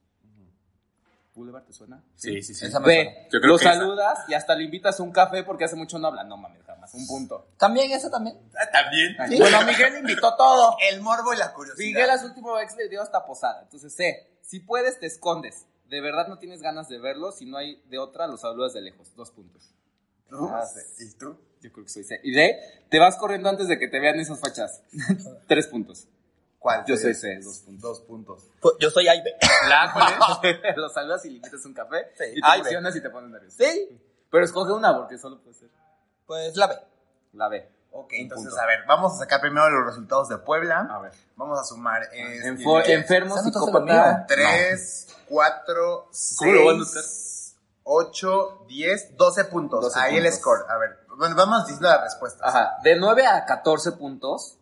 ¿Boulevard 1.36 1.64
te 1.66 1.74
suena? 1.74 2.02
Sí, 2.16 2.42
sí, 2.42 2.54
sí. 2.54 2.66
Esa 2.66 2.80
me 2.80 2.86
suena. 2.86 3.10
B, 3.12 3.28
Yo 3.32 3.40
creo 3.42 3.52
lo 3.54 3.58
que 3.60 3.66
esa. 3.66 3.74
saludas 3.74 4.20
y 4.30 4.34
hasta 4.34 4.56
le 4.56 4.64
invitas 4.64 5.00
a 5.00 5.04
un 5.04 5.12
café 5.12 5.44
porque 5.44 5.66
hace 5.66 5.76
mucho 5.76 6.00
no 6.00 6.08
hablan. 6.08 6.28
No 6.30 6.38
mames, 6.38 6.64
jamás. 6.64 6.94
Un 6.94 7.06
punto. 7.06 7.50
También, 7.58 7.92
esa 7.92 8.10
también. 8.10 8.38
Ah, 8.58 8.72
También. 8.72 9.16
Sí. 9.30 9.38
Bueno, 9.40 9.60
Miguel 9.68 9.98
invitó 10.00 10.36
todo. 10.38 10.78
El 10.92 11.02
morbo 11.02 11.34
y 11.34 11.38
la 11.38 11.54
curiosidad. 11.54 11.86
Miguel 11.86 12.10
a 12.10 12.18
su 12.18 12.28
último 12.28 12.58
ex 12.60 12.76
le 12.78 12.88
dio 12.90 13.02
hasta 13.02 13.26
posada. 13.26 13.62
Entonces, 13.64 13.94
C, 13.94 14.28
si 14.42 14.62
puedes, 14.62 15.00
te 15.00 15.08
escondes. 15.08 15.66
De 15.90 16.02
verdad 16.02 16.28
no 16.28 16.40
tienes 16.40 16.62
ganas 16.62 16.88
de 16.88 17.00
verlo. 17.00 17.32
Si 17.32 17.46
no 17.46 17.58
hay 17.58 17.82
de 17.90 18.00
otra, 18.00 18.28
los 18.28 18.42
saludas 18.42 18.74
de 18.74 18.82
lejos. 18.82 19.14
Dos 19.16 19.32
puntos. 19.32 19.72
¿Tú? 20.30 20.48
Ah, 20.52 20.64
¿Y 21.00 21.12
tú? 21.18 21.38
Yo 21.62 21.72
creo 21.72 21.84
que 21.86 21.92
soy 21.92 22.04
C. 22.04 22.20
Y 22.24 22.32
D, 22.32 22.58
te 22.90 22.98
vas 23.00 23.18
corriendo 23.18 23.50
antes 23.50 23.68
de 23.68 23.78
que 23.78 23.88
te 23.88 24.00
vean 24.00 24.20
esas 24.20 24.40
fachas. 24.40 24.82
Tres 25.48 25.68
puntos. 25.68 26.08
¿Cuál? 26.66 26.84
Yo 26.88 26.97
soy 26.97 27.13
C, 27.13 27.39
dos 27.43 27.59
puntos. 27.59 27.82
Dos 27.82 27.99
puntos. 28.01 28.43
Yo 28.80 28.89
soy 28.89 29.07
A 29.07 29.13
y 29.13 29.22
B. 29.22 29.32
¿La 29.70 30.39
es? 30.41 30.76
los 30.78 30.91
saludas 30.91 31.24
y 31.26 31.30
le 31.30 31.36
invitas 31.36 31.63
un 31.63 31.76
café. 31.76 32.11
Sí. 32.18 32.24
Y 32.36 32.41
te 32.41 32.55
emocionas 32.55 32.95
y 32.95 33.01
te 33.01 33.09
pones 33.11 33.30
nervioso. 33.30 33.55
Sí. 33.59 34.01
Pero 34.32 34.43
escoge 34.43 34.72
una 34.74 34.95
porque 34.97 35.20
solo 35.20 35.39
puede 35.43 35.53
ser 35.55 35.70
Pues 36.26 36.55
la 36.57 36.66
B. 36.66 36.76
la 37.34 37.49
B. 37.49 37.72
Ok, 37.91 38.13
Un 38.13 38.18
entonces, 38.20 38.47
punto. 38.49 38.61
a 38.63 38.66
ver, 38.66 38.80
vamos 38.88 39.13
a 39.13 39.18
sacar 39.18 39.41
primero 39.41 39.70
los 39.70 39.86
resultados 39.86 40.28
de 40.28 40.39
Puebla. 40.39 40.88
A 40.89 40.99
ver. 41.01 41.11
Vamos 41.36 41.59
a 41.59 41.63
sumar. 41.63 42.01
Es, 42.11 42.43
Enfo- 42.45 42.84
enfermo, 42.88 43.36
¿Se 43.36 43.41
anotaste 43.41 43.59
lo 43.59 43.66
psicópata. 43.68 44.26
3, 44.28 45.07
4, 45.30 46.09
¿Cómo 46.39 46.51
lo 46.51 46.59
voy 46.63 46.70
a 46.70 46.72
anotar? 46.78 47.03
6, 47.03 47.55
8, 47.84 48.66
10, 48.68 49.16
12 49.18 49.45
puntos. 49.45 49.82
12 49.82 49.99
Ahí 49.99 50.18
el 50.18 50.34
score. 50.34 50.66
A 50.68 50.78
ver, 50.80 50.97
bueno, 51.16 51.36
vamos 51.36 51.68
diciendo 51.68 51.89
las 51.89 52.01
respuestas. 52.01 52.41
Ajá. 52.43 52.78
De 52.84 52.95
9 52.95 53.28
a 53.28 53.45
14 53.45 53.91
puntos. 53.91 54.57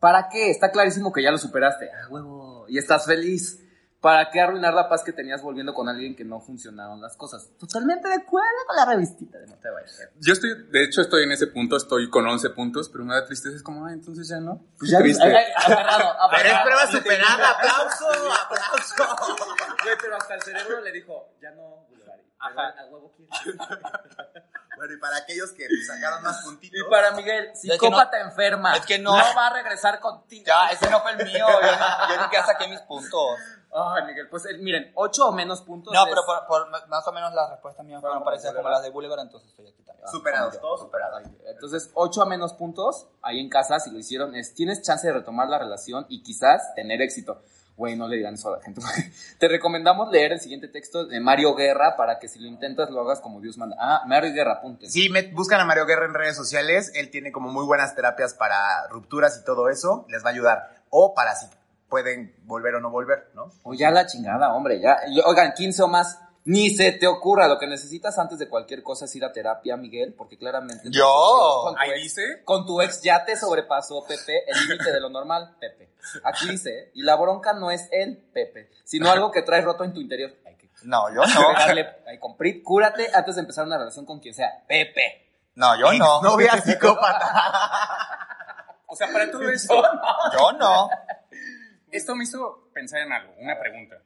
¿Para 0.00 0.28
qué? 0.30 0.50
Está 0.50 0.72
clarísimo 0.72 1.12
que 1.12 1.22
ya 1.22 1.30
lo 1.30 1.38
superaste. 1.38 1.90
Ah, 1.92 2.08
huevo. 2.08 2.64
Y 2.68 2.78
estás 2.78 3.04
feliz. 3.04 3.62
¿Para 4.00 4.30
qué 4.30 4.40
arruinar 4.40 4.72
la 4.72 4.88
paz 4.88 5.04
que 5.04 5.12
tenías 5.12 5.42
volviendo 5.42 5.74
con 5.74 5.86
alguien 5.86 6.16
que 6.16 6.24
no 6.24 6.40
funcionaron 6.40 7.02
las 7.02 7.18
cosas? 7.18 7.50
Totalmente 7.58 8.08
de 8.08 8.14
acuerdo 8.14 8.48
con 8.66 8.76
la 8.76 8.86
revistita 8.86 9.38
de 9.38 9.46
No 9.46 9.56
te 9.56 9.68
vayas. 9.68 10.08
Yo 10.18 10.32
estoy, 10.32 10.54
de 10.70 10.84
hecho, 10.84 11.02
estoy 11.02 11.24
en 11.24 11.32
ese 11.32 11.48
punto, 11.48 11.76
estoy 11.76 12.08
con 12.08 12.26
11 12.26 12.48
puntos, 12.50 12.88
pero 12.88 13.04
me 13.04 13.12
da 13.12 13.26
tristeza, 13.26 13.54
es 13.54 13.62
como, 13.62 13.84
ay, 13.84 13.92
entonces 13.92 14.26
ya 14.26 14.40
no. 14.40 14.64
Pues 14.78 14.90
ya 14.90 15.00
Triste. 15.00 15.22
Aferrado, 15.54 16.14
Pero 16.30 16.48
es 16.48 16.60
prueba 16.62 16.86
superada, 16.86 17.50
aplauso, 17.50 18.06
aplauso. 18.32 19.36
Güey, 19.84 19.96
pero 20.00 20.16
hasta 20.16 20.34
el 20.34 20.42
cerebro 20.42 20.80
le 20.80 20.92
dijo, 20.92 21.34
ya 21.42 21.50
no. 21.50 21.86
Ajá. 22.38 22.74
A 22.80 22.86
huevo 22.86 23.12
quiero. 23.14 23.30
Bueno, 24.80 24.94
y 24.94 24.96
para 24.98 25.18
aquellos 25.18 25.52
que 25.52 25.66
pues, 25.66 25.86
sacaron 25.86 26.22
más 26.22 26.42
puntitos. 26.42 26.80
Y 26.80 26.90
para 26.90 27.10
Miguel, 27.12 27.50
que 27.52 27.56
psicópata 27.56 28.18
enferma. 28.20 28.74
es 28.76 28.86
que 28.86 28.98
no- 28.98 29.12
va 29.12 29.46
a 29.48 29.52
regresar 29.52 30.00
contigo. 30.00 30.44
Ya, 30.46 30.68
ese 30.70 30.88
no 30.88 31.00
fue 31.00 31.12
el 31.12 31.18
mío. 31.24 31.46
Yo, 31.46 31.60
ni- 31.60 32.14
yo 32.14 32.22
ni 32.22 32.28
que 32.30 32.42
saqué 32.42 32.66
mis 32.68 32.80
puntos. 32.80 33.38
Ay, 33.72 34.04
Miguel, 34.06 34.28
pues 34.28 34.46
eh, 34.46 34.56
miren, 34.58 34.90
ocho 34.96 35.28
o 35.28 35.32
menos 35.32 35.60
puntos. 35.60 35.92
No, 35.92 36.02
es- 36.04 36.08
pero 36.08 36.22
por, 36.24 36.46
por 36.46 36.88
más 36.88 37.06
o 37.06 37.12
menos 37.12 37.32
las 37.34 37.50
respuestas 37.50 37.84
mías 37.84 38.00
fueron 38.00 38.24
parecidas 38.24 38.54
como 38.54 38.68
las 38.70 38.82
de 38.82 38.90
Boulevard, 38.90 39.20
entonces 39.20 39.50
estoy 39.50 39.68
aquí 39.68 39.82
también. 39.84 40.08
Superados, 40.08 40.58
todos 40.60 40.80
superados. 40.80 41.22
Entonces, 41.44 41.90
8 41.94 42.22
a 42.22 42.26
menos 42.26 42.54
puntos, 42.54 43.06
ahí 43.22 43.38
en 43.38 43.48
casa, 43.50 43.78
si 43.78 43.90
lo 43.90 43.98
hicieron, 43.98 44.34
es, 44.34 44.54
tienes 44.54 44.82
chance 44.82 45.06
de 45.06 45.12
retomar 45.12 45.46
la 45.48 45.58
relación 45.58 46.06
y 46.08 46.22
quizás 46.22 46.74
tener 46.74 47.00
éxito. 47.02 47.42
Güey, 47.80 47.96
no 47.96 48.08
le 48.08 48.16
digan 48.16 48.34
eso 48.34 48.52
a 48.52 48.58
la 48.58 48.62
gente. 48.62 48.82
Te 49.38 49.48
recomendamos 49.48 50.10
leer 50.10 50.32
el 50.32 50.40
siguiente 50.40 50.68
texto 50.68 51.06
de 51.06 51.18
Mario 51.18 51.54
Guerra 51.54 51.96
para 51.96 52.18
que 52.18 52.28
si 52.28 52.38
lo 52.38 52.46
intentas 52.46 52.90
lo 52.90 53.00
hagas 53.00 53.20
como 53.20 53.40
Dios 53.40 53.56
manda. 53.56 53.74
Ah, 53.80 54.02
Mario 54.06 54.34
Guerra, 54.34 54.58
apunte. 54.58 54.86
Sí, 54.90 55.08
me, 55.08 55.22
buscan 55.28 55.60
a 55.60 55.64
Mario 55.64 55.86
Guerra 55.86 56.04
en 56.04 56.12
redes 56.12 56.36
sociales. 56.36 56.92
Él 56.94 57.08
tiene 57.08 57.32
como 57.32 57.48
muy 57.48 57.64
buenas 57.64 57.94
terapias 57.94 58.34
para 58.34 58.86
rupturas 58.90 59.40
y 59.40 59.46
todo 59.46 59.70
eso. 59.70 60.04
Les 60.10 60.22
va 60.22 60.28
a 60.28 60.32
ayudar. 60.34 60.84
O 60.90 61.14
para 61.14 61.34
si 61.34 61.46
pueden 61.88 62.34
volver 62.42 62.74
o 62.74 62.82
no 62.82 62.90
volver, 62.90 63.30
¿no? 63.34 63.50
O 63.62 63.72
ya 63.72 63.90
la 63.90 64.04
chingada, 64.04 64.52
hombre, 64.52 64.78
ya. 64.78 64.98
Oigan, 65.24 65.54
15 65.54 65.82
o 65.82 65.88
más. 65.88 66.18
Ni 66.44 66.70
se 66.70 66.92
te 66.92 67.06
ocurra, 67.06 67.46
lo 67.48 67.58
que 67.58 67.66
necesitas 67.66 68.18
antes 68.18 68.38
de 68.38 68.48
cualquier 68.48 68.82
cosa 68.82 69.04
es 69.04 69.14
ir 69.14 69.24
a 69.24 69.32
terapia, 69.32 69.76
Miguel, 69.76 70.14
porque 70.14 70.38
claramente... 70.38 70.88
Yo. 70.90 71.60
Con 71.64 71.74
tu 71.74 71.80
Ahí 71.80 71.90
ex- 71.90 72.02
dice. 72.02 72.44
Con 72.44 72.64
tu 72.66 72.80
ex 72.80 73.02
ya 73.02 73.24
te 73.26 73.36
sobrepasó, 73.36 74.02
Pepe, 74.06 74.44
el 74.50 74.58
límite 74.68 74.90
de 74.90 75.00
lo 75.00 75.10
normal, 75.10 75.56
Pepe. 75.60 75.90
Aquí 76.24 76.48
dice, 76.48 76.70
¿eh? 76.78 76.90
y 76.94 77.02
la 77.02 77.16
bronca 77.16 77.52
no 77.52 77.70
es 77.70 77.88
él, 77.92 78.16
Pepe, 78.32 78.70
sino 78.84 79.10
algo 79.10 79.30
que 79.30 79.42
traes 79.42 79.64
roto 79.64 79.84
en 79.84 79.92
tu 79.92 80.00
interior. 80.00 80.34
Hay 80.46 80.56
que 80.56 80.70
No, 80.84 81.08
yo 81.14 81.20
no. 81.22 81.48
pegarle, 81.54 81.86
hay 82.06 82.18
cúrate 82.62 83.10
antes 83.12 83.34
de 83.34 83.42
empezar 83.42 83.66
una 83.66 83.76
relación 83.76 84.06
con 84.06 84.18
quien 84.18 84.32
sea, 84.34 84.64
Pepe. 84.66 85.26
No, 85.56 85.78
yo 85.78 85.92
no. 85.92 86.22
No 86.22 86.36
veas 86.38 86.64
psicópata. 86.64 87.34
O 88.86 88.96
sea, 88.96 89.12
para 89.12 89.30
todo 89.30 89.48
esto, 89.50 89.74
Yo 90.32 90.52
no. 90.52 90.88
esto 91.92 92.14
me 92.16 92.24
hizo 92.24 92.70
pensar 92.72 93.00
en 93.00 93.12
algo, 93.12 93.34
una 93.38 93.58
pregunta. 93.60 93.96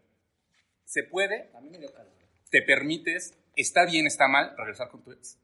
¿Se 0.85 1.05
puede, 1.05 1.51
A 1.57 1.61
mí 1.61 1.71
me 1.71 1.79
dio 1.79 1.93
calor. 1.93 2.13
Te 2.55 2.63
permites, 2.63 3.35
está 3.57 3.85
bien, 3.85 4.07
está 4.07 4.29
mal, 4.29 4.55
regresar 4.57 4.89
con 4.89 5.03
tu 5.03 5.11
ex? 5.11 5.39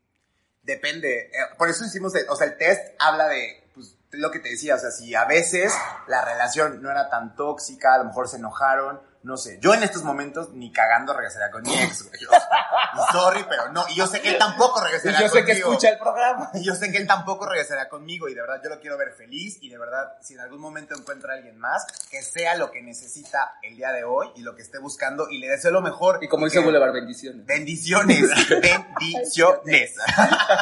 Depende. 0.63 1.23
Eh, 1.23 1.57
Por 1.59 1.69
eso 1.69 1.85
hicimos, 1.85 2.13
o 2.29 2.37
sea, 2.37 2.47
el 2.47 2.57
test 2.57 2.95
habla 3.01 3.27
de, 3.27 3.69
pues, 3.75 3.97
lo 4.13 4.31
que 4.31 4.39
te 4.39 4.51
decía, 4.51 4.77
o 4.77 4.79
sea, 4.79 4.93
si 4.93 5.13
a 5.17 5.25
veces 5.25 5.75
la 6.07 6.25
relación 6.25 6.81
no 6.81 6.89
era 6.89 7.11
tan 7.11 7.35
tóxica, 7.35 7.95
a 7.95 7.99
lo 7.99 8.05
mejor 8.05 8.29
se 8.29 8.37
enojaron, 8.37 9.01
no 9.23 9.37
sé. 9.37 9.59
Yo 9.61 9.75
en 9.75 9.83
estos 9.83 10.03
momentos 10.03 10.51
ni 10.55 10.73
cagando 10.73 11.13
regresaría 11.13 11.51
con 11.51 11.63
mi 11.63 11.75
ex, 11.79 12.09
güey. 12.09 12.21
Sorry, 13.13 13.45
pero 13.49 13.71
no. 13.71 13.85
Y 13.91 13.95
yo 13.97 14.07
sé 14.07 14.23
que 14.23 14.31
él 14.31 14.39
tampoco 14.39 14.83
regresaría 14.83 15.21
yo 15.21 15.29
sé 15.29 15.45
que 15.45 15.53
conmigo. 15.53 15.69
escucha 15.73 15.91
el 15.91 15.99
programa. 15.99 16.51
Y 16.55 16.65
yo 16.65 16.75
sé 16.75 16.91
que 16.91 16.99
él 16.99 17.07
tampoco 17.07 17.47
regresará 17.47 17.89
conmigo 17.89 18.29
y 18.29 18.35
de 18.35 18.41
verdad 18.41 18.61
yo 18.65 18.71
lo 18.71 18.81
quiero 18.81 18.97
ver 18.97 19.13
feliz 19.13 19.59
y 19.61 19.69
de 19.69 19.77
verdad 19.77 20.15
si 20.23 20.35
en 20.35 20.41
algún 20.41 20.61
momento 20.61 20.95
encuentra 20.97 21.35
a 21.35 21.37
alguien 21.37 21.59
más, 21.59 21.87
que 22.11 22.23
sea 22.23 22.55
lo 22.57 22.71
que 22.71 22.83
necesita 22.83 23.59
el 23.63 23.77
día 23.77 23.93
de 23.93 24.05
hoy 24.05 24.29
y 24.37 24.43
lo 24.43 24.55
que 24.55 24.63
esté 24.63 24.79
buscando 24.79 25.29
y 25.29 25.39
le 25.39 25.49
deseo 25.49 25.71
lo 25.71 25.83
mejor. 25.83 26.19
Y 26.23 26.29
como 26.29 26.47
dice 26.47 26.61
Boulevard, 26.61 26.93
bendiciones. 26.93 27.45
Bendiciones, 27.45 28.23
bendiciones. 28.49 29.97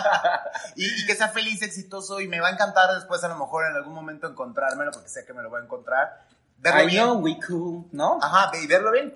y, 0.75 1.03
y 1.03 1.07
que 1.07 1.15
sea 1.15 1.29
feliz, 1.29 1.63
exitoso 1.63 2.21
y 2.21 2.27
me 2.27 2.41
va 2.41 2.49
a 2.49 2.53
encantar 2.53 2.93
después 2.95 3.23
a 3.23 3.29
lo 3.29 3.37
mejor 3.37 3.67
en 3.71 3.77
algún 3.77 3.95
momento 3.95 4.27
encontrármelo 4.27 4.91
porque 4.91 5.09
sé 5.09 5.25
que 5.25 5.33
me 5.33 5.43
lo 5.43 5.51
voy 5.51 5.61
a 5.61 5.65
encontrar. 5.65 6.27
Verlo 6.59 6.83
I 6.83 6.87
bien. 6.87 7.05
know 7.05 7.19
we 7.21 7.39
cool, 7.47 7.87
¿no? 7.93 8.19
Ajá, 8.21 8.51
y 8.63 8.67
verlo 8.67 8.93
bien. 8.93 9.15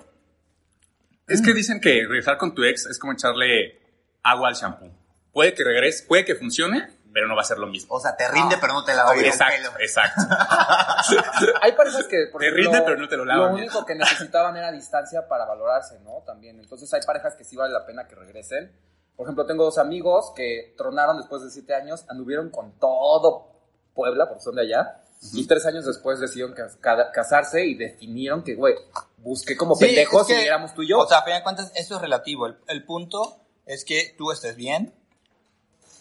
Es 1.26 1.42
que 1.42 1.52
dicen 1.54 1.80
que 1.80 2.06
regresar 2.06 2.36
con 2.38 2.54
tu 2.54 2.62
ex 2.64 2.86
es 2.86 2.98
como 2.98 3.12
echarle 3.12 3.80
agua 4.22 4.48
al 4.48 4.54
shampoo. 4.54 4.90
Puede 5.32 5.54
que 5.54 5.64
regrese, 5.64 6.04
puede 6.06 6.24
que 6.24 6.34
funcione, 6.34 6.88
pero 7.12 7.26
no 7.26 7.34
va 7.34 7.42
a 7.42 7.44
ser 7.44 7.58
lo 7.58 7.66
mismo. 7.66 7.94
O 7.94 8.00
sea, 8.00 8.16
te 8.16 8.28
rinde 8.28 8.56
pero 8.60 8.74
no 8.74 8.84
te 8.84 8.94
lava 8.94 9.12
bien 9.12 9.26
el 9.26 9.30
Exacto, 9.32 9.70
pelo. 9.72 9.80
exacto. 9.80 10.22
Hay 11.62 11.72
parejas 11.72 12.04
que, 12.06 12.26
por 12.30 12.40
Te 12.40 12.48
ejemplo, 12.48 12.70
rinde, 12.70 12.82
pero 12.84 12.96
no 12.98 13.08
te 13.08 13.16
lo 13.16 13.24
lavan 13.24 13.48
Lo 13.52 13.54
único 13.58 13.84
que 13.86 13.94
necesitaban 13.94 14.56
era 14.56 14.70
distancia 14.72 15.26
para 15.28 15.46
valorarse, 15.46 15.98
¿no? 16.00 16.22
También. 16.26 16.58
Entonces 16.60 16.92
hay 16.92 17.00
parejas 17.06 17.34
que 17.34 17.44
sí 17.44 17.56
vale 17.56 17.72
la 17.72 17.86
pena 17.86 18.06
que 18.06 18.14
regresen. 18.14 18.72
Por 19.16 19.26
ejemplo, 19.26 19.46
tengo 19.46 19.64
dos 19.64 19.78
amigos 19.78 20.32
que 20.34 20.74
tronaron 20.76 21.16
después 21.18 21.42
de 21.42 21.50
siete 21.50 21.74
años, 21.74 22.04
anduvieron 22.08 22.50
con 22.50 22.78
todo 22.78 23.48
Puebla, 23.94 24.26
porque 24.26 24.42
son 24.42 24.54
de 24.54 24.62
allá, 24.62 25.01
y 25.32 25.46
tres 25.46 25.64
años 25.66 25.84
después 25.84 26.18
decidieron 26.20 26.54
cas- 26.54 26.76
ca- 26.80 27.10
casarse 27.12 27.64
y 27.64 27.74
definieron 27.74 28.42
que, 28.42 28.54
güey, 28.54 28.74
busqué 29.18 29.56
como 29.56 29.74
Sí, 29.76 29.86
pendejos 29.86 30.28
es 30.28 30.36
que- 30.38 30.46
éramos 30.46 30.74
tú 30.74 30.82
y 30.82 30.88
yo. 30.88 30.98
O 30.98 31.06
sea, 31.08 31.18
a 31.18 31.24
fin 31.24 31.34
de 31.34 31.42
cuentas, 31.42 31.70
eso 31.74 31.96
es 31.96 32.00
relativo. 32.02 32.46
El, 32.46 32.58
el 32.68 32.84
punto 32.84 33.36
es 33.66 33.84
que 33.84 34.14
tú 34.18 34.32
estés 34.32 34.56
bien. 34.56 34.94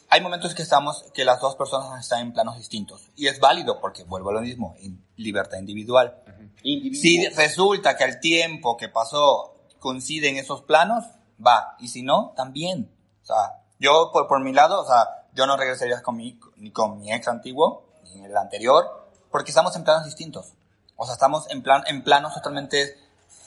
Hay 0.09 0.19
momentos 0.21 0.53
que 0.53 0.61
estamos, 0.63 1.05
que 1.13 1.23
las 1.23 1.39
dos 1.39 1.55
personas 1.55 2.01
están 2.01 2.19
en 2.19 2.33
planos 2.33 2.57
distintos. 2.57 3.09
Y 3.15 3.27
es 3.27 3.39
válido 3.39 3.79
porque 3.79 4.03
vuelvo 4.03 4.31
a 4.31 4.33
lo 4.33 4.41
mismo, 4.41 4.75
en 4.79 5.01
libertad 5.15 5.57
individual. 5.59 6.21
Individuo. 6.63 7.01
Si 7.01 7.27
resulta 7.29 7.95
que 7.95 8.03
al 8.03 8.19
tiempo 8.19 8.75
que 8.75 8.89
pasó 8.89 9.55
coinciden 9.79 10.35
esos 10.35 10.63
planos, 10.63 11.05
va. 11.45 11.75
Y 11.79 11.87
si 11.87 12.03
no, 12.03 12.33
también. 12.35 12.91
O 13.21 13.25
sea, 13.25 13.61
yo 13.79 14.09
por, 14.11 14.27
por 14.27 14.41
mi 14.43 14.51
lado, 14.51 14.81
o 14.81 14.85
sea, 14.85 15.27
yo 15.33 15.45
no 15.47 15.55
regresaría 15.55 16.01
con 16.01 16.17
mi, 16.17 16.37
ni 16.57 16.71
con 16.71 16.99
mi 16.99 17.13
ex 17.13 17.27
antiguo, 17.29 17.87
ni 18.13 18.25
el 18.25 18.35
anterior, 18.35 19.00
porque 19.31 19.51
estamos 19.51 19.75
en 19.75 19.83
planos 19.83 20.05
distintos. 20.05 20.53
O 20.95 21.05
sea, 21.05 21.13
estamos 21.13 21.49
en, 21.49 21.63
plan, 21.63 21.83
en 21.87 22.03
planos 22.03 22.33
totalmente 22.33 22.97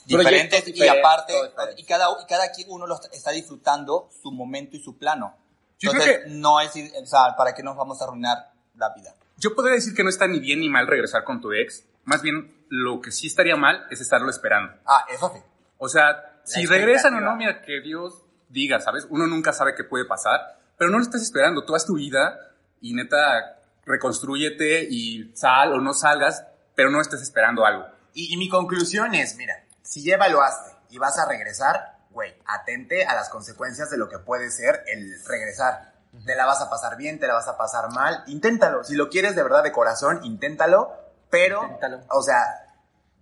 diferentes 0.06 0.62
Proyectos 0.62 0.68
y 0.68 0.72
diferentes, 0.72 1.04
aparte, 1.04 1.32
todo 1.32 1.44
diferente. 1.48 1.80
y 1.80 1.84
cada, 1.84 2.06
y 2.22 2.26
cada 2.26 2.50
quien 2.52 2.66
uno 2.70 2.86
lo 2.86 2.94
está- 2.96 3.08
está 3.12 3.30
disfrutando 3.30 4.10
su 4.22 4.32
momento 4.32 4.76
y 4.76 4.82
su 4.82 4.98
plano. 4.98 5.36
Yo 5.78 5.90
creo 5.90 6.02
Entonces, 6.02 6.24
que- 6.24 6.30
no 6.30 6.60
es, 6.60 6.70
o 7.02 7.06
sea, 7.06 7.36
¿para 7.36 7.54
qué 7.54 7.62
nos 7.62 7.76
vamos 7.76 8.00
a 8.00 8.04
arruinar 8.04 8.50
la 8.76 8.90
vida? 8.94 9.14
Yo 9.36 9.54
podría 9.54 9.74
decir 9.74 9.94
que 9.94 10.02
no 10.02 10.08
está 10.08 10.26
ni 10.26 10.40
bien 10.40 10.60
ni 10.60 10.68
mal 10.68 10.86
regresar 10.86 11.24
con 11.24 11.40
tu 11.40 11.52
ex. 11.52 11.84
Más 12.04 12.22
bien, 12.22 12.64
lo 12.68 13.00
que 13.00 13.10
sí 13.12 13.26
estaría 13.26 13.56
mal 13.56 13.86
es 13.90 14.00
estarlo 14.00 14.30
esperando. 14.30 14.74
Ah, 14.86 15.04
eso 15.10 15.30
sí. 15.34 15.40
O 15.78 15.88
sea, 15.88 16.40
si 16.44 16.66
regresan 16.66 17.14
o 17.14 17.20
no, 17.20 17.34
mira, 17.36 17.62
que 17.62 17.80
Dios 17.80 18.22
diga, 18.48 18.80
¿sabes? 18.80 19.06
Uno 19.10 19.26
nunca 19.26 19.52
sabe 19.52 19.74
qué 19.74 19.84
puede 19.84 20.04
pasar, 20.04 20.58
pero 20.78 20.90
no 20.90 20.98
lo 20.98 21.02
estás 21.04 21.22
esperando. 21.22 21.64
Tú 21.64 21.74
haz 21.74 21.86
tu 21.86 21.94
vida 21.94 22.38
y 22.80 22.94
neta, 22.94 23.58
reconstrúyete 23.86 24.86
y 24.88 25.32
sal 25.34 25.72
o 25.72 25.80
no 25.80 25.94
salgas, 25.94 26.44
pero 26.74 26.90
no 26.90 27.00
estés 27.00 27.22
esperando 27.22 27.64
algo. 27.64 27.86
Y, 28.12 28.32
y 28.32 28.36
mi 28.36 28.48
conclusión 28.48 29.14
es, 29.14 29.36
mira, 29.36 29.64
si 29.82 30.02
ya 30.04 30.14
evaluaste 30.14 30.72
y 30.90 30.98
vas 30.98 31.18
a 31.18 31.28
regresar, 31.28 31.94
güey, 32.10 32.34
atente 32.46 33.04
a 33.04 33.14
las 33.14 33.28
consecuencias 33.28 33.90
de 33.90 33.98
lo 33.98 34.08
que 34.08 34.18
puede 34.18 34.50
ser 34.50 34.84
el 34.86 35.12
regresar. 35.26 35.92
Te 36.24 36.36
la 36.36 36.46
vas 36.46 36.60
a 36.60 36.70
pasar 36.70 36.96
bien, 36.96 37.18
te 37.18 37.26
la 37.26 37.34
vas 37.34 37.48
a 37.48 37.58
pasar 37.58 37.90
mal, 37.90 38.22
inténtalo. 38.28 38.84
Si 38.84 38.94
lo 38.94 39.08
quieres 39.08 39.34
de 39.34 39.42
verdad 39.42 39.64
de 39.64 39.72
corazón, 39.72 40.20
inténtalo, 40.24 40.92
pero, 41.28 41.64
Inténtalo. 41.64 42.02
o 42.10 42.22
sea, 42.22 42.64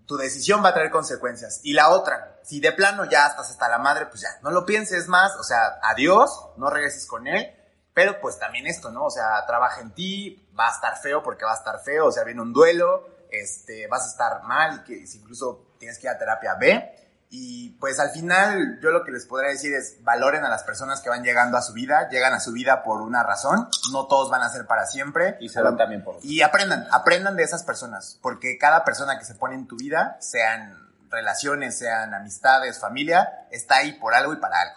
tu 0.07 0.19
decisión 0.19 0.63
va 0.63 0.69
a 0.69 0.75
traer 0.75 0.91
consecuencias. 0.91 1.61
Y 1.63 1.73
la 1.73 1.89
otra, 1.89 2.39
si 2.43 2.61
de 2.61 2.73
plano 2.73 3.07
ya 3.07 3.27
estás 3.27 3.51
hasta 3.51 3.69
la 3.71 3.79
madre, 3.79 4.07
pues 4.07 4.21
ya, 4.21 4.29
no 4.43 4.51
lo 4.51 4.67
pienses 4.67 5.09
más, 5.09 5.35
o 5.37 5.43
sea, 5.43 5.79
adiós, 5.83 6.49
no 6.59 6.69
regreses 6.69 7.07
con 7.07 7.27
él. 7.27 7.51
Pero 7.95 8.21
pues 8.21 8.39
también 8.39 8.67
esto, 8.67 8.91
¿no? 8.91 9.05
O 9.05 9.11
sea, 9.11 9.45
trabaja 9.47 9.81
en 9.81 9.93
ti, 9.93 10.49
va 10.59 10.69
a 10.69 10.73
estar 10.73 10.97
feo 10.99 11.23
porque 11.23 11.45
va 11.45 11.53
a 11.53 11.57
estar 11.57 11.79
feo, 11.81 12.07
o 12.07 12.13
sea, 12.13 12.25
viene 12.25 12.41
un 12.41 12.53
duelo, 12.53 13.07
este, 13.31 13.87
vas 13.87 14.05
a 14.05 14.09
estar 14.09 14.43
mal 14.45 14.77
y 14.77 14.85
que 14.85 15.07
si 15.07 15.19
incluso 15.19 15.75
tienes 15.79 15.99
que 15.99 16.07
ir 16.07 16.11
a 16.11 16.19
terapia 16.19 16.55
B. 16.55 16.99
Y 17.35 17.71
pues 17.81 17.99
al 17.99 18.11
final 18.11 18.79
yo 18.83 18.91
lo 18.91 19.05
que 19.05 19.11
les 19.11 19.25
podría 19.25 19.51
decir 19.51 19.73
es 19.73 20.05
valoren 20.05 20.45
a 20.45 20.51
las 20.51 20.65
personas 20.65 21.01
que 21.01 21.09
van 21.09 21.23
llegando 21.23 21.57
a 21.57 21.63
su 21.63 21.73
vida, 21.73 22.11
llegan 22.11 22.35
a 22.35 22.41
su 22.41 22.53
vida 22.53 22.83
por 22.83 23.01
una 23.01 23.23
razón, 23.23 23.69
no 23.91 24.07
todos 24.07 24.31
van 24.31 24.43
a 24.43 24.51
ser 24.51 24.67
para 24.67 24.85
siempre. 24.85 25.39
Y 25.41 25.49
se 25.49 25.63
van 25.63 25.79
también 25.79 26.05
por... 26.05 26.19
Y 26.23 26.43
aprendan, 26.43 26.87
aprendan 26.91 27.37
de 27.37 27.43
esas 27.43 27.63
personas, 27.63 28.19
porque 28.21 28.59
cada 28.59 28.85
persona 28.85 29.19
que 29.19 29.25
se 29.25 29.35
pone 29.35 29.55
en 29.55 29.67
tu 29.67 29.77
vida, 29.77 30.19
sean 30.21 30.79
relaciones, 31.11 31.79
sean 31.79 32.13
amistades, 32.13 32.79
familia, 32.79 33.47
está 33.51 33.77
ahí 33.77 33.93
por 33.93 34.15
algo 34.15 34.35
y 34.35 34.37
para 34.37 34.61
algo. 34.61 34.77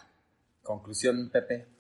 Conclusión, 0.64 1.30
Pepe. 1.30 1.75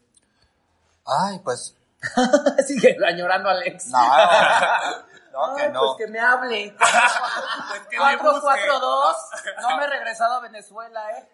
Ay, 1.05 1.39
pues, 1.43 1.75
Sigue 2.67 2.97
añorando 3.05 3.49
a 3.49 3.53
Alex. 3.53 3.87
no, 3.87 3.99
No, 5.35 5.55
que 5.55 5.63
Ay, 5.63 5.71
no. 5.71 5.81
Pues 5.95 5.97
que 5.97 6.07
me 6.11 6.19
hable. 6.19 6.75
Pues 6.77 7.81
que 7.89 7.99
me 7.99 8.15
busque. 8.17 8.41
442. 8.41 9.15
No 9.61 9.77
me 9.77 9.83
he 9.85 9.87
regresado 9.87 10.35
a 10.35 10.39
Venezuela, 10.41 11.11
¿eh? 11.11 11.29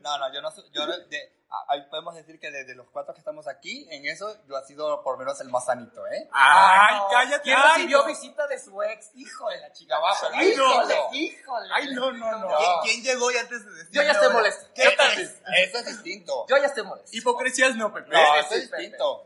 No, 0.00 0.18
no, 0.18 0.32
yo 0.32 0.40
no 0.40 0.50
soy, 0.50 0.64
yo 0.72 0.86
de- 0.86 1.32
ah, 1.50 1.64
ahí 1.68 1.82
podemos 1.90 2.14
decir 2.14 2.38
que 2.40 2.50
desde 2.50 2.74
los 2.74 2.88
cuatro 2.90 3.14
que 3.14 3.20
estamos 3.20 3.46
aquí, 3.48 3.86
en 3.90 4.06
eso 4.06 4.36
yo 4.46 4.58
he 4.58 4.64
sido 4.64 5.02
por 5.02 5.14
lo 5.14 5.18
menos 5.18 5.40
el 5.40 5.48
más 5.50 5.64
sanito, 5.66 6.06
¿eh? 6.06 6.28
Ay, 6.32 6.96
no. 6.96 7.08
cállate. 7.10 7.42
¿Quién 7.42 7.62
recibió 7.62 7.98
no. 7.98 8.06
visita 8.06 8.46
de 8.46 8.58
su 8.58 8.82
ex? 8.82 9.10
Hijo 9.14 9.48
de 9.48 9.60
la 9.60 9.72
chica. 9.72 9.96
Pero 10.20 10.32
Ay, 10.34 10.54
no. 10.56 10.64
Híjole, 10.72 10.96
híjole. 11.12 11.68
Ay, 11.74 11.94
no, 11.94 12.12
no, 12.12 12.38
no. 12.38 12.48
¿Quién, 12.58 12.70
quién 12.82 13.02
llegó 13.02 13.30
y 13.30 13.36
antes 13.36 13.64
de 13.64 13.70
decir? 13.72 13.90
Yo 13.92 14.02
ya 14.02 14.12
estoy 14.12 14.32
molesto. 14.32 14.66
¿Qué 14.74 14.90
tal? 14.96 15.18
Eso 15.20 15.78
es 15.78 15.86
distinto. 15.86 16.46
Yo 16.48 16.56
ya 16.56 16.66
estoy 16.66 16.84
molesto. 16.84 17.10
Hipocresías 17.12 17.76
no, 17.76 17.92
Pepe. 17.92 18.10
No, 18.10 18.34
eso 18.36 18.54
es 18.54 18.70
distinto. 18.70 19.24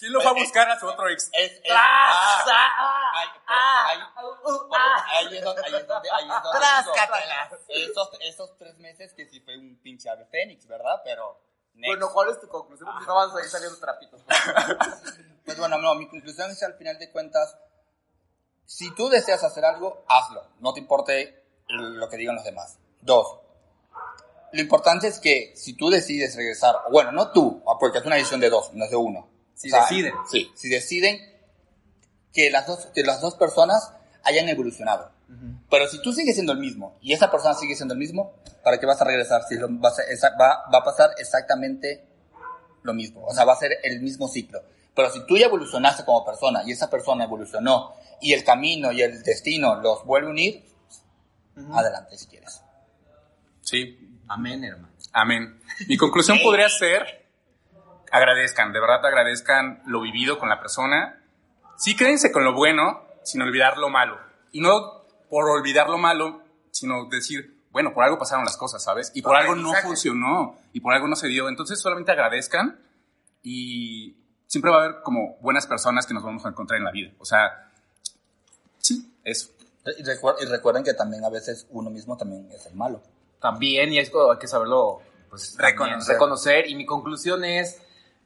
¿Quién 0.00 0.12
lo 0.14 0.24
va 0.24 0.30
a 0.30 0.32
buscar 0.32 0.66
a 0.70 0.80
su 0.80 0.86
otro 0.86 1.08
ex? 1.10 1.28
Es, 1.34 1.52
es, 1.52 1.62
¡Tras! 1.62 1.76
ah, 1.78 2.42
¡Ah! 3.46 3.84
ay, 3.86 3.98
pero 4.14 4.66
¡Ah! 4.74 5.06
ahí- 5.10 5.36
es 5.36 5.44
donde, 5.44 5.62
ahí 5.62 5.74
es 5.74 5.86
donde, 5.86 6.08
esos, 7.68 8.10
esos 8.22 8.56
tres 8.56 8.78
meses 8.78 9.12
que 9.12 9.26
sí 9.26 9.40
fue 9.40 9.58
un 9.58 9.78
pinche 9.82 10.08
ave 10.08 10.24
fénix, 10.24 10.66
¿verdad? 10.66 11.02
Pero, 11.04 11.38
next. 11.74 11.86
Bueno, 11.86 12.10
¿cuál 12.14 12.30
es 12.30 12.40
tu 12.40 12.48
conclusión? 12.48 12.88
Porque 12.90 13.06
no 13.06 13.14
vas 13.14 13.34
a 13.34 13.40
ir 13.40 13.50
saliendo 13.50 13.78
trapitos. 13.78 14.22
Pues 15.44 15.58
bueno, 15.58 15.78
no, 15.78 15.94
mi 15.96 16.08
conclusión 16.08 16.50
es 16.50 16.62
al 16.62 16.74
final 16.74 16.96
de 16.98 17.10
cuentas, 17.10 17.56
si 18.64 18.94
tú 18.94 19.08
deseas 19.08 19.42
hacer 19.42 19.64
algo, 19.64 20.04
hazlo. 20.06 20.46
No 20.60 20.72
te 20.72 20.78
importe 20.78 21.44
lo 21.66 22.08
que 22.08 22.16
digan 22.18 22.36
los 22.36 22.44
demás. 22.44 22.78
Dos, 23.00 23.40
lo 24.52 24.60
importante 24.60 25.08
es 25.08 25.18
que 25.18 25.52
si 25.56 25.76
tú 25.76 25.90
decides 25.90 26.36
regresar, 26.36 26.76
bueno, 26.92 27.10
no 27.10 27.32
tú, 27.32 27.62
ah, 27.66 27.76
porque 27.80 27.98
es 27.98 28.04
una 28.06 28.14
decisión 28.16 28.38
de 28.40 28.48
dos, 28.48 28.72
no 28.74 28.84
es 28.84 28.90
de 28.90 28.96
uno. 28.96 29.28
Si 29.60 29.70
deciden. 29.70 30.14
Sí, 30.30 30.50
si 30.54 30.68
deciden 30.68 31.18
que 32.32 32.50
las 32.50 32.66
dos, 32.66 32.86
que 32.94 33.02
las 33.02 33.20
dos 33.20 33.34
personas 33.34 33.92
hayan 34.22 34.48
evolucionado. 34.48 35.10
Pero 35.70 35.86
si 35.86 36.00
tú 36.02 36.12
sigues 36.12 36.34
siendo 36.34 36.52
el 36.52 36.58
mismo 36.58 36.96
y 37.00 37.12
esa 37.12 37.30
persona 37.30 37.54
sigue 37.54 37.76
siendo 37.76 37.94
el 37.94 38.00
mismo, 38.00 38.34
¿para 38.64 38.80
qué 38.80 38.86
vas 38.86 39.00
a 39.00 39.04
regresar? 39.04 39.42
Si 39.48 39.54
lo- 39.56 39.68
va, 39.80 39.90
a 39.90 39.92
ser- 39.92 40.06
esa- 40.10 40.30
va- 40.30 40.64
va 40.72 40.78
a 40.78 40.84
pasar 40.84 41.10
exactamente 41.18 42.04
lo 42.82 42.94
mismo. 42.94 43.24
O 43.26 43.32
sea, 43.34 43.44
va 43.44 43.52
a 43.52 43.56
ser 43.56 43.78
el 43.84 44.00
mismo 44.00 44.26
ciclo. 44.28 44.60
Pero 44.94 45.10
si 45.10 45.24
tú 45.26 45.36
ya 45.38 45.46
evolucionaste 45.46 46.04
como 46.04 46.24
persona 46.24 46.62
y 46.66 46.72
esa 46.72 46.90
persona 46.90 47.24
evolucionó 47.24 47.92
y 48.20 48.32
el 48.32 48.42
camino 48.44 48.90
y 48.90 49.02
el 49.02 49.22
destino 49.22 49.76
los 49.76 50.04
vuelve 50.04 50.28
a 50.28 50.30
unir, 50.30 50.64
adelante 51.72 52.16
si 52.18 52.26
quieres. 52.26 52.60
Sí, 53.62 53.98
Amén, 54.28 54.64
hermano. 54.64 54.92
amén. 55.12 55.60
Mi 55.86 55.96
conclusión 55.96 56.38
podría 56.42 56.68
ser, 56.68 57.19
agradezcan, 58.10 58.72
de 58.72 58.80
verdad 58.80 59.04
agradezcan 59.04 59.82
lo 59.86 60.00
vivido 60.00 60.38
con 60.38 60.48
la 60.48 60.60
persona. 60.60 61.22
Sí, 61.76 61.96
quédense 61.96 62.30
con 62.32 62.44
lo 62.44 62.54
bueno, 62.54 63.02
sin 63.24 63.40
olvidar 63.42 63.78
lo 63.78 63.88
malo. 63.88 64.18
Y 64.52 64.60
no 64.60 65.04
por 65.28 65.48
olvidar 65.48 65.88
lo 65.88 65.98
malo, 65.98 66.42
sino 66.70 67.06
decir, 67.08 67.56
bueno, 67.70 67.94
por 67.94 68.04
algo 68.04 68.18
pasaron 68.18 68.44
las 68.44 68.56
cosas, 68.56 68.82
¿sabes? 68.82 69.12
Y 69.14 69.22
por 69.22 69.36
algo 69.36 69.54
no 69.54 69.72
funcionó, 69.74 70.58
y 70.72 70.80
por 70.80 70.92
algo 70.92 71.06
no 71.08 71.16
se 71.16 71.28
dio. 71.28 71.48
Entonces 71.48 71.80
solamente 71.80 72.10
agradezcan 72.12 72.80
y 73.42 74.16
siempre 74.46 74.70
va 74.70 74.78
a 74.82 74.84
haber 74.84 75.02
como 75.02 75.36
buenas 75.40 75.66
personas 75.66 76.06
que 76.06 76.14
nos 76.14 76.22
vamos 76.24 76.44
a 76.44 76.48
encontrar 76.48 76.78
en 76.78 76.84
la 76.84 76.90
vida. 76.90 77.12
O 77.18 77.24
sea, 77.24 77.70
sí, 78.78 79.14
eso. 79.24 79.50
Y, 79.98 80.02
recuer- 80.02 80.36
y 80.42 80.44
recuerden 80.46 80.84
que 80.84 80.94
también 80.94 81.24
a 81.24 81.30
veces 81.30 81.66
uno 81.70 81.90
mismo 81.90 82.16
también 82.16 82.50
es 82.52 82.66
el 82.66 82.74
malo. 82.74 83.02
También, 83.40 83.92
y 83.92 83.98
esto 83.98 84.30
hay 84.32 84.38
que 84.38 84.46
saberlo 84.48 85.00
pues, 85.30 85.56
Reconocer. 85.56 86.12
reconocer. 86.14 86.68
Y 86.68 86.74
mi 86.74 86.84
conclusión 86.84 87.44
es 87.44 87.80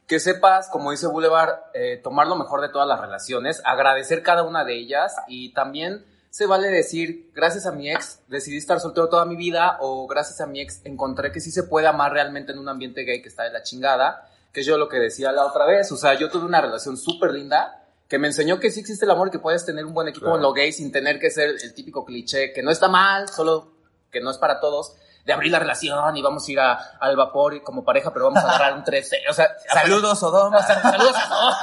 que 0.07 0.19
sepas, 0.19 0.69
como 0.69 0.91
dice 0.91 1.07
Boulevard, 1.07 1.55
eh, 1.73 1.99
tomar 2.03 2.27
lo 2.27 2.35
mejor 2.35 2.61
de 2.61 2.69
todas 2.69 2.87
las 2.87 2.99
relaciones, 2.99 3.61
agradecer 3.65 4.21
cada 4.21 4.43
una 4.43 4.63
de 4.63 4.75
ellas 4.75 5.15
y 5.27 5.53
también 5.53 6.05
se 6.29 6.45
vale 6.45 6.67
decir, 6.67 7.31
gracias 7.33 7.65
a 7.65 7.71
mi 7.71 7.89
ex 7.89 8.19
decidí 8.27 8.57
estar 8.57 8.79
soltero 8.79 9.07
toda 9.09 9.25
mi 9.25 9.35
vida 9.35 9.77
o 9.79 10.05
gracias 10.05 10.41
a 10.41 10.45
mi 10.47 10.59
ex 10.61 10.81
encontré 10.83 11.31
que 11.31 11.39
sí 11.39 11.49
se 11.49 11.63
puede 11.63 11.87
amar 11.87 12.11
realmente 12.11 12.51
en 12.51 12.59
un 12.59 12.67
ambiente 12.67 13.03
gay 13.03 13.21
que 13.21 13.29
está 13.29 13.43
de 13.43 13.51
la 13.51 13.63
chingada, 13.63 14.29
que 14.51 14.59
es 14.59 14.65
yo 14.65 14.77
lo 14.77 14.89
que 14.89 14.97
decía 14.99 15.31
la 15.31 15.45
otra 15.45 15.65
vez, 15.65 15.91
o 15.91 15.97
sea, 15.97 16.13
yo 16.15 16.29
tuve 16.29 16.45
una 16.45 16.61
relación 16.61 16.97
súper 16.97 17.31
linda 17.31 17.81
que 18.07 18.19
me 18.19 18.27
enseñó 18.27 18.59
que 18.59 18.69
sí 18.69 18.81
existe 18.81 19.05
el 19.05 19.11
amor 19.11 19.31
que 19.31 19.39
puedes 19.39 19.65
tener 19.65 19.85
un 19.85 19.93
buen 19.93 20.07
equipo 20.09 20.25
Claro. 20.25 20.35
en 20.37 20.43
lo 20.43 20.53
gay 20.53 20.71
sin 20.71 20.91
tener 20.91 21.19
que 21.19 21.31
ser 21.31 21.55
el 21.63 21.73
típico 21.73 22.05
cliché, 22.05 22.53
que 22.53 22.61
no 22.61 22.69
está 22.69 22.87
mal, 22.89 23.29
solo 23.29 23.71
que 24.11 24.21
no 24.21 24.29
es 24.29 24.37
para 24.37 24.59
todos, 24.59 24.95
de 25.25 25.33
abrir 25.33 25.51
la 25.51 25.59
relación 25.59 26.15
y 26.15 26.21
vamos 26.21 26.47
a 26.47 26.51
ir 26.51 26.59
a- 26.59 26.73
al 26.99 27.15
vapor 27.15 27.61
como 27.63 27.83
pareja, 27.83 28.13
pero 28.13 28.25
vamos 28.25 28.43
a 28.43 28.47
agarrar 28.47 28.77
un 28.77 28.83
13. 28.83 29.17
O 29.29 29.33
sea, 29.33 29.49
Saludos, 29.73 30.19
Sodoma. 30.19 30.61
saludos 30.61 31.15
a 31.15 31.27
todos. 31.29 31.55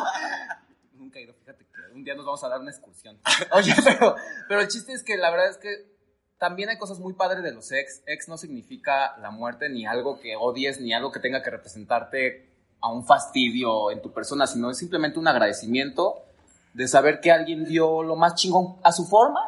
Nunca 0.95 1.19
he 1.19 1.23
ido, 1.23 1.35
fíjate 1.35 1.65
que 1.67 1.95
un 1.95 2.03
día 2.05 2.15
nos 2.15 2.25
vamos 2.27 2.43
a 2.45 2.49
dar 2.49 2.61
una 2.61 2.71
excursión. 2.71 3.19
Oye, 3.53 3.75
pero, 3.85 4.17
pero 4.49 4.61
el 4.61 4.69
chiste 4.69 4.93
es 4.93 5.03
que 5.05 5.17
la 5.17 5.31
verdad 5.31 5.49
es 5.49 5.59
que 5.59 5.93
también 6.39 6.71
hay 6.71 6.79
cosas 6.79 6.99
muy 6.99 7.13
padres 7.13 7.45
de 7.45 7.53
los 7.53 7.71
ex. 7.71 8.03
Ex 8.07 8.29
no 8.29 8.37
significa 8.37 9.17
la 9.19 9.31
muerte, 9.31 9.69
ni 9.69 9.87
algo 9.87 10.19
que 10.19 10.35
odies, 10.37 10.81
ni 10.81 10.93
algo 10.93 11.13
que 11.13 11.21
tenga 11.21 11.41
que 11.43 11.51
representarte 11.51 12.51
a 12.81 12.91
un 12.91 13.07
fastidio 13.07 13.93
en 13.93 14.03
tu 14.03 14.13
persona, 14.13 14.49
sino 14.49 14.69
es 14.71 14.77
simplemente 14.79 15.21
un 15.21 15.29
agradecimiento 15.29 16.25
de 16.75 16.89
saber 16.89 17.21
que 17.21 17.31
alguien 17.31 17.65
dio 17.65 18.03
lo 18.03 18.17
más 18.17 18.35
chingón 18.35 18.79
a 18.83 18.91
su 18.91 19.07
forma, 19.07 19.41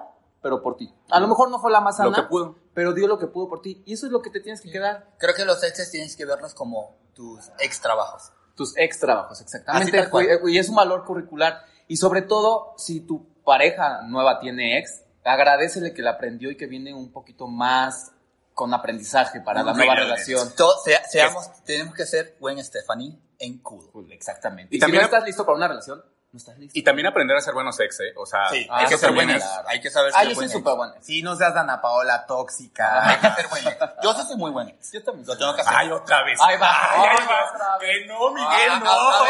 pero 0.44 0.62
por 0.62 0.76
ti. 0.76 0.94
A 1.10 1.20
lo 1.20 1.26
mejor 1.26 1.50
no 1.50 1.58
fue 1.58 1.72
la 1.72 1.80
más 1.80 1.96
sana, 1.96 2.10
Lo 2.10 2.14
que 2.16 2.22
pudo. 2.24 2.54
pero 2.74 2.92
dio 2.92 3.08
lo 3.08 3.18
que 3.18 3.26
pudo 3.28 3.48
por 3.48 3.62
ti. 3.62 3.82
Y 3.86 3.94
eso 3.94 4.04
es 4.04 4.12
lo 4.12 4.20
que 4.20 4.28
te 4.28 4.40
tienes 4.40 4.60
que 4.60 4.70
quedar. 4.70 5.08
Creo 5.18 5.34
que 5.34 5.46
los 5.46 5.64
exes 5.64 5.90
tienes 5.90 6.14
que 6.16 6.26
verlos 6.26 6.52
como 6.52 6.98
tus 7.14 7.50
ex 7.60 7.80
trabajos. 7.80 8.30
Tus 8.54 8.76
ex 8.76 9.00
trabajos, 9.00 9.40
exactamente. 9.40 10.06
Y 10.48 10.58
es 10.58 10.68
un 10.68 10.76
valor 10.76 11.04
curricular. 11.06 11.62
Y 11.88 11.96
sobre 11.96 12.20
todo, 12.20 12.74
si 12.76 13.00
tu 13.00 13.26
pareja 13.42 14.02
nueva 14.02 14.38
tiene 14.38 14.78
ex, 14.78 15.02
agradecele 15.24 15.94
que 15.94 16.02
la 16.02 16.10
aprendió 16.10 16.50
y 16.50 16.56
que 16.58 16.66
viene 16.66 16.92
un 16.92 17.10
poquito 17.10 17.46
más 17.46 18.12
con 18.52 18.74
aprendizaje 18.74 19.40
para 19.40 19.62
la 19.62 19.72
nueva 19.72 19.94
relación. 19.94 20.54
To- 20.56 20.78
sea- 20.84 21.02
seamos, 21.04 21.50
tenemos 21.64 21.94
que 21.94 22.04
ser 22.04 22.36
buen 22.38 22.62
Stephanie 22.62 23.18
en 23.38 23.58
cool. 23.62 23.90
Cool, 23.90 24.12
Exactamente. 24.12 24.74
Y 24.74 24.76
Y, 24.76 24.80
también- 24.80 25.00
si 25.04 25.08
no 25.10 25.14
estás 25.16 25.24
listo 25.26 25.46
para 25.46 25.56
una 25.56 25.68
relación, 25.68 26.04
no 26.34 26.38
estás 26.38 26.58
listo. 26.58 26.76
Y 26.76 26.82
también 26.82 27.06
aprender 27.06 27.36
a 27.36 27.40
ser 27.40 27.54
buenos 27.54 27.78
ex, 27.78 28.00
¿eh? 28.00 28.12
O 28.16 28.26
sea, 28.26 28.48
Sí, 28.50 28.66
Ah, 28.68 28.78
hay 28.80 28.86
que 28.88 28.94
eso 28.96 29.06
ser 29.06 29.30
es- 29.30 29.44
Hay 29.68 29.80
que 29.80 29.88
saber 29.88 30.12
Ah, 30.14 30.18
ser 30.20 30.28
yo 30.30 30.34
soy 30.34 30.48
súper 30.48 30.74
buena. 30.74 30.94
Sí, 31.00 31.22
no 31.22 31.36
seas 31.36 31.54
Dana 31.54 31.80
Paola 31.80 32.26
tóxica. 32.26 33.08
Hay 33.08 33.16
que 33.18 33.30
ser 33.30 33.48
buen 33.48 33.66
ex. 33.68 33.78
Yo 34.02 34.12
sí 34.14 34.22
soy 34.26 34.36
muy 34.36 34.50
buen 34.50 34.68
ex. 34.70 34.92
Yo 34.92 35.04
también. 35.04 35.26
Lo 35.28 35.38
tengo 35.38 35.54
que 35.54 35.60
hacer. 35.60 35.74
Ay, 35.76 35.90
otra 35.92 36.24
vez. 36.24 36.40
Ahí 36.42 36.58
va. 36.58 36.70
Ay, 36.90 37.00
Ahí 37.00 37.16
ay, 37.20 37.26
va 37.26 37.38
ay, 37.38 37.44
otra 37.54 37.78
vez. 37.78 37.98
Que 38.00 38.06
no, 38.06 38.30
Miguel, 38.32 38.70
Ah, 38.72 38.80
no. 38.82 39.24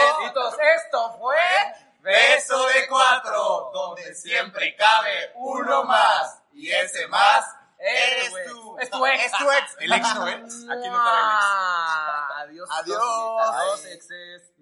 esto 0.77 1.19
fue 1.21 1.37
Beso 2.01 2.67
de 2.69 2.87
cuatro, 2.89 3.71
donde 3.73 4.15
siempre 4.15 4.75
cabe 4.77 5.33
uno 5.37 5.85
más. 5.85 6.39
Y 6.55 6.71
ese 6.71 7.07
más 7.09 7.45
eres 7.79 8.33
tú. 8.49 8.79
Es 8.79 8.89
tu 8.91 9.05
ex. 9.07 9.25
Es 9.25 9.33
tu 9.33 9.51
ex. 9.51 9.77
El 9.81 9.93
ex 9.93 10.15
no 10.15 10.27
es. 10.29 10.37
Aquí 10.37 10.89
no 10.89 11.05
cabe 11.05 11.21
el 11.21 11.27
ex. 11.29 11.45
Ah, 11.45 12.29
Adiós. 12.41 12.69
Adiós. 12.73 13.03
Adiós, 13.55 13.85
exes. 13.87 14.53